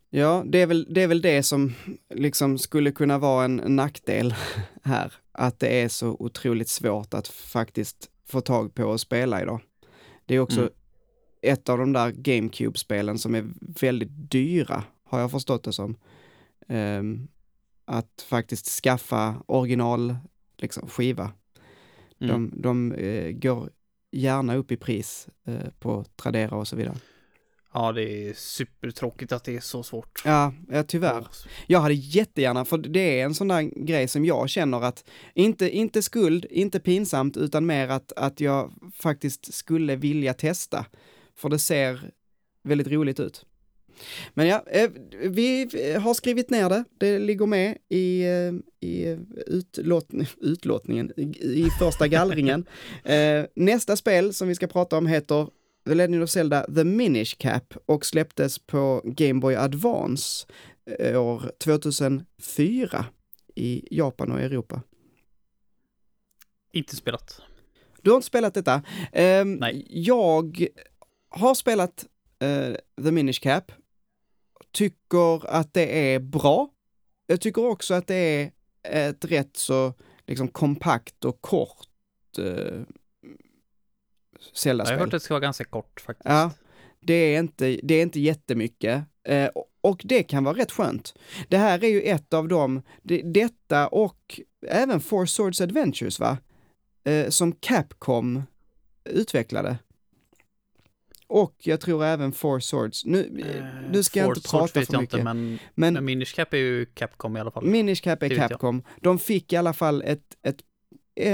[0.10, 1.74] Ja, det är, väl, det är väl det som
[2.10, 4.36] liksom skulle kunna vara en nackdel
[4.84, 5.14] här.
[5.32, 9.62] Att det är så otroligt svårt att faktiskt få tag på och spela idag.
[10.26, 10.74] Det är också Mm.
[11.42, 13.46] ett av de där GameCube-spelen som är
[13.82, 15.96] väldigt dyra, har jag förstått det som.
[16.68, 17.28] Ehm,
[17.86, 20.16] att faktiskt skaffa original
[20.58, 21.32] liksom, skiva.
[22.20, 22.52] Mm.
[22.56, 23.70] De, de eh, går
[24.12, 26.96] gärna upp i pris eh, på Tradera och så vidare.
[27.74, 30.22] Ja, det är supertråkigt att det är så svårt.
[30.26, 31.28] Ja, ja tyvärr.
[31.68, 35.70] Jag hade jättegärna, för det är en sån där grej som jag känner att, inte,
[35.70, 40.86] inte skuld, inte pinsamt, utan mer att, att jag faktiskt skulle vilja testa.
[41.38, 42.12] För det ser
[42.64, 43.46] väldigt roligt ut.
[44.34, 44.90] Men ja, eh,
[45.22, 45.70] vi
[46.02, 48.54] har skrivit ner det, det ligger med i, eh,
[48.90, 49.18] i
[49.48, 50.10] utlåt,
[50.42, 52.66] utlåtningen, i, första gallringen.
[53.06, 55.48] Eh, Nästa spel som vi ska prata om heter
[55.88, 60.48] The Legend of Zelda The Minish Cap och släpptes på Game Boy Advance
[61.16, 63.06] år 2004
[63.56, 64.82] i Japan och Europa.
[66.72, 67.42] Inte spelat.
[68.02, 68.82] Du har inte spelat detta.
[69.12, 69.88] Ehm, Nej.
[69.90, 70.68] Jag
[71.30, 72.06] har spelat
[73.04, 73.72] The Minish Cap.
[74.76, 76.70] Tycker att det är bra.
[77.28, 78.52] Jag tycker också att det är
[79.10, 79.94] ett rätt så
[80.28, 81.88] liksom kompakt och kort
[82.38, 82.80] eh, Jag
[83.24, 85.00] har Zelda-spel.
[85.00, 86.30] hört att det ska vara ganska kort faktiskt.
[86.30, 86.52] Ja,
[87.00, 89.04] det är inte, det är inte jättemycket.
[89.24, 89.50] Eh,
[89.82, 91.14] och det kan vara rätt skönt.
[91.50, 96.38] Det här är ju ett av dem, det, detta och även Four Swords Adventures va?
[97.04, 98.44] Eh, som Capcom
[99.10, 99.78] utvecklade.
[101.28, 103.06] Och jag tror även Four Swords.
[103.06, 103.20] Nu,
[103.56, 105.02] Eh, nu ska jag inte prata för mycket.
[105.02, 107.66] Inte, men, men men Minish Cap är ju Capcom i alla fall.
[107.66, 108.30] Minish Cap är.
[108.30, 108.84] Capcom.
[109.02, 110.58] De fick i alla fall ett, ett,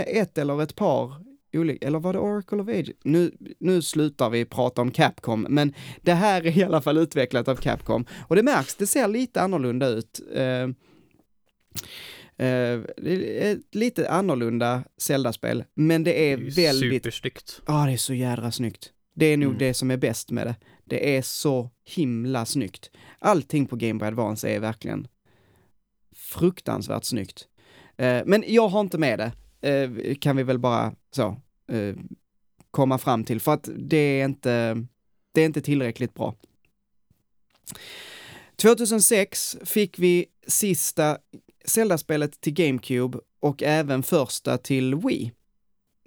[0.08, 1.14] ett eller ett par
[1.54, 2.92] olika, eller var det Oracle of Age?
[3.04, 7.48] Nu, nu slutar vi prata om Capcom, men det här är i alla fall utvecklat
[7.48, 8.06] av Capcom.
[8.28, 10.20] Och det märks, det ser lite annorlunda ut.
[10.36, 10.70] Eh,
[12.38, 12.86] är
[13.52, 17.62] ett lite annorlunda Zelda-spel, men det är Det är väldigt, Supersnyggt.
[17.68, 18.92] ja det är så jädra snyggt.
[19.22, 19.60] Det är nog Mm.
[19.60, 20.56] det som är bäst med det.
[20.86, 22.92] Det är så himla snyggt.
[23.20, 25.08] Allting på Game Boy Advance är verkligen
[26.16, 27.48] fruktansvärt snyggt.
[27.98, 29.32] Eh, men jag har inte med det,
[29.70, 31.42] eh, kan vi väl bara så
[31.72, 31.96] eh,
[32.72, 34.86] komma fram till, för att det är inte,
[35.32, 36.36] det är inte tillräckligt bra.
[38.56, 41.18] 2006 fick vi sista
[41.66, 45.32] Zelda-spelet till GameCube och även första till Wii,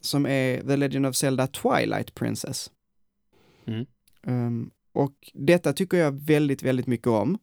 [0.00, 2.70] som är The Legend of Zelda Twilight Princess.
[3.66, 3.86] Mm.
[4.26, 7.38] Um, och detta tycker jag väldigt, väldigt mycket om.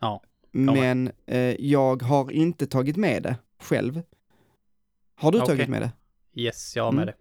[0.00, 0.22] Ja.
[0.50, 4.02] Men eh, jag har inte tagit med det själv.
[5.14, 5.48] Har du Okej.
[5.56, 5.92] tagit med det?
[6.40, 7.14] Yes, jag har med Mm.
[7.14, 7.18] det.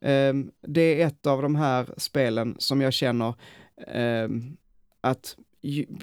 [0.00, 3.34] Ehm, det är ett av de här spelen som jag känner
[3.86, 4.56] ehm,
[5.00, 5.36] att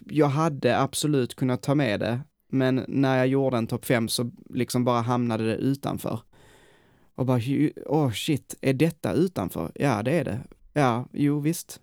[0.10, 4.32] jag hade absolut kunnat ta med det, men när jag gjorde en topp 5 så
[4.50, 6.20] liksom bara hamnade det utanför.
[7.16, 7.40] Och bara,
[7.86, 9.72] åh shit, är detta utanför?
[9.76, 10.40] Ja, det är det.
[10.74, 11.82] Ja, jo visst.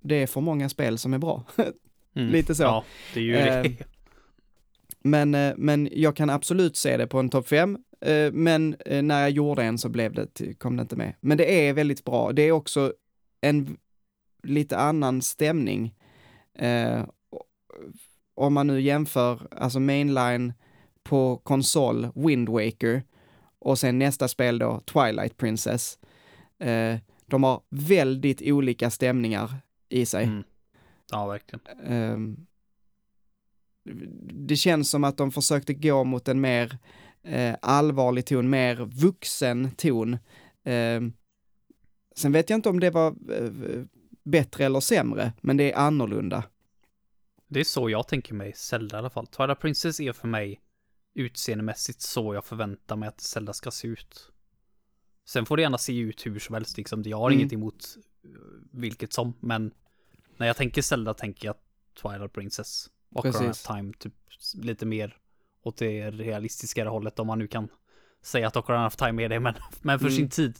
[0.00, 1.44] Det är för många spel som är bra.
[2.14, 2.30] Mm.
[2.30, 2.62] Lite så.
[2.62, 2.84] Ja,
[3.14, 3.84] det är ju Ehm, det.
[5.02, 7.78] Men, eh, men jag kan absolut se det på en topp 5.
[8.32, 11.14] Men eh, när jag gjorde en så blev det, kom det inte med.
[11.20, 12.32] Men det är väldigt bra.
[12.32, 12.92] Det är också
[13.40, 13.76] en
[14.42, 15.94] lite annan stämning.
[16.54, 17.04] Eh,
[18.34, 20.52] om man nu jämför, alltså mainline
[21.02, 23.02] på konsol, Wind Waker,
[23.58, 25.98] och sen nästa spel då, Twilight Princess.
[27.28, 29.54] Eh, de har väldigt olika stämningar
[29.88, 30.24] i sig.
[30.24, 30.44] Mm.
[31.10, 31.60] Ja, verkligen.
[31.86, 32.46] Ehm,
[34.46, 36.78] det känns som att de försökte gå mot en mer
[37.22, 40.18] eh, allvarlig ton, mer vuxen ton.
[40.64, 41.12] Ehm,
[42.16, 43.84] sen vet jag inte om det var eh,
[44.24, 46.44] bättre eller sämre, men det är annorlunda.
[47.48, 49.26] Det är så jag tänker mig Zelda i alla fall.
[49.26, 50.60] Twilight Princess är för mig
[51.14, 54.32] utseendemässigt så jag förväntar mig att Zelda ska se ut.
[55.28, 57.02] Sen får det gärna se ut hur som helst liksom.
[57.02, 57.40] Jag har Mm.
[57.40, 57.84] inget emot
[58.24, 58.30] eh,
[58.72, 59.70] vilket som, men
[60.36, 61.54] när jag tänker Zelda tänker jag
[62.02, 62.90] Twilight Princess.
[63.14, 63.62] Of Precis.
[63.62, 64.12] Time, typ
[64.54, 65.16] lite mer
[65.62, 67.68] åt det realistiskare hållet om man nu kan
[68.22, 70.16] säga att Ocarina of Time är det, men, men för Mm.
[70.16, 70.54] sin tid.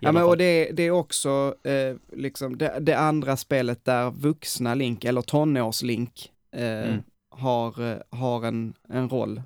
[0.00, 4.74] Ja, men och det, det är också eh, liksom det, det andra spelet där vuxna
[4.74, 7.02] Link, eller tonårslink, eh, Mm.
[7.30, 9.42] har, eh, har en, en roll.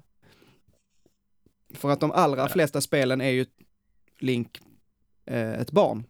[1.75, 2.49] För att de allra Ja.
[2.49, 3.47] flesta spelen är ju
[4.23, 4.61] Link
[5.27, 6.05] eh, ett barn.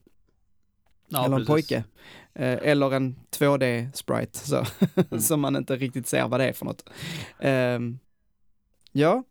[1.08, 1.68] Ja, eller en precis.
[1.68, 1.84] pojke.
[2.34, 4.64] Eh, eller en 2D-sprite, så,
[5.10, 5.20] Mm.
[5.20, 6.88] som man inte riktigt ser vad det är för något.
[7.40, 7.98] Ehm,
[8.92, 9.24] ja,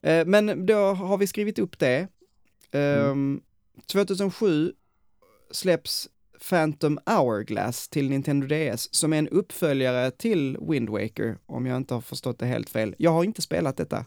[0.00, 2.08] Eh, men då har vi skrivit upp det.
[2.70, 3.40] Ehm,
[3.92, 4.72] 2007
[5.50, 6.08] släpps
[6.48, 11.94] Phantom Hourglass till Nintendo DS, som är en uppföljare till Wind Waker, om jag inte
[11.94, 12.94] har förstått det helt fel.
[12.98, 14.04] Jag har inte spelat detta.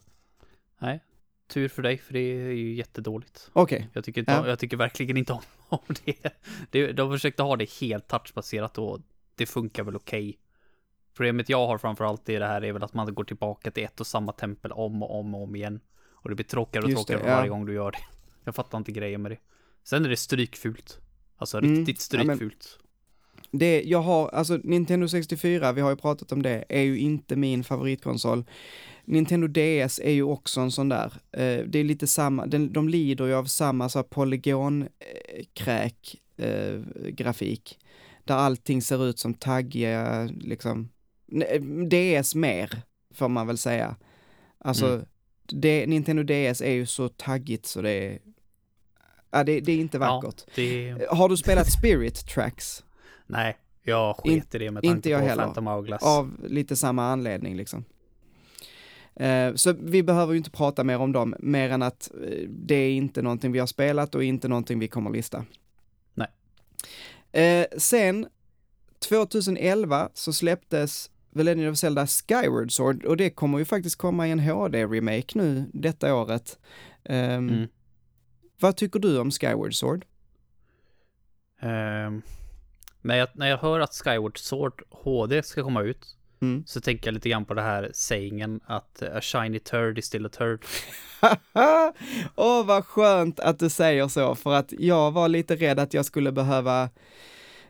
[0.79, 0.99] Nej,
[1.51, 3.49] tur för dig, för det är ju jättedåligt.
[3.53, 4.47] Okej, Jag tycker, inte, Ja.
[4.47, 6.35] jag tycker verkligen inte om, om det.
[6.71, 6.91] det.
[6.91, 8.99] De försökte ha det helt touchbaserat och
[9.35, 10.37] det funkar väl okej.
[11.13, 13.99] Problemet jag har framförallt i det här är väl att man går tillbaka till ett
[13.99, 15.79] och samma tempel om och om och om igen.
[16.13, 17.37] Och det blir tråkigare och Just det, tråkigare ja.
[17.37, 17.97] varje gång du gör det.
[18.43, 19.37] Jag fattar inte grejen med det.
[19.83, 20.99] Sen är det strykfult.
[21.37, 22.79] Alltså Mm, riktigt ja, men- strykfult.
[23.51, 27.35] Det, jag har, alltså Nintendo 64, vi har ju pratat om det, är ju inte
[27.35, 28.43] min favoritkonsol.
[29.05, 32.89] Nintendo DS är ju också en sån där, eh, det är lite samma, den, de
[32.89, 36.79] lider ju av samma så här polygonkräk eh,
[37.09, 37.79] grafik.
[38.23, 40.89] Där allting ser ut som taggiga, liksom,
[41.31, 42.81] ne- DS mer,
[43.13, 43.95] får man väl säga.
[44.57, 45.05] Alltså, Mm.
[45.51, 48.19] det, Nintendo DS är ju så taggigt så det är,
[49.31, 50.43] ja, det, det är inte vackert.
[50.55, 50.95] Det...
[51.09, 52.83] Har du spelat Spirit Tracks?
[53.31, 55.43] Nej, jag sket i det med inte tanke jag på heller.
[55.43, 56.03] Phantom Hourglass.
[56.03, 57.85] Av lite samma anledning liksom.
[59.15, 62.75] Eh, så vi behöver ju inte prata mer om dem, mer än att eh, det
[62.75, 65.45] är inte någonting vi har spelat och inte någonting vi kommer lista.
[66.13, 66.27] Nej.
[67.43, 68.27] Eh, sen,
[68.99, 74.27] 2011 så släpptes The Legend of Zelda Skyward Sword och det kommer ju faktiskt komma
[74.27, 76.59] i en HD-remake nu detta året.
[77.03, 77.67] Ehm, Mm.
[78.59, 80.05] Vad tycker du om Skyward Sword?
[81.61, 82.21] Ehm,
[83.01, 86.63] när, jag, när jag hör att Skyward Sword HD ska komma ut Mm.
[86.67, 90.25] så tänker jag lite grann på det här sägningen att a shiny turd is still
[90.25, 90.65] a turd.
[92.35, 96.05] Åh, vad skönt att du säger så, för att jag var lite rädd att jag
[96.05, 96.89] skulle behöva,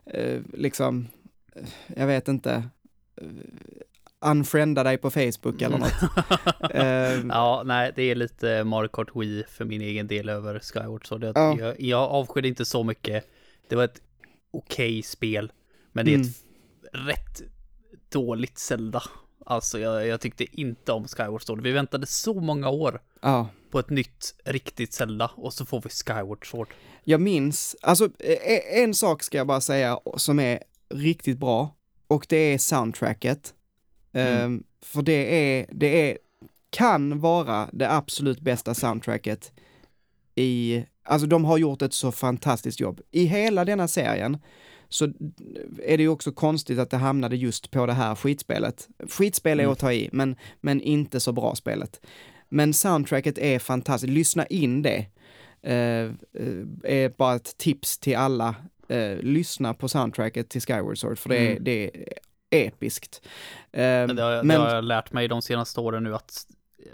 [0.05, 1.07] eh, liksom,
[1.55, 1.63] eh,
[1.97, 2.63] jag vet inte,
[3.21, 3.27] eh,
[4.25, 5.93] unfrienda dig på Facebook eller något.
[6.75, 11.07] Eh, Ja, nej, det är lite Mario Kart Wii för min egen del över Skyward
[11.07, 11.23] Sword.
[11.23, 11.57] Jag, Ja.
[11.59, 13.25] jag, jag avskydde inte så mycket.
[13.69, 14.01] Det var ett
[14.51, 15.51] okej spel,
[15.91, 16.27] men det är Mm.
[16.27, 16.35] ett
[16.93, 17.41] rätt
[18.09, 19.03] dåligt Zelda.
[19.45, 21.61] Alltså, jag, jag tyckte inte om Skyward Sword.
[21.61, 25.89] Vi väntade så många år Ja, på ett nytt riktigt Zelda och så får vi
[25.89, 26.67] Skyward Sword.
[27.03, 31.75] Jag minns, alltså e- en sak ska jag bara säga som är riktigt bra
[32.07, 33.53] och det är soundtracket.
[34.13, 34.37] Mm.
[34.43, 36.17] Ehm, för det är, det är,
[36.69, 39.51] kan vara det absolut bästa soundtracket
[40.35, 43.01] i, alltså de har gjort ett så fantastiskt jobb.
[43.11, 44.37] I hela denna serien
[44.89, 45.05] så
[45.83, 48.87] är det ju också konstigt att det hamnade just på det här skitspelet.
[49.09, 49.73] Skitspel är Mm.
[49.73, 52.01] att ta i, men, men inte så bra spelet.
[52.49, 55.05] Men soundtracket är fantastiskt, lyssna in det.
[55.63, 56.11] Eh, eh,
[56.83, 58.55] är bara ett tips till alla.
[58.87, 61.63] Eh, lyssna på soundtracket till Skyward Sword, för det är, Mm.
[61.63, 61.91] det är
[62.49, 63.21] episkt.
[63.71, 66.45] Eh, Men det, har, men- det har jag lärt mig de senaste åren nu att,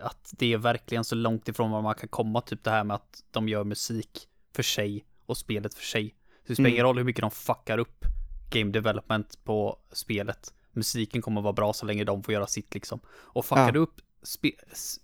[0.02, 2.96] att det är verkligen så långt ifrån vad man kan komma, typ det här med
[2.96, 6.10] att de gör musik för sig och spelet för sig.
[6.10, 6.74] Så det spelar Mm.
[6.76, 8.06] ingen roll hur mycket de fuckar upp
[8.50, 10.54] game development på spelet.
[10.72, 13.00] Musiken kommer vara bra så länge de får göra sitt liksom.
[13.08, 13.72] Och fuckar Ja.
[13.72, 14.02] du upp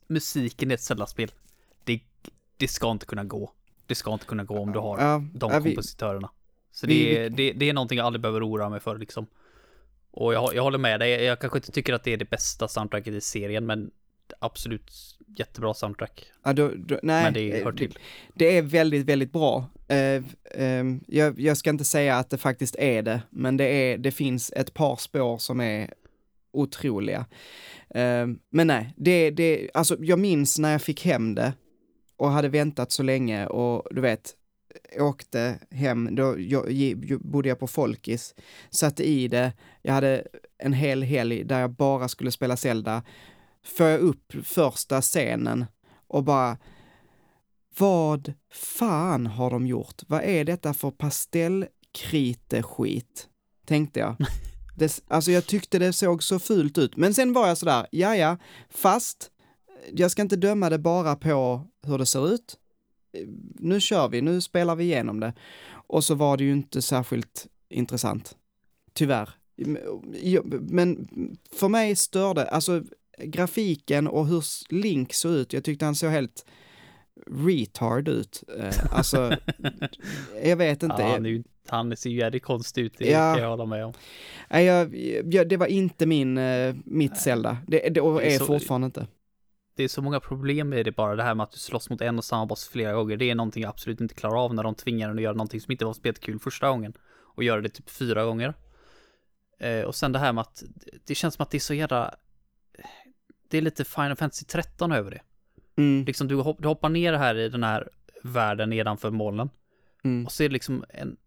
[0.07, 1.31] musiken i ett Zelda-spel,
[1.83, 2.01] det,
[2.57, 3.51] det ska inte kunna gå.
[3.85, 6.29] Det ska inte kunna gå om du har ja, de ja, kompositörerna.
[6.71, 9.27] Så vi- det, är, det, det är någonting jag aldrig behöver oroa mig för liksom.
[10.11, 12.67] Och jag, jag håller med dig, jag kanske inte tycker att det är det bästa
[12.67, 13.91] soundtracket i serien, men
[14.39, 14.91] absolut
[15.37, 16.25] jättebra soundtrack.
[16.43, 17.99] Ja, då, då, nej, Men det eh, hör till.
[18.33, 19.69] Det är väldigt, väldigt bra.
[19.87, 23.97] Eh, ehm, jag, jag ska inte säga att det faktiskt är det, men det, är,
[23.97, 25.93] det finns ett par spår som är
[26.53, 27.25] otroliga.
[27.89, 31.53] Ehm, men nej, det, det, alltså jag minns när jag fick hem det
[32.17, 34.35] och hade väntat så länge och du vet,
[34.99, 38.35] åkte hem, då jag, jag, bodde jag på Folkis,
[38.69, 43.03] satte i det, jag hade en hel helg där jag bara skulle spela Zelda,
[43.65, 45.65] får jag upp första scenen
[46.07, 46.57] och bara,
[47.77, 50.01] vad fan har de gjort?
[50.07, 53.27] Vad är detta för pastellkriteskit?
[53.65, 54.15] Tänkte jag.
[54.75, 58.15] Det, alltså jag tyckte det såg så fult ut, men sen var jag sådär, ja
[58.15, 58.37] ja,
[58.69, 59.31] fast
[59.91, 62.57] jag ska inte döma det bara på hur det ser ut.
[63.59, 65.33] Nu kör vi, nu spelar vi igenom det.
[65.87, 68.37] Och så var det ju inte särskilt intressant.
[68.93, 69.29] Tyvärr.
[70.61, 71.07] Men
[71.51, 72.83] för mig störde, alltså
[73.17, 74.43] grafiken och hur
[74.73, 76.45] Link såg ut, jag tyckte han såg helt
[77.47, 78.43] retard ut.
[78.59, 79.37] Eh, Alltså,
[80.43, 80.95] jag vet inte.
[81.01, 83.33] Ja, han, är ju, han ser ju jävligt konstig ut, det Ja.
[83.33, 83.93] kan jag hålla med om.
[84.49, 84.95] Nej, jag,
[85.33, 87.57] jag, det var inte min, eh, mitt Zelda.
[87.67, 89.07] Det, det och Det är är så- fortfarande inte.
[89.75, 92.01] Det är så många problem med det bara, det här med att du slåss mot
[92.01, 93.17] en och samma boss flera gånger.
[93.17, 95.61] Det är någonting jag absolut inte klarar av när de tvingar en att göra någonting
[95.61, 96.93] som inte var spelet kul första gången.
[97.35, 98.53] Och göra det typ fyra gånger.
[99.59, 100.63] Eh, och sen det här med att
[101.05, 102.15] det känns som att det är så jävla...
[103.53, 105.21] Det är lite Final Fantasy 13 över det.
[105.81, 107.89] Mm, Liksom du, hopp, du hoppar ner här i den här
[108.23, 109.49] världen nedanför molnen.
[110.03, 111.17] mm, Och så är det liksom en...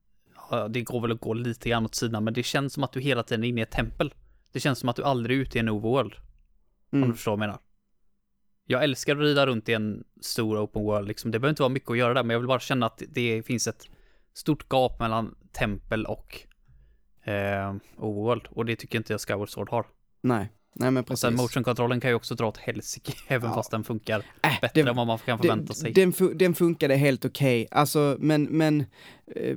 [0.51, 2.93] Ja, det går väl att gå lite grann åt sidan, men det känns som att
[2.93, 4.15] du hela tiden är inne i ett tempel.
[4.53, 6.15] Det känns som att du aldrig är ute i en overworld.
[6.15, 6.21] Om
[6.91, 7.15] du mm.
[7.15, 7.59] förstår vad jag menar.
[8.67, 11.31] Jag älskar att rida runt i en stor open world liksom.
[11.31, 13.43] Det behöver inte vara mycket att göra där, men jag vill bara känna att det
[13.47, 13.89] finns ett
[14.35, 16.41] stort gap mellan tempel och
[17.25, 18.47] eh, overworld.
[18.51, 19.87] Och det tycker inte jag Skyward Sword har.
[20.21, 21.21] Nej, nej men Och precis.
[21.21, 23.55] sen motion-kontrollen kan ju också dra åt helsike, även Ja.
[23.55, 25.93] fast den funkar Äh, bättre det- än vad man kan förvänta sig.
[25.93, 28.81] Den, fu- den funkade helt okej, alltså men, men
[29.37, 29.57] eh,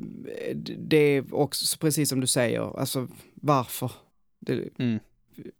[0.77, 3.91] det är också precis som du säger, alltså varför?
[4.39, 4.99] Det, Mm.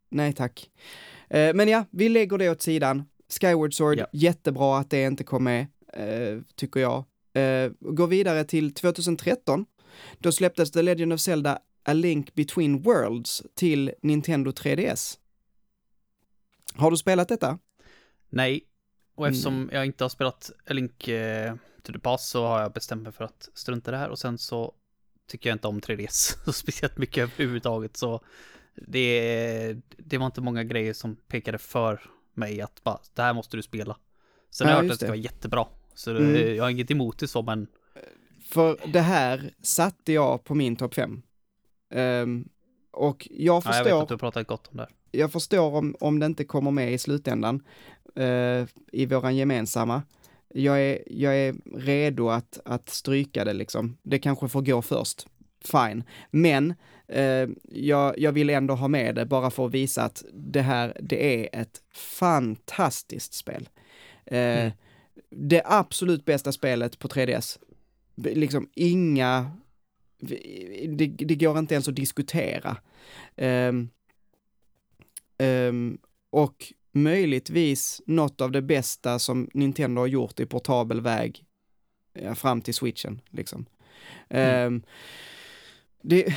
[0.09, 0.69] nej tack.
[1.29, 3.03] Eh, men ja, vi lägger det åt sidan.
[3.41, 4.05] Skyward Sword, Ja.
[4.13, 7.03] jättebra att det inte kom med, eh, tycker jag.
[7.79, 9.65] Går vidare till 2013.
[10.19, 15.17] Då släpptes The Legend of Zelda A Link Between Worlds till Nintendo 3DS.
[16.75, 17.59] Har du spelat detta?
[18.29, 18.63] Nej,
[19.15, 19.31] och Mm.
[19.31, 23.03] eftersom jag inte har spelat A Link eh, to the Past så har jag bestämt
[23.03, 24.73] mig för att strunta i det här och sen så
[25.27, 28.21] tycker jag inte om 3DS så speciellt mycket överhuvudtaget så
[28.75, 32.01] det, det var inte många grejer som pekade för
[32.33, 33.97] mig att bara, det här måste du spela.
[34.51, 35.67] Sen har Ja, jag hört att det ska vara jättebra.
[35.93, 36.55] Så det, Mm.
[36.55, 37.67] jag har inget emot det så men
[38.49, 41.21] För det här satte jag på min topp 5.
[42.91, 44.83] och jag ja, förstår, jag vet att du har pratat gott om det.
[44.83, 44.91] här.
[45.31, 47.63] Förstår om, om det inte kommer med i slutändan,
[48.15, 50.01] eh, i våran gemensamma.
[50.53, 53.97] Jag är, jag är redo att, att stryka det liksom.
[54.03, 55.27] Det kanske får gå först.
[55.63, 56.03] Fine.
[56.31, 56.73] Men
[57.07, 60.97] eh, jag, jag vill ändå ha med det bara för att visa att det här,
[61.01, 63.69] det är ett fantastiskt spel.
[64.25, 64.71] Eh, Mm.
[65.31, 67.57] Det absolut bästa spelet på 3DS.
[68.15, 69.51] B- Liksom inga,
[70.19, 72.77] det, det går inte ens att diskutera.
[73.35, 73.89] Ehm,
[75.39, 75.97] ehm,
[76.29, 81.45] och möjligtvis något av det bästa som Nintendo har gjort i portabel väg
[82.13, 83.21] ja, fram till switchen.
[83.29, 83.65] Liksom.
[84.29, 84.81] Ehm,
[86.01, 86.35] det,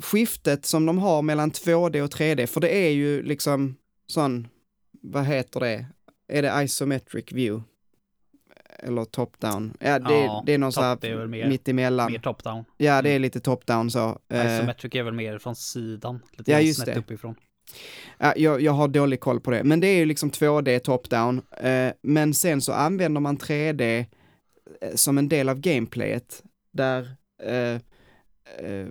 [0.00, 3.76] skiftet som de har mellan 2D och 3D, för det är ju liksom
[4.06, 4.48] sån,
[4.90, 5.86] vad heter det,
[6.28, 7.64] är det isometric view?
[8.80, 9.76] eller top-down.
[9.80, 11.48] Ja, det, Ja, det är någon så top, det är här väl mer-
[12.18, 12.64] top-down.
[12.76, 14.18] Ja, det är lite top-down så.
[14.28, 16.20] Eh, Isometric är väl mer från sidan.
[16.32, 17.00] Lite Ja, just snett det.
[17.00, 17.34] uppifrån.
[18.18, 21.42] Ja, jag, jag har dålig koll på det, men det är ju liksom 2D top-down.
[21.66, 24.06] Eh, men sen så använder man 3D
[24.80, 26.42] eh, som en del av gameplayet,
[26.72, 27.10] där
[27.42, 27.80] eh,
[28.66, 28.86] eh,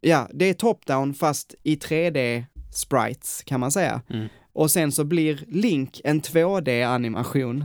[0.00, 2.44] ja, det är top-down fast i 3D
[2.74, 4.02] sprites kan man säga.
[4.10, 4.28] Mm.
[4.52, 7.64] Och sen så blir Link en 2D-animation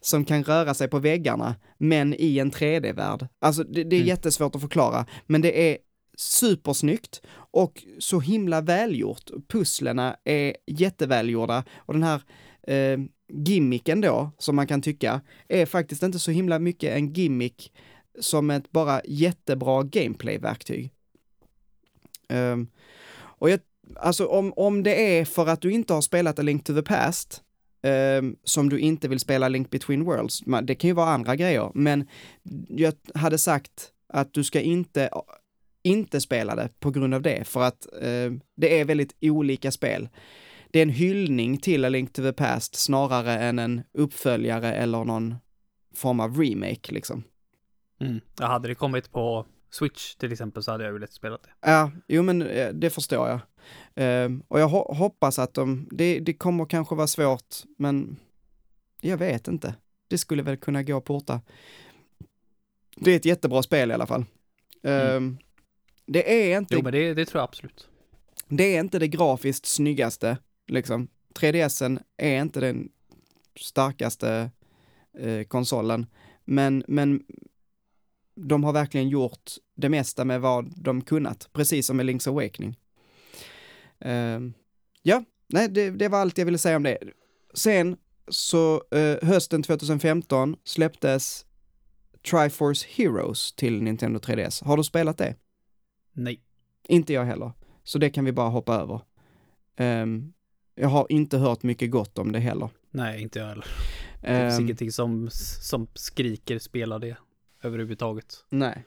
[0.00, 3.26] som kan röra sig på väggarna, men i en 3D-värld.
[3.40, 4.08] Alltså det, det är Mm.
[4.08, 5.78] jättesvårt att förklara, men det är
[6.16, 9.30] supersnyggt och så himla välgjort.
[9.48, 12.22] Pusslerna är jättevälgjorda och den här
[12.62, 12.98] eh,
[13.32, 17.72] gimmicken då, som man kan tycka, är faktiskt inte så himla mycket en gimmick
[18.20, 20.90] som ett bara jättebra gameplay-verktyg.
[22.28, 22.56] Eh,
[23.14, 23.60] och jag,
[23.96, 26.82] alltså om, om det är för att du inte har spelat A Link to the
[26.82, 27.42] Past,
[27.84, 31.70] Um, som du inte vill spela Link Between Worlds, det kan ju vara andra grejer,
[31.74, 32.08] men
[32.68, 35.10] jag hade sagt att du ska inte,
[35.82, 40.08] inte spela det på grund av det, för att eh, det är väldigt olika spel.
[40.70, 45.04] Det är en hyllning till A Link to the Past snarare än en uppföljare eller
[45.04, 45.34] någon
[45.94, 47.24] form av remake liksom.
[48.00, 48.20] Mm.
[48.38, 51.70] Ja, hade det kommit på Switch till exempel så hade jag ju lätt spelat det.
[51.70, 53.40] Ja, jo men eh, det förstår jag.
[53.94, 58.16] Ehm, och jag ho- hoppas att de, det, det kommer kanske vara svårt, men
[59.00, 59.74] jag vet inte.
[60.08, 61.40] Det skulle väl kunna gå att porta.
[62.96, 64.24] Det är ett jättebra spel i alla fall.
[64.82, 65.38] Ehm,
[66.06, 67.88] Det är inte, Jo, men det, det tror jag absolut.
[68.48, 70.38] det är inte det grafiskt snyggaste,
[70.68, 71.08] liksom.
[71.34, 72.88] 3DSen är inte den
[73.56, 74.50] starkaste
[75.18, 76.06] eh, konsolen,
[76.44, 77.22] men, men
[78.34, 82.76] de har verkligen gjort det mesta med vad de kunnat, precis som med Link's Awakening.
[84.00, 84.52] Ehm,
[85.02, 86.98] ja, nej, det, det var allt jag ville säga om det.
[87.54, 87.96] Sen
[88.28, 91.46] så eh, hösten 2015 släpptes
[92.30, 94.64] Triforce Heroes till Nintendo 3DS.
[94.64, 95.34] Har du spelat det?
[96.12, 96.40] Nej.
[96.88, 97.52] Inte jag heller.
[97.84, 99.00] Så det kan vi bara hoppa över.
[99.76, 100.32] Ehm,
[100.74, 102.70] jag har inte hört mycket gott om det heller.
[102.90, 103.66] Nej, inte jag heller.
[104.20, 105.28] Det finns Ehm, ingenting som,
[105.60, 107.16] som skriker spela det
[107.62, 108.44] överhuvudtaget.
[108.48, 108.84] nej.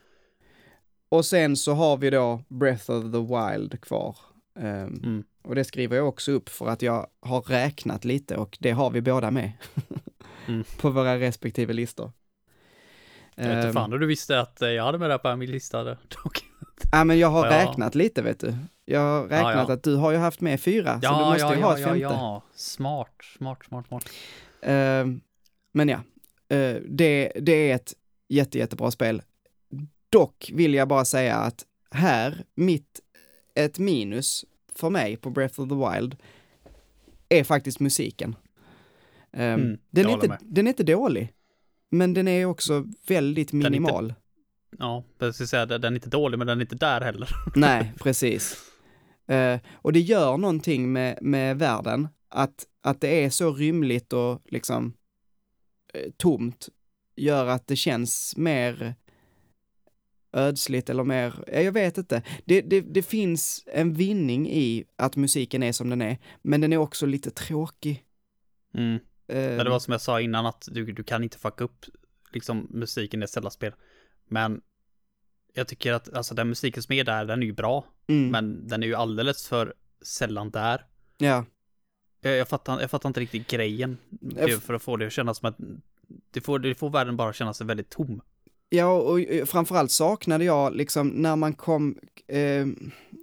[1.10, 4.18] Och sen så har vi då Breath of the Wild kvar.
[4.60, 5.24] Ehm, Mm.
[5.44, 8.90] Och det skriver jag också upp för att jag har räknat lite och det har
[8.90, 9.52] vi båda med.
[10.48, 10.64] Mm.
[10.82, 12.12] på våra respektive listor.
[13.36, 15.52] Jag vet inte fan hur du visste att jag hade med det här på min
[15.52, 16.46] lista dock.
[16.92, 17.52] Ja, men jag har Ja.
[17.52, 18.56] räknat lite vet du.
[18.86, 19.74] Jag har räknat ja.
[19.74, 22.00] att du har ju haft med fyra, så du måste ju ha ett femte.
[22.00, 22.42] ja.
[22.56, 24.10] Smart, smart, smart, smart.
[24.62, 25.22] Ehm,
[25.72, 25.98] men ja,
[26.50, 27.94] eh, det, det är ett
[28.30, 29.22] jätte, jättebra spel.
[30.10, 33.00] Dock vill jag bara säga att här, mitt,
[33.56, 34.46] ett minus
[34.76, 36.16] för mig på Breath of the Wild
[37.30, 38.36] är faktiskt musiken.
[39.34, 40.38] Ehm, Mm, den, är inte, med.
[40.42, 41.34] den är inte dålig,
[41.90, 44.14] men den är också väldigt är inte- minimal.
[44.80, 47.30] Ja, jag ska säga, den är inte dålig, men den är inte där heller.
[47.56, 48.72] Nej, precis.
[49.28, 54.42] Eh, och det gör någonting med, med världen, att, att det är så rymligt och
[54.46, 54.94] liksom
[55.94, 56.70] eh, tomt,
[57.16, 58.96] gör att det känns mer
[60.34, 62.22] ödsligt eller mer, ja, jag vet inte.
[62.46, 66.74] Det, det, det finns en vinning i att musiken är som den är, men den
[66.74, 68.04] är också lite tråkig.
[68.74, 68.94] Mm.
[69.28, 71.86] Eh, Men det var som jag sa innan att du, du kan inte fucka upp
[72.32, 73.74] liksom musiken i ett Zelda-spel.
[74.28, 74.62] Men
[75.54, 77.86] jag tycker att alltså den musiken som är där, den är ju bra.
[78.08, 80.86] mm, Men den är ju alldeles för sällan där.
[81.18, 81.46] Ja,
[82.22, 83.98] Jag, jag, fattar, jag fattar inte riktigt grejen.
[84.62, 85.58] För att få det att kännas som att
[86.32, 88.22] det får, det får världen bara känna sig väldigt tom.
[88.70, 91.98] Ja, och framförallt saknade jag liksom när man kom,
[92.28, 92.66] eh,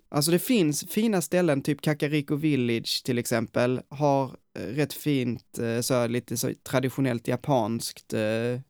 [0.08, 5.80] alltså det finns fina ställen, typ Kakariko Village till exempel, har eh, rätt fint, eh,
[5.80, 8.60] så lite så traditionellt japanskt eh,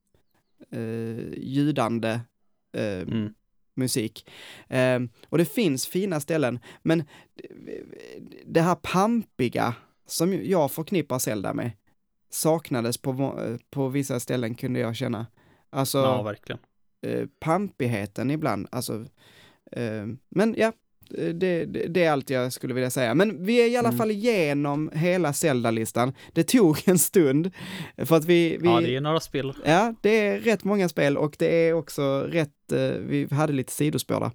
[0.72, 2.20] eh, ljudande
[2.76, 3.34] eh, Mm.
[3.74, 4.30] musik.
[4.68, 7.04] Eh, och det finns fina ställen, men
[8.46, 9.74] det här pampiga
[10.06, 11.70] som jag förknippar Zelda med
[12.30, 13.34] saknades på,
[13.70, 15.26] på vissa ställen kunde jag känna.
[15.70, 16.58] Alltså, Ja, verkligen.
[17.06, 19.04] eh, pampigheten ibland, alltså.
[19.72, 20.72] Eh, men ja,
[21.18, 23.14] det, det, det är allt jag skulle vilja säga.
[23.14, 23.98] Men vi är i alla Mm.
[23.98, 26.12] fall igenom hela Zelda-listan.
[26.32, 27.50] Det tog en stund,
[27.96, 28.56] för att vi...
[28.60, 29.52] vi Ja, det är några spel.
[29.64, 33.72] Ja, det är rätt många spel och det är också rätt, eh, vi hade lite
[33.72, 34.30] sidospår där.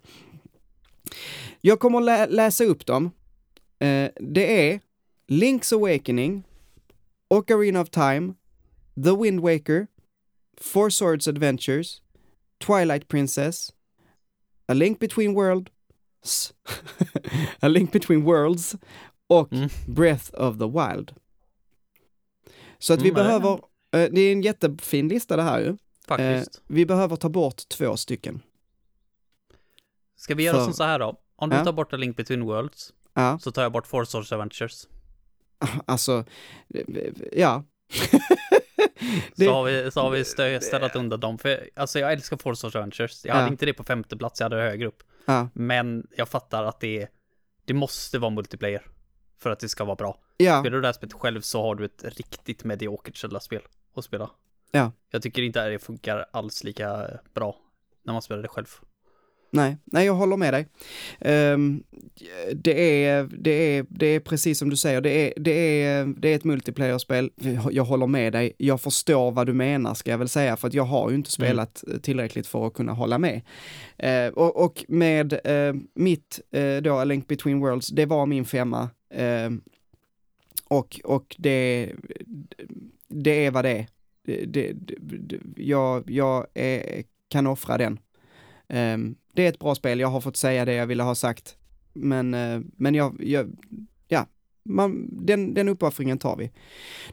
[1.62, 3.12] Jag kommer lä läsa upp dem.
[3.80, 4.80] Eh, det är
[5.28, 6.44] Link's Awakening,
[7.28, 8.34] Ocarina of Time,
[9.04, 9.88] The Wind Waker,
[10.62, 12.02] Four Swords Adventures,
[12.66, 13.74] Twilight Princess,
[14.68, 15.72] A Link Between Worlds,
[17.60, 18.76] A Link Between Worlds
[19.28, 19.70] och Mm.
[19.88, 21.14] Breath of the Wild.
[22.80, 23.60] Så att vi Mm, ja, behöver
[23.92, 25.78] Eh, Det är en jättefin lista det här ju.
[26.08, 26.62] Faktiskt.
[26.68, 28.42] Vi behöver ta bort två stycken.
[30.16, 31.20] Ska vi göra för- som så här då?
[31.36, 31.64] Om du Ja.
[31.66, 34.88] tar bort A Link Between Worlds, Ja, så tar jag bort Four Swords Adventures.
[35.86, 36.26] alltså,
[36.74, 36.84] eh,
[39.00, 39.08] ja.
[39.28, 41.38] Så Det- har vi, så har vi stö- ställt undan dem.
[41.38, 43.26] För alltså jag älskar Four Swords Adventures.
[43.26, 43.40] Jag Ja.
[43.40, 45.04] hade inte det på femte plats, jag hade det högre upp.
[45.26, 47.08] Ja, Men jag fattar att det,
[47.66, 48.86] det måste vara multiplayer.
[49.40, 50.18] För att det ska vara bra.
[50.38, 53.62] ja, Spelar du det här spelet själv så har du ett riktigt mediokert Zelda-spel
[53.96, 54.30] att spela.
[54.72, 54.92] Ja.
[55.12, 57.56] Jag tycker inte att det funkar alls lika bra
[58.04, 58.68] när man spelar det själv.
[59.52, 60.68] Nej, nej, jag håller med dig.
[61.20, 61.84] Ehm,
[62.54, 66.30] det, är, det, är, det är precis som du säger, det är, det är, det
[66.30, 67.32] är ett multiplayer-spel.
[67.72, 70.74] Jag håller med dig, jag förstår vad du menar ska jag väl säga, för att
[70.74, 73.42] jag har ju inte spelat tillräckligt för att kunna hålla med.
[73.98, 78.46] Eh, och, och med eh, mitt, eh, då, A Link Between Worlds, det var min
[78.46, 78.90] femma.
[79.10, 79.50] Eh,
[80.68, 81.92] och, och det,
[83.08, 83.88] det är vad det är.
[84.26, 88.00] Det, det, det, jag jag är, kan offra den.
[88.70, 91.58] Ehm, det är ett bra spel, jag har fått säga det jag ville ha sagt.
[91.94, 93.58] Men, eh, men jag, jag
[94.08, 94.28] ja,
[94.64, 96.52] man, den, den uppoffringen tar vi.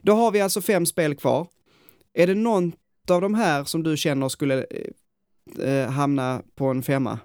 [0.03, 1.49] Då har vi alltså fem spel kvar.
[2.13, 2.73] Är det någon
[3.11, 4.67] av de här som du känner skulle
[5.59, 7.19] eh, eh, hamna på en femma?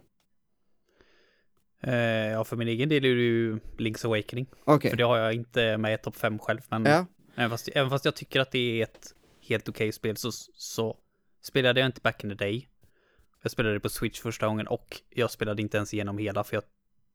[1.84, 1.94] Eh,
[2.32, 4.48] ja, för min egen del är det ju Link's Awakening.
[4.64, 4.90] Okej.
[4.90, 6.60] För det har jag inte med i topp 5 själv.
[6.70, 9.14] Men Ja, även, fast, även fast jag tycker att det är ett
[9.48, 10.98] helt okej spel så, så
[11.42, 12.68] spelade jag inte back in the day.
[13.42, 16.56] Jag spelade det på Switch första gången och jag spelade inte ens igenom hela för
[16.56, 16.64] jag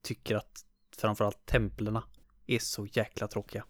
[0.02, 0.64] tycker att
[0.96, 2.05] framförallt templerna
[2.46, 3.64] är så jäkla tråkiga.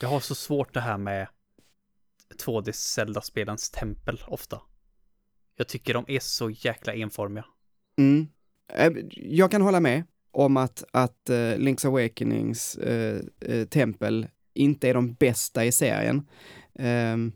[0.00, 1.28] Jag har så svårt det här med
[2.44, 4.60] 2D Zelda-spelens tempel ofta.
[5.56, 7.44] Jag tycker de är så jäkla enformiga.
[7.98, 8.28] mm.
[8.74, 14.88] Eh, jag kan hålla med om att, att uh, Link's Awakenings uh, uh, tempel inte
[14.88, 16.26] är de bästa i serien.
[16.72, 17.32] Um,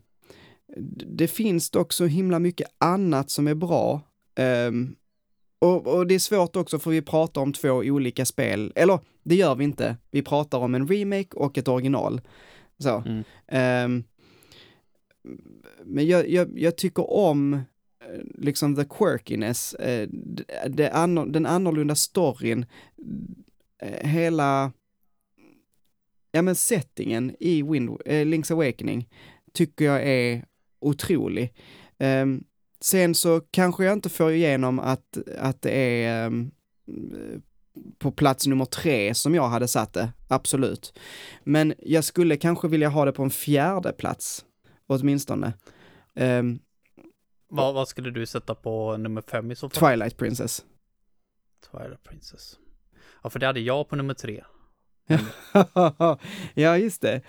[1.17, 4.01] det finns dock så himla mycket annat som är bra.
[4.37, 4.95] Ehm,
[5.59, 9.35] och, och det är svårt också för vi pratar om två olika spel, eller det
[9.35, 9.97] gör vi inte.
[10.11, 12.21] Vi pratar om en remake och ett original.
[12.79, 13.03] Så.
[13.05, 13.23] Mm.
[13.47, 14.03] Ehm,
[15.83, 17.61] men jag, jag, jag tycker om eh,
[18.37, 20.09] liksom the quirkiness, eh,
[20.69, 22.65] det anno, den annorlunda storyn,
[23.81, 24.71] eh, hela,
[26.31, 29.09] ja men settingen i Wind, eh, Link's Awakening
[29.53, 30.45] tycker jag är
[30.79, 31.53] otrolig.
[31.97, 32.43] Ehm,
[32.81, 36.51] sen så kanske jag inte får igenom att, att det är ehm,
[37.97, 40.99] på plats nummer tre som jag hade satt det, absolut.
[41.43, 44.45] Men jag skulle kanske vilja ha det på en fjärde plats,
[44.87, 45.53] åtminstone.
[46.15, 46.59] Ehm,
[47.49, 49.89] Vad, vad skulle du sätta på nummer fem i så fall?
[49.89, 50.65] Twilight Princess.
[51.71, 52.57] Twilight Princess.
[53.23, 54.43] Ja, för det hade jag på nummer tre.
[56.53, 57.21] ja, just det.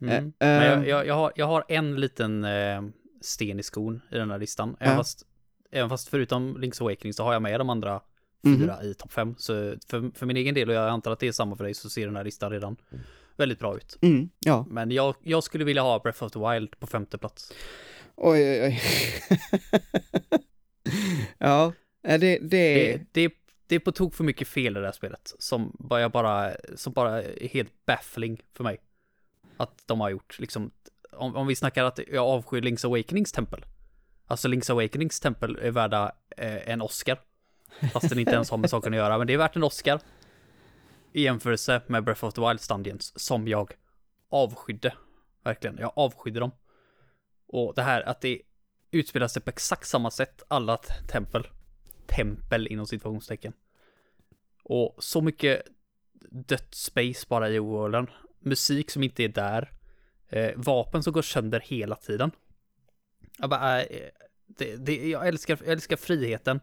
[0.00, 0.14] Mm.
[0.16, 2.82] Eh, Men jag, jag, jag, har, jag har en liten eh,
[3.20, 4.76] sten i skon i den här listan.
[4.80, 4.98] Även, Ja.
[4.98, 5.26] fast,
[5.70, 8.00] även fast förutom Link's Awakening så har jag med de andra
[8.42, 8.58] Mhm.
[8.58, 9.34] fyra i topp fem.
[9.38, 11.74] Så för, för min egen del, och jag antar att det är samma för dig,
[11.74, 12.76] så ser den här listan redan
[13.36, 13.98] väldigt bra ut.
[14.02, 14.66] Mm, ja.
[14.70, 17.52] Men jag, jag skulle vilja ha Breath of the Wild på femte plats.
[18.16, 18.80] Oj, oj, oj.
[21.38, 21.72] ja,
[22.02, 23.32] det, det, Det, det,
[23.66, 25.34] det är på tok för mycket fel i det här spelet.
[25.38, 28.80] Som bara, som bara är helt baffling för mig.
[29.56, 30.70] Att de har gjort, liksom.
[31.12, 33.64] Om, om vi snackar att jag avskyr Link's Awakenings tempel.
[34.26, 37.20] Alltså Link's Awakenings tempel är värda eh, en Oscar.
[37.92, 39.18] Fast den inte ens har med saken att göra.
[39.18, 40.00] Men det är värt en Oscar.
[41.12, 43.72] I jämförelse med Breath of the Wild Stundians, Som jag
[44.30, 44.94] avskydde.
[45.44, 45.78] Verkligen.
[45.78, 46.50] Jag avskydde dem.
[47.46, 48.40] Och det här att det
[48.90, 50.42] utspelar sig på exakt samma sätt.
[50.48, 50.76] Alla
[51.08, 51.48] tempel
[52.08, 53.52] tempel inom situationstecken.
[54.62, 55.62] Och så mycket
[56.30, 58.06] dött space bara i worlden.
[58.40, 59.72] Musik som inte är där.
[60.28, 62.30] Eh, vapen som går sönder hela tiden.
[63.38, 64.08] Jag bara, eh,
[64.46, 66.60] det, det, jag, älskar, jag älskar friheten.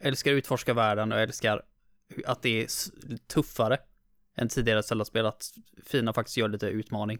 [0.00, 1.62] Älskar utforska världen och älskar
[2.26, 2.68] att det är
[3.26, 3.78] tuffare
[4.36, 5.26] än tidigare Zelda-spel.
[5.26, 5.44] Att
[5.84, 7.18] Fina faktiskt gör lite utmaning.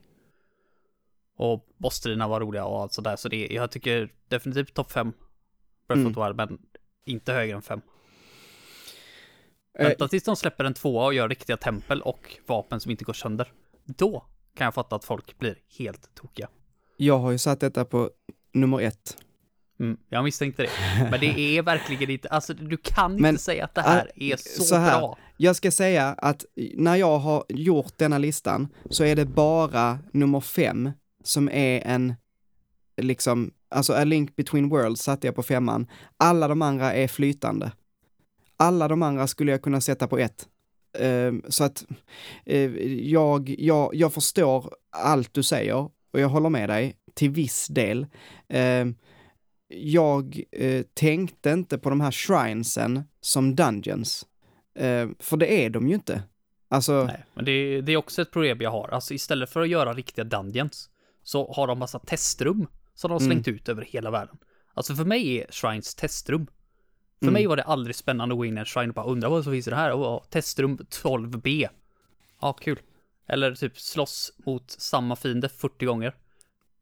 [1.36, 3.16] Och bossstriderna var roliga och allt sådär.
[3.16, 5.12] Så det, jag tycker definitivt topp 5
[5.88, 6.06] Breath Mm.
[6.06, 6.58] of the Wild, men
[7.04, 7.80] inte högre än 5.
[9.78, 13.04] Eh, Vänta tills de släpper en tvåa och gör riktiga tempel och vapen som inte
[13.04, 13.52] går sönder.
[13.84, 16.48] Då kan jag fatta att folk blir helt tokiga.
[16.96, 18.10] jag har ju satt detta på
[18.52, 19.16] nummer ett.
[19.80, 20.70] Mm, jag misstänkte det.
[21.10, 24.30] Men det är verkligen inte, alltså du kan Men, inte säga att det här äh,
[24.32, 24.98] är så, så här.
[25.00, 25.18] bra.
[25.36, 26.44] Jag ska säga att
[26.74, 30.90] när jag har gjort denna listan så är det bara nummer fem
[31.24, 32.14] som är en,
[32.96, 35.86] liksom, alltså A Link Between Worlds satte jag på femman.
[36.16, 37.72] Alla de andra är flytande.
[38.56, 40.48] Alla de andra skulle jag kunna sätta på ett.
[40.98, 41.84] Ehm, så att
[42.46, 42.70] eh,
[43.10, 45.74] jag, jag, jag förstår allt du säger
[46.12, 48.06] och jag håller med dig till viss del.
[48.48, 48.86] Eh,
[49.68, 54.26] jag eh, tänkte inte på de här shrinesen som dungeons.
[54.74, 56.22] Eh, för det är de ju inte.
[56.70, 58.88] Alltså, Nej, men det, det är också ett problem jag har.
[58.88, 60.90] Alltså istället för att göra riktiga dungeons
[61.22, 64.36] så har de massa testrum som de har slängt ut över hela världen.
[64.74, 66.46] Alltså för mig är shrines testrum.
[67.18, 67.32] För Mm.
[67.34, 69.44] mig var det aldrig spännande att gå in i en shrine och bara undra vad
[69.44, 69.92] som finns i det här.
[69.92, 71.68] Och testrum 12B.
[72.40, 72.80] Ja, kul.
[73.28, 76.14] Eller typ slåss mot samma fiende 40 gånger.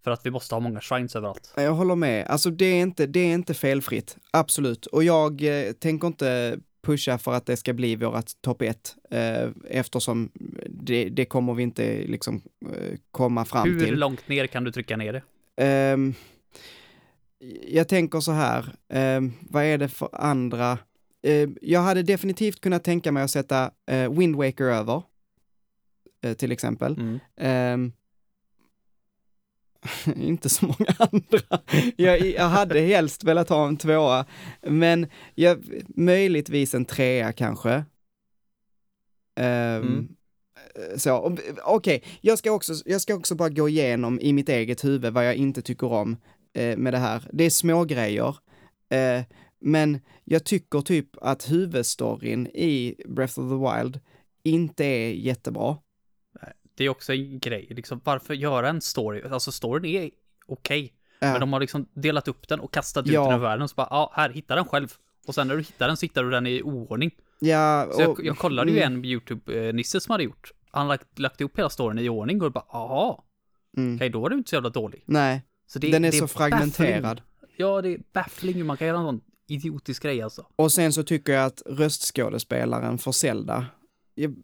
[0.05, 1.53] För att vi måste ha många shrines överallt.
[1.57, 2.27] Jag håller med.
[2.27, 4.17] Alltså det är inte, det är inte felfritt.
[4.31, 4.87] Absolut.
[4.87, 9.49] Och jag eh, tänker inte pusha för att det ska bli vårat topp ett, eh,
[9.71, 10.31] eftersom
[10.69, 12.43] det, det kommer vi inte liksom
[12.75, 13.99] eh, komma fram Hur till.
[13.99, 15.23] långt ner kan du trycka ner det?
[15.65, 16.15] Ehm,
[17.69, 20.79] jag tänker så här, ehm, vad är det för andra?
[21.23, 25.03] Ehm, jag hade definitivt kunnat tänka mig att sätta uh, Wind Waker över,
[26.23, 26.95] eh, till exempel.
[26.95, 27.19] Mm.
[27.37, 27.93] Ehm,
[30.17, 31.61] inte så många andra.
[31.97, 34.27] Jag, jag hade helst velat ha en tvåa,
[34.63, 37.85] men jag, möjligtvis en trea kanske.
[39.37, 40.09] Ehm, Mm.
[40.97, 45.13] Så, okej, jag, ska också, jag ska också bara gå igenom i mitt eget huvud
[45.13, 46.17] vad jag inte tycker om
[46.57, 47.23] eh, med det här.
[47.33, 48.37] Det är små grejer,
[48.91, 49.23] eh,
[49.61, 54.01] men jag tycker typ att huvudstoryn i Breath of the Wild
[54.43, 55.77] inte är jättebra.
[56.77, 59.23] Det är också en grej, liksom varför göra en story?
[59.31, 60.11] Alltså storyn är
[60.47, 60.93] okej.
[61.20, 61.31] Ja.
[61.33, 63.24] Men de har liksom delat upp den och kastat ut Ja.
[63.24, 64.89] den över världen och så bara, ja, här, hitta den själv.
[65.27, 67.11] Och sen när du hittar den så hittar du den i oordning.
[67.41, 70.53] Ja, Så jag, och- jag kollade ju mm, en YouTube-nisse som hade gjort.
[70.70, 73.16] Han lagt, lagt upp hela storyn i ordning och bara, jaha,
[73.77, 73.95] Mm.
[73.97, 75.03] okej, då var det inte så jävla dålig.
[75.07, 75.43] Nej,
[75.75, 77.03] det, den är så fragmenterad.
[77.03, 77.57] baffling.
[77.57, 80.47] Ja, det är baffling hur man kan göra en sån idiotisk grej alltså.
[80.57, 83.67] Och sen så tycker jag att röstskådespelaren för Zelda,
[84.15, 84.35] jag,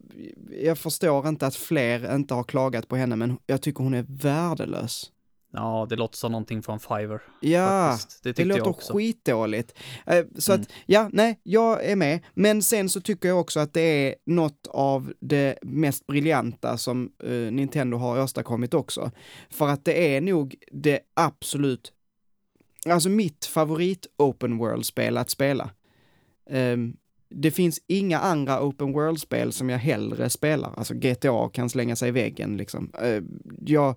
[0.51, 4.07] jag förstår inte att fler inte har klagat på henne, men jag tycker hon är
[4.09, 5.11] värdelös.
[5.55, 7.23] Ja, det låter som någonting från Fiverr.
[7.41, 8.23] Ja, faktiskt.
[8.23, 8.93] Det det jag låter också.
[8.93, 9.79] skitdåligt.
[10.07, 10.63] Eh, Så Mm.
[10.63, 12.21] att, ja, nej, jag är med.
[12.35, 17.13] Men sen så tycker jag också att det är något av det mest briljanta som
[17.25, 19.11] eh, Nintendo har åstadkommit också.
[19.51, 21.93] För att det är nog det absolut,
[22.87, 25.71] alltså mitt favorit open world-spel att spela.
[26.51, 26.97] Ehm,
[27.35, 30.75] det finns inga andra open world-spel som jag hellre spelar.
[30.77, 32.93] Alltså GTA kan slänga sig i väggen liksom.
[33.05, 33.23] Uh,
[33.67, 33.95] jag,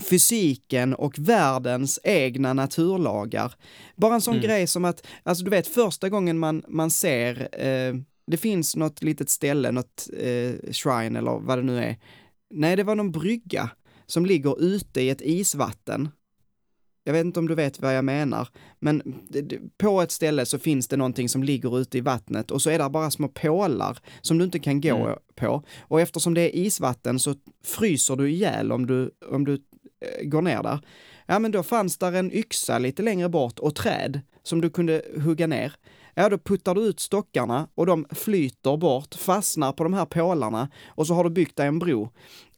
[0.00, 3.54] fysiken och världens egna naturlagar.
[3.96, 4.46] Bara en sån Mm.
[4.46, 7.94] grej som att, alltså du vet första gången man, man ser, eh,
[8.26, 11.96] det finns något litet ställe, något eh, shrine eller vad det nu är.
[12.50, 13.70] Nej, det var någon brygga
[14.06, 16.08] som ligger ute i ett isvatten.
[17.04, 18.48] Jag vet inte om du vet vad jag menar,
[18.80, 19.02] men
[19.78, 22.78] på ett ställe så finns det någonting som ligger ute i vattnet och så är
[22.78, 25.18] det bara små pålar som du inte kan gå Mm.
[25.34, 25.62] på.
[25.80, 27.34] Och eftersom det är isvatten så
[27.64, 29.58] fryser du ihjäl om du, om du
[30.00, 30.80] Eh, går ner där.
[31.26, 35.02] Ja, men då fanns där en yxa lite längre bort och träd som du kunde
[35.24, 35.74] hugga ner.
[36.14, 40.70] Ja, då puttar du ut stockarna och de flyter bort, fastnar på de här pålarna
[40.86, 42.10] och så har du byggt dig en bro.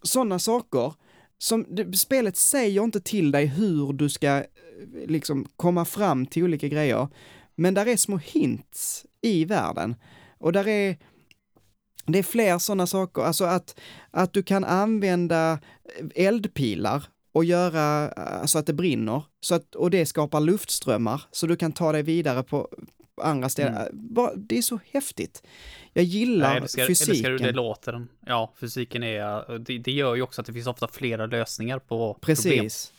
[0.02, 0.94] Sådana saker
[1.38, 4.44] som spelet säger inte till dig hur du ska eh,
[5.06, 7.08] liksom komma fram till olika grejer.
[7.56, 9.94] Men där är små hints i världen.
[10.38, 10.98] Och där är,
[12.06, 13.80] det är fler sådana saker, alltså att,
[14.10, 15.52] att du kan använda
[15.98, 21.22] eh, eldpilar och göra eh, så att det brinner, så att, och det skapar luftströmmar,
[21.30, 22.68] så du kan ta dig vidare på
[23.22, 23.74] andra ställen.
[23.74, 23.88] Mm.
[24.14, 25.42] Bara, det är så häftigt.
[25.92, 27.12] Jag gillar Jag älskar, fysiken.
[27.14, 27.92] älskar hur det låter.
[27.92, 28.08] den.
[28.26, 32.14] Ja, fysiken är, det, det gör ju också att det finns ofta flera lösningar på
[32.14, 32.20] problem.
[32.20, 32.92] Precis.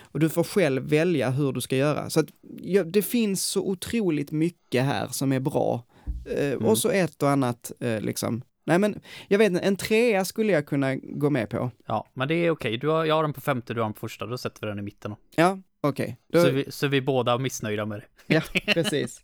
[0.00, 2.10] Och du får själv välja hur du ska göra.
[2.10, 2.26] Så att,
[2.62, 5.84] ja, det finns så otroligt mycket här som är bra.
[6.26, 6.64] Eh, Mm.
[6.64, 8.42] Och så ett och annat eh, liksom.
[8.68, 11.70] Nej men, jag vet inte, en trea skulle jag kunna gå med på.
[11.86, 12.76] Ja, men det är okej.
[12.76, 14.26] Du har, jag har den på femte, du har den på första.
[14.26, 15.10] Då sätter vi den i mitten.
[15.10, 15.16] Då.
[15.36, 16.16] Ja, okej.
[16.32, 18.34] Då- Så, vi, så vi båda är missnöjda med det.
[18.34, 18.40] Ja,
[18.74, 19.22] precis.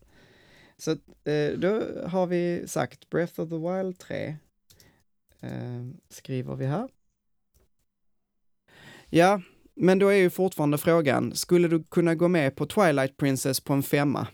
[0.77, 0.91] Så
[1.31, 4.37] eh, då har vi sagt Breath of the Wild 3.
[5.41, 5.51] Eh,
[6.09, 6.89] skriver vi här.
[9.11, 9.41] Ja,
[9.75, 13.73] men då är ju fortfarande frågan, skulle du kunna gå med på Twilight Princess på
[13.73, 14.27] en femma?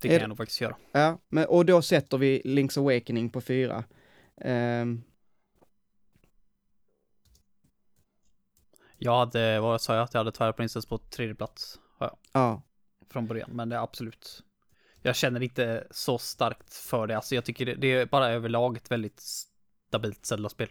[0.00, 0.76] Ja, det Är kan det- jag nog faktiskt göra.
[0.92, 3.84] Ja, men, och då sätter vi Link's Awakening på fyra.
[4.40, 5.02] Ehm,
[9.00, 11.80] Jag hade, vad sa jag, att jag hade Twilight Princess på tredje plats.
[11.98, 12.62] jag, ja,
[13.10, 14.42] Från början, men det är absolut.
[15.02, 17.16] Jag känner inte så starkt för det.
[17.16, 19.20] Alltså jag tycker det, det är bara överlag ett väldigt
[19.88, 20.68] stabilt Zelda-spel.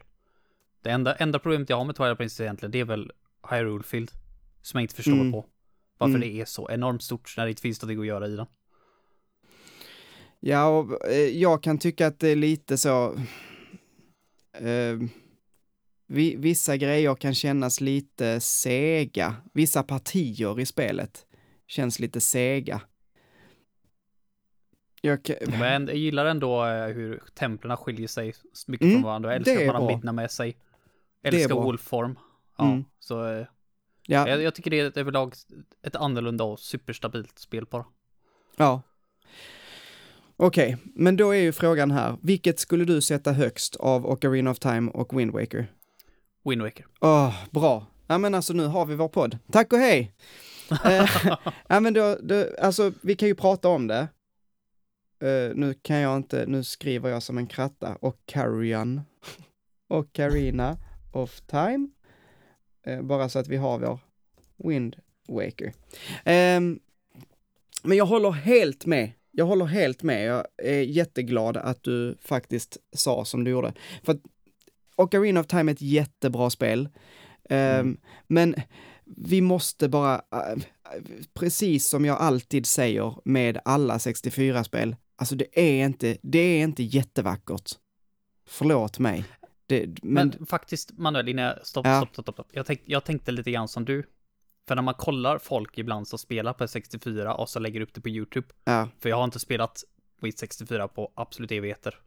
[0.82, 3.12] Det enda, enda problemet jag har med Twilight Princess egentligen, det är väl
[3.50, 4.12] Hyrule Field.
[4.62, 5.32] Som jag inte förstår Mm.
[5.32, 5.46] på.
[5.98, 6.22] Varför Mm.
[6.22, 8.46] det är så enormt stort när det inte finns någonting att göra i den.
[10.40, 13.16] Ja och, eh, jag kan tycka att det är lite så...
[14.54, 15.10] ehm,
[16.08, 19.36] vi, vissa grejer kan kännas lite sega.
[19.54, 21.26] Vissa partier i spelet
[21.68, 22.82] känns lite sega.
[25.02, 28.34] Jag, Men jag gillar ändå eh, hur templen skiljer sig
[28.68, 29.30] mycket Mm, från varandra.
[29.30, 29.96] Jag älskar att man har bra.
[29.96, 30.58] Midna med sig.
[31.24, 31.56] är Älskar.
[31.56, 32.20] Wolfform.
[32.58, 32.86] Ja, Mm.
[33.00, 33.46] så eh,
[34.08, 35.34] ja, jag, jag tycker det är överlag
[35.84, 37.86] ett annorlunda och superstabilt spel bara.
[38.56, 38.82] ja.
[40.40, 42.18] Okej, men då är ju frågan här.
[42.22, 45.72] Vilket skulle du sätta högst av Ocarina of Time och Wind Waker?
[46.46, 46.86] Wind Waker.
[47.02, 47.86] Åh, bra.
[48.08, 49.38] Ja men alltså nu har vi vår podd.
[49.52, 50.14] Tack och hej!
[50.86, 51.10] Eh,
[51.68, 54.08] ja men då, då, alltså vi kan ju prata om det.
[55.20, 57.96] Eh, nu kan jag inte, nu skriver jag som en kratta.
[58.02, 59.02] Och Carrion.
[59.88, 60.78] Och Carina
[61.12, 61.90] of Time.
[62.86, 64.00] Eh, bara så att vi har vår
[64.70, 64.96] Wind
[65.28, 65.74] Waker.
[66.24, 66.80] Ehm,
[67.84, 69.12] men jag håller helt med.
[69.40, 70.26] Jag håller helt med.
[70.26, 73.74] Jag är jätteglad att du faktiskt sa som du gjorde.
[74.04, 74.22] För att
[74.96, 76.90] Ocarina of Time är ett jättebra spel.
[77.50, 77.98] Ehm, Mm.
[78.28, 78.56] Men
[79.06, 80.64] vi måste bara, äh,
[81.34, 86.84] precis som jag alltid säger med alla 64-spel, alltså det är inte, det är inte
[86.84, 87.72] jättevackert.
[88.48, 89.26] Förlåt mig.
[89.68, 91.68] Det, men, Men, faktiskt, Manuel, innan jag...
[91.68, 91.98] Stopp, Ja.
[91.98, 92.48] stopp, stopp, stopp.
[92.52, 94.04] Jag, tänk, jag tänkte lite grann som du.
[94.68, 98.02] För när man kollar folk ibland som spelar på 64 och så lägger upp det
[98.02, 98.48] på YouTube.
[98.64, 99.84] ja, För jag har inte spelat
[100.22, 102.00] Wii 64 på absolut evigheter.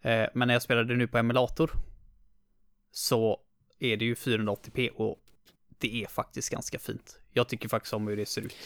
[0.00, 1.70] Eh, men när jag spelade nu på emulator
[2.90, 3.40] så
[3.78, 5.18] är det ju 480p och
[5.78, 7.20] det är faktiskt ganska fint.
[7.32, 8.56] Jag tycker faktiskt om hur det ser ut.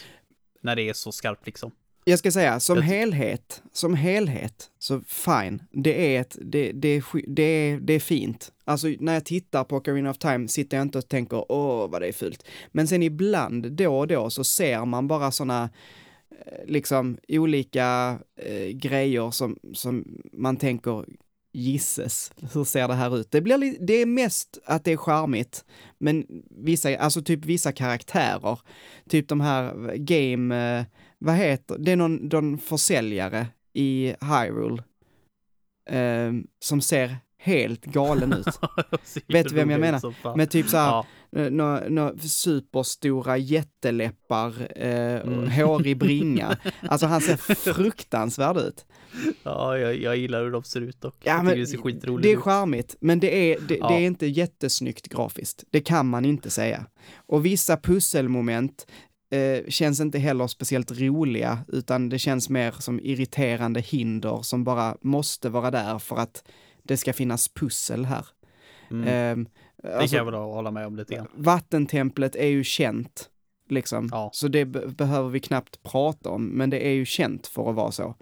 [0.61, 1.71] När det är så skarpt liksom.
[2.07, 5.63] Jag ska säga, som helhet, som helhet, så fine.
[5.71, 8.51] Det är ett, det, det, det, är, det är fint.
[8.65, 12.01] Alltså när jag tittar på Ocarina of Time sitter jag inte och tänker åh vad
[12.01, 12.43] det är fult.
[12.71, 15.69] Men sen ibland, då och då, så ser man bara sådana
[16.65, 21.05] liksom olika eh, grejer som, som man tänker
[21.53, 23.31] gisses, hur ser det här ut?
[23.31, 25.65] Det, blir, li- det är mest att det är charmigt,
[25.97, 28.59] men vissa, alltså typ vissa karaktärer,
[29.09, 30.85] typ de här game, eh,
[31.19, 34.83] vad heter, det är någon, någon försäljare i Hyrule
[35.89, 38.47] eh, som ser helt galen ut.
[39.27, 40.37] Vet du vem jag menar?
[40.37, 41.05] Med typ så här, Ja,
[41.41, 44.47] eh, några nå superstora jätteläppar,
[44.81, 45.51] eh, och Mm.
[45.51, 46.57] hårig bringa.
[46.81, 48.85] Alltså han ser fruktansvärd ut.
[49.43, 51.15] ja jag, jag gillar hur de ser ut dock.
[51.23, 53.87] Ja, men det ser skitroligt Det är charmigt, men det är, det, Ja.
[53.87, 55.63] det är inte jättesnyggt grafiskt.
[55.71, 56.85] Det kan man inte säga.
[57.15, 58.87] Och vissa pusselmoment
[59.29, 64.97] eh, känns inte heller speciellt roliga, utan det känns mer som irriterande hinder som bara
[65.01, 66.43] måste vara där för att
[66.83, 68.25] det ska finnas pussel här.
[68.91, 69.07] Mm.
[69.07, 69.47] Ehm,
[69.83, 71.27] det alltså, kan jag väl hålla med om lite grann.
[71.35, 73.29] Vattentemplet är ju känt,
[73.69, 74.09] liksom.
[74.11, 74.29] Ja.
[74.33, 77.75] Så det be- behöver vi knappt prata om, men det är ju känt för att
[77.75, 78.15] vara så.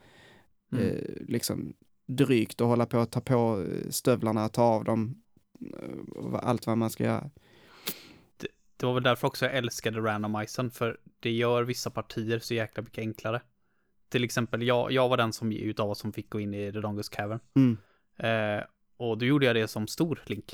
[0.74, 0.88] Mm.
[0.88, 1.74] Eh, liksom
[2.08, 5.16] drygt att hålla på att ta på eh, stövlarna, ta av dem,
[5.78, 7.30] eh, allt vad man ska göra.
[8.78, 12.84] Det var väl därför också jag älskade randomisen, för det gör vissa partier så jäkla
[12.84, 13.42] mycket enklare.
[14.10, 16.80] Till exempel, jag, jag var den som utav oss som fick gå in i The
[16.80, 17.40] Longest Cavern.
[17.56, 17.78] Mm.
[18.18, 18.64] Eh,
[18.98, 20.54] och då gjorde jag det som stor Link.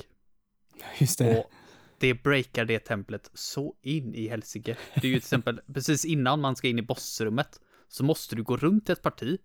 [0.98, 1.50] Just Och
[1.98, 4.76] det breakar det templet så in i helsike.
[4.94, 8.42] Det är ju till exempel precis innan man ska in i bossrummet så måste du
[8.42, 9.38] gå runt ett parti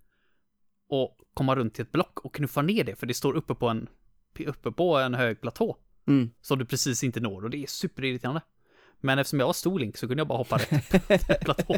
[0.87, 3.67] och komma runt till ett block och knuffa ner det för det står uppe på
[3.69, 3.87] en,
[4.39, 5.77] uppe på en hög platå
[6.07, 6.29] Mm.
[6.41, 8.41] som du precis inte når och det är superirriterande.
[9.05, 10.99] Men eftersom jag var stor Link så kunde jag bara hoppa rätt på
[11.45, 11.77] platån.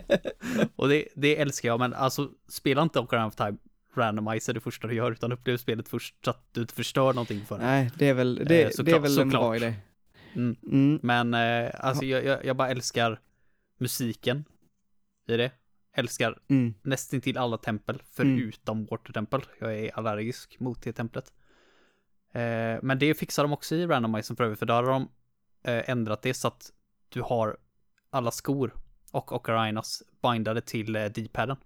[0.76, 3.58] Och det, det älskar jag, men alltså spela inte Ocarina of Time
[3.96, 7.46] randomizer det första du gör utan upplev spelet först så att du inte förstör någonting
[7.46, 7.66] för det.
[7.66, 9.74] Nej, det är väl, det, Eh, såklart- det är väl en bra idé.
[10.36, 10.56] Mm.
[10.64, 11.00] Mm.
[11.04, 13.20] Men eh, alltså jag, jag, jag bara älskar
[13.80, 14.46] musiken
[15.28, 15.52] i det.
[15.94, 16.74] Älskar Mm.
[16.82, 19.42] nästan till alla tempel förutom Water Temple.
[19.60, 21.34] Jag är allergisk mot det templet.
[22.34, 25.10] Eh, men det fixar de också i randomizern för övrigt, för där har de
[25.64, 26.72] eh, ändrat det så att
[27.10, 27.58] du har
[28.10, 28.74] alla skor
[29.12, 31.58] och Ocarinas bindade till eh, D-paden.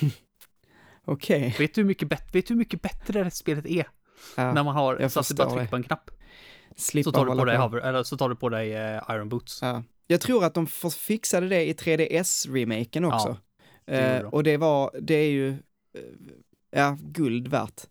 [1.04, 3.86] Okej, Vet du hur mycket, bet- vet du hur mycket bättre det spelet är?
[4.36, 4.52] ja.
[4.52, 5.70] När man har så att du bara trycker det.
[5.70, 6.10] på en knapp.
[6.76, 9.28] slippa Så tar du på dig, hover, eller så tar du på dig eh, Iron
[9.28, 9.62] Boots.
[9.62, 9.82] Ja.
[10.06, 13.36] Jag tror att de fixade det i 3DS-remaken också.
[13.84, 15.56] det gjorde eh, och det var, det är ju, eh,
[16.70, 17.82] ja, guld värt.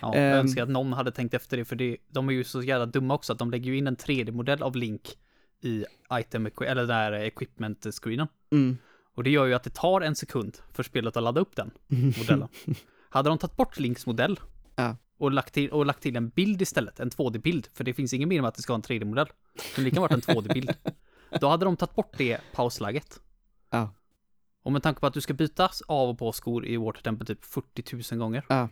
[0.00, 0.38] Ja, jag Ehm.
[0.38, 3.14] önskar att någon hade tänkt efter det, för det, de är ju så jävla dumma
[3.14, 5.18] också att de lägger ju in en 3D-modell av Link
[5.64, 8.28] i item, eller där equipment-screenen.
[8.52, 8.78] Mm.
[9.14, 11.70] Och det gör ju att det tar en sekund för spelet att ladda upp den
[12.18, 12.48] modellen.
[13.10, 14.40] hade de tagit bort Links modell
[14.76, 14.96] Ja.
[15.18, 18.28] och, lagt till, och lagt till en bild istället, en 2D-bild, för det finns ingen
[18.28, 19.26] mening med att det ska ha en 3D-modell.
[19.76, 20.74] Det lika varit en 2D-bild.
[21.40, 23.20] Då hade de tagit bort det pausläget.
[23.70, 23.94] Ja.
[24.62, 27.26] Och med tanke på att du ska byta av och på skor i Water Temple
[27.26, 28.44] typ 40 000 gånger.
[28.48, 28.68] Ja.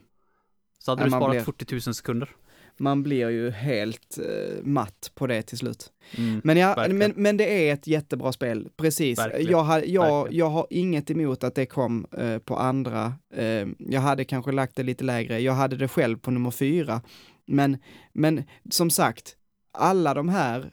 [0.79, 2.29] Så hade Ja, du sparat blir- 40 000 sekunder.
[2.77, 5.93] Man blir ju helt eh, matt på det till slut.
[6.19, 6.41] Mm.
[6.45, 9.19] Men, ja, men, men det är ett jättebra spel, precis.
[9.19, 13.15] Verkligen, Jag, har, jag, jag har inget emot att det kom eh, på andra.
[13.35, 17.03] Eh, jag hade kanske lagt det lite lägre, jag hade det själv på nummer fyra.
[17.47, 17.79] Men,
[18.13, 19.37] men som sagt,
[19.73, 20.71] alla de här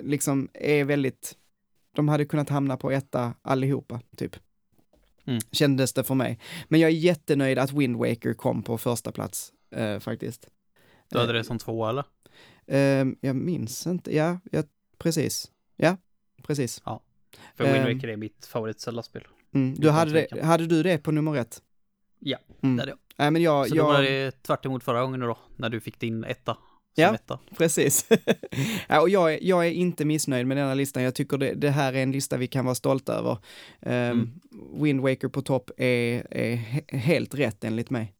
[0.00, 1.36] liksom är väldigt,
[1.94, 4.36] de hade kunnat hamna på etta allihopa, typ.
[5.26, 5.40] Mm.
[5.52, 6.38] Kändes det för mig.
[6.68, 10.48] Men jag är jättenöjd att Wind Waker kom på första plats, eh, faktiskt.
[11.08, 12.04] Du hade det som två eller?
[12.66, 14.62] Ehm, jag minns inte, ja, ja,
[14.98, 15.50] precis.
[15.76, 15.96] Ja,
[16.42, 16.80] precis.
[17.54, 17.94] För Wind Ehm.
[17.96, 19.22] Waker är mitt favorit Zelda-spel.
[19.54, 19.74] Mm.
[19.78, 21.62] Du hade, det, hade du det på nummer ett?
[22.18, 22.76] Ja, Mm.
[22.76, 22.98] det hade jag.
[23.18, 25.80] Nej men jag, Så då var jag, det tvärt emot förra gången då, när du
[25.80, 26.56] fick din etta.
[26.94, 27.14] Ja.
[27.14, 27.38] etta.
[27.58, 28.08] precis.
[28.88, 31.02] ja, och jag, är- jag är inte missnöjd med denna listan.
[31.02, 33.38] Jag tycker det, det här är en lista vi kan vara stolta över.
[33.80, 34.40] Ehm, Mm.
[34.82, 38.14] Wind Waker på topp är, är he- helt rätt enligt mig.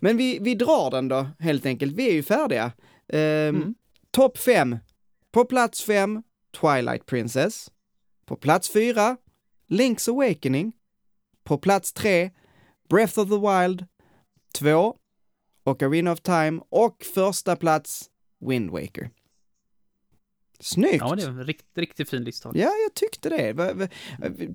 [0.00, 1.92] Men vi, vi drar den då, helt enkelt.
[1.96, 2.72] Vi är ju färdiga.
[3.08, 3.74] Ehm, Mm.
[4.10, 4.78] Topp fem.
[5.30, 6.22] På plats fem,
[6.60, 7.70] Twilight Princess.
[8.26, 9.16] På plats fyra,
[9.68, 10.72] Link's Awakening.
[11.44, 12.30] På plats tre,
[12.88, 13.86] Breath of the Wild.
[14.54, 14.96] Två,
[15.64, 16.60] Ocarina of Time.
[16.68, 19.10] Och första plats, Wind Waker.
[20.60, 20.96] Snyggt!
[21.00, 22.50] Ja, det är en riktigt, riktigt fin lista.
[22.54, 23.88] Ja, jag tyckte det.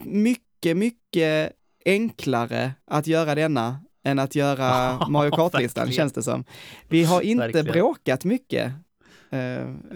[0.06, 1.54] Mycket, mycket
[1.86, 6.44] enklare att göra denna än att göra Mario Kart-listan, känns det som.
[6.88, 7.66] Vi har inte Verkligen.
[7.66, 8.74] bråkat mycket.
[9.30, 9.40] Eh,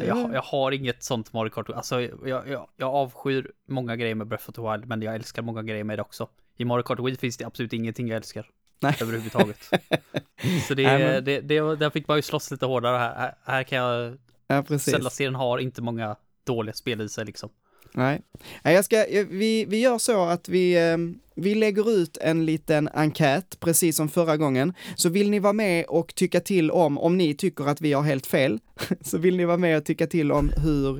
[0.07, 1.69] Jag, jag har inget sånt Mario Kart.
[1.69, 5.41] Alltså, jag, jag, jag avskyr många grejer med Breath of the Wild, men jag älskar
[5.41, 6.27] många grejer med det också.
[6.57, 8.45] I Mario Kart Wii finns det absolut ingenting jag älskar.
[8.81, 8.95] Nej.
[9.01, 9.57] Överhuvudtaget.
[10.67, 13.15] Så det, Nej, men- det, det, där fick man ju slåss lite hårdare här.
[13.15, 14.17] Här, här kan jag...
[14.47, 14.93] ja, precis.
[14.93, 17.49] Zelda-serien har inte många dåliga spel i sig liksom.
[17.93, 18.21] Nej.
[18.63, 22.45] Nej, jag ska, eh, vi, vi gör så att vi, ehm, vi lägger ut en
[22.45, 24.73] liten enkät, precis som förra gången.
[24.95, 28.03] Så vill ni vara med och tycka till om, om ni tycker att vi har
[28.03, 28.59] helt fel,
[29.01, 30.97] så vill ni vara med och tycka till om hur,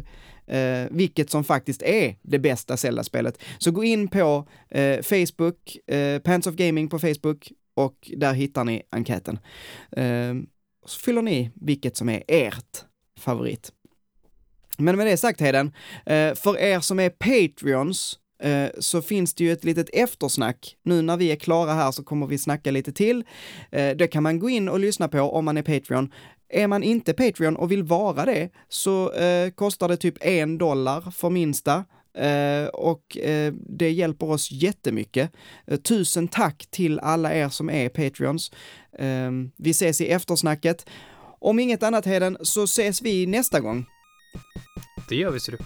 [0.48, 3.42] eh, vilket som faktiskt är det bästa Zelda-spelet.
[3.58, 8.64] Så gå in på eh, Facebook, eh, Pants of Gaming på Facebook, och där hittar
[8.64, 9.40] ni enkäten.
[9.92, 10.34] Eh,
[10.86, 12.86] så fyller ni vilket som är ert
[13.20, 13.72] favorit.
[14.82, 15.72] Men med det sagt Heden,
[16.06, 20.76] eh, för er som är Patreons eh, så finns det ju ett litet eftersnack.
[20.84, 23.24] Nu när vi är klara här så kommer vi snacka lite till.
[23.72, 26.12] Eh, det kan man gå in och lyssna på om man är Patreon.
[26.50, 29.12] Är man inte Patreon och vill vara det så
[29.56, 31.86] kostar det typ en dollar för minsta.
[32.74, 33.18] Och
[33.70, 35.32] det hjälper oss jättemycket.
[35.84, 38.52] Tusen tack till alla er som är Patreons.
[39.58, 40.86] Vi ses i eftersnacket.
[41.40, 43.86] Om inget annat Heden så ses vi nästa gång.
[45.10, 45.58] Det gör vi ser du.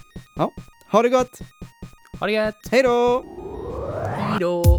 [0.90, 1.38] Ha det gott!
[2.20, 2.68] Ha det gött!
[2.70, 3.24] Hej då!
[4.16, 4.78] Hej då!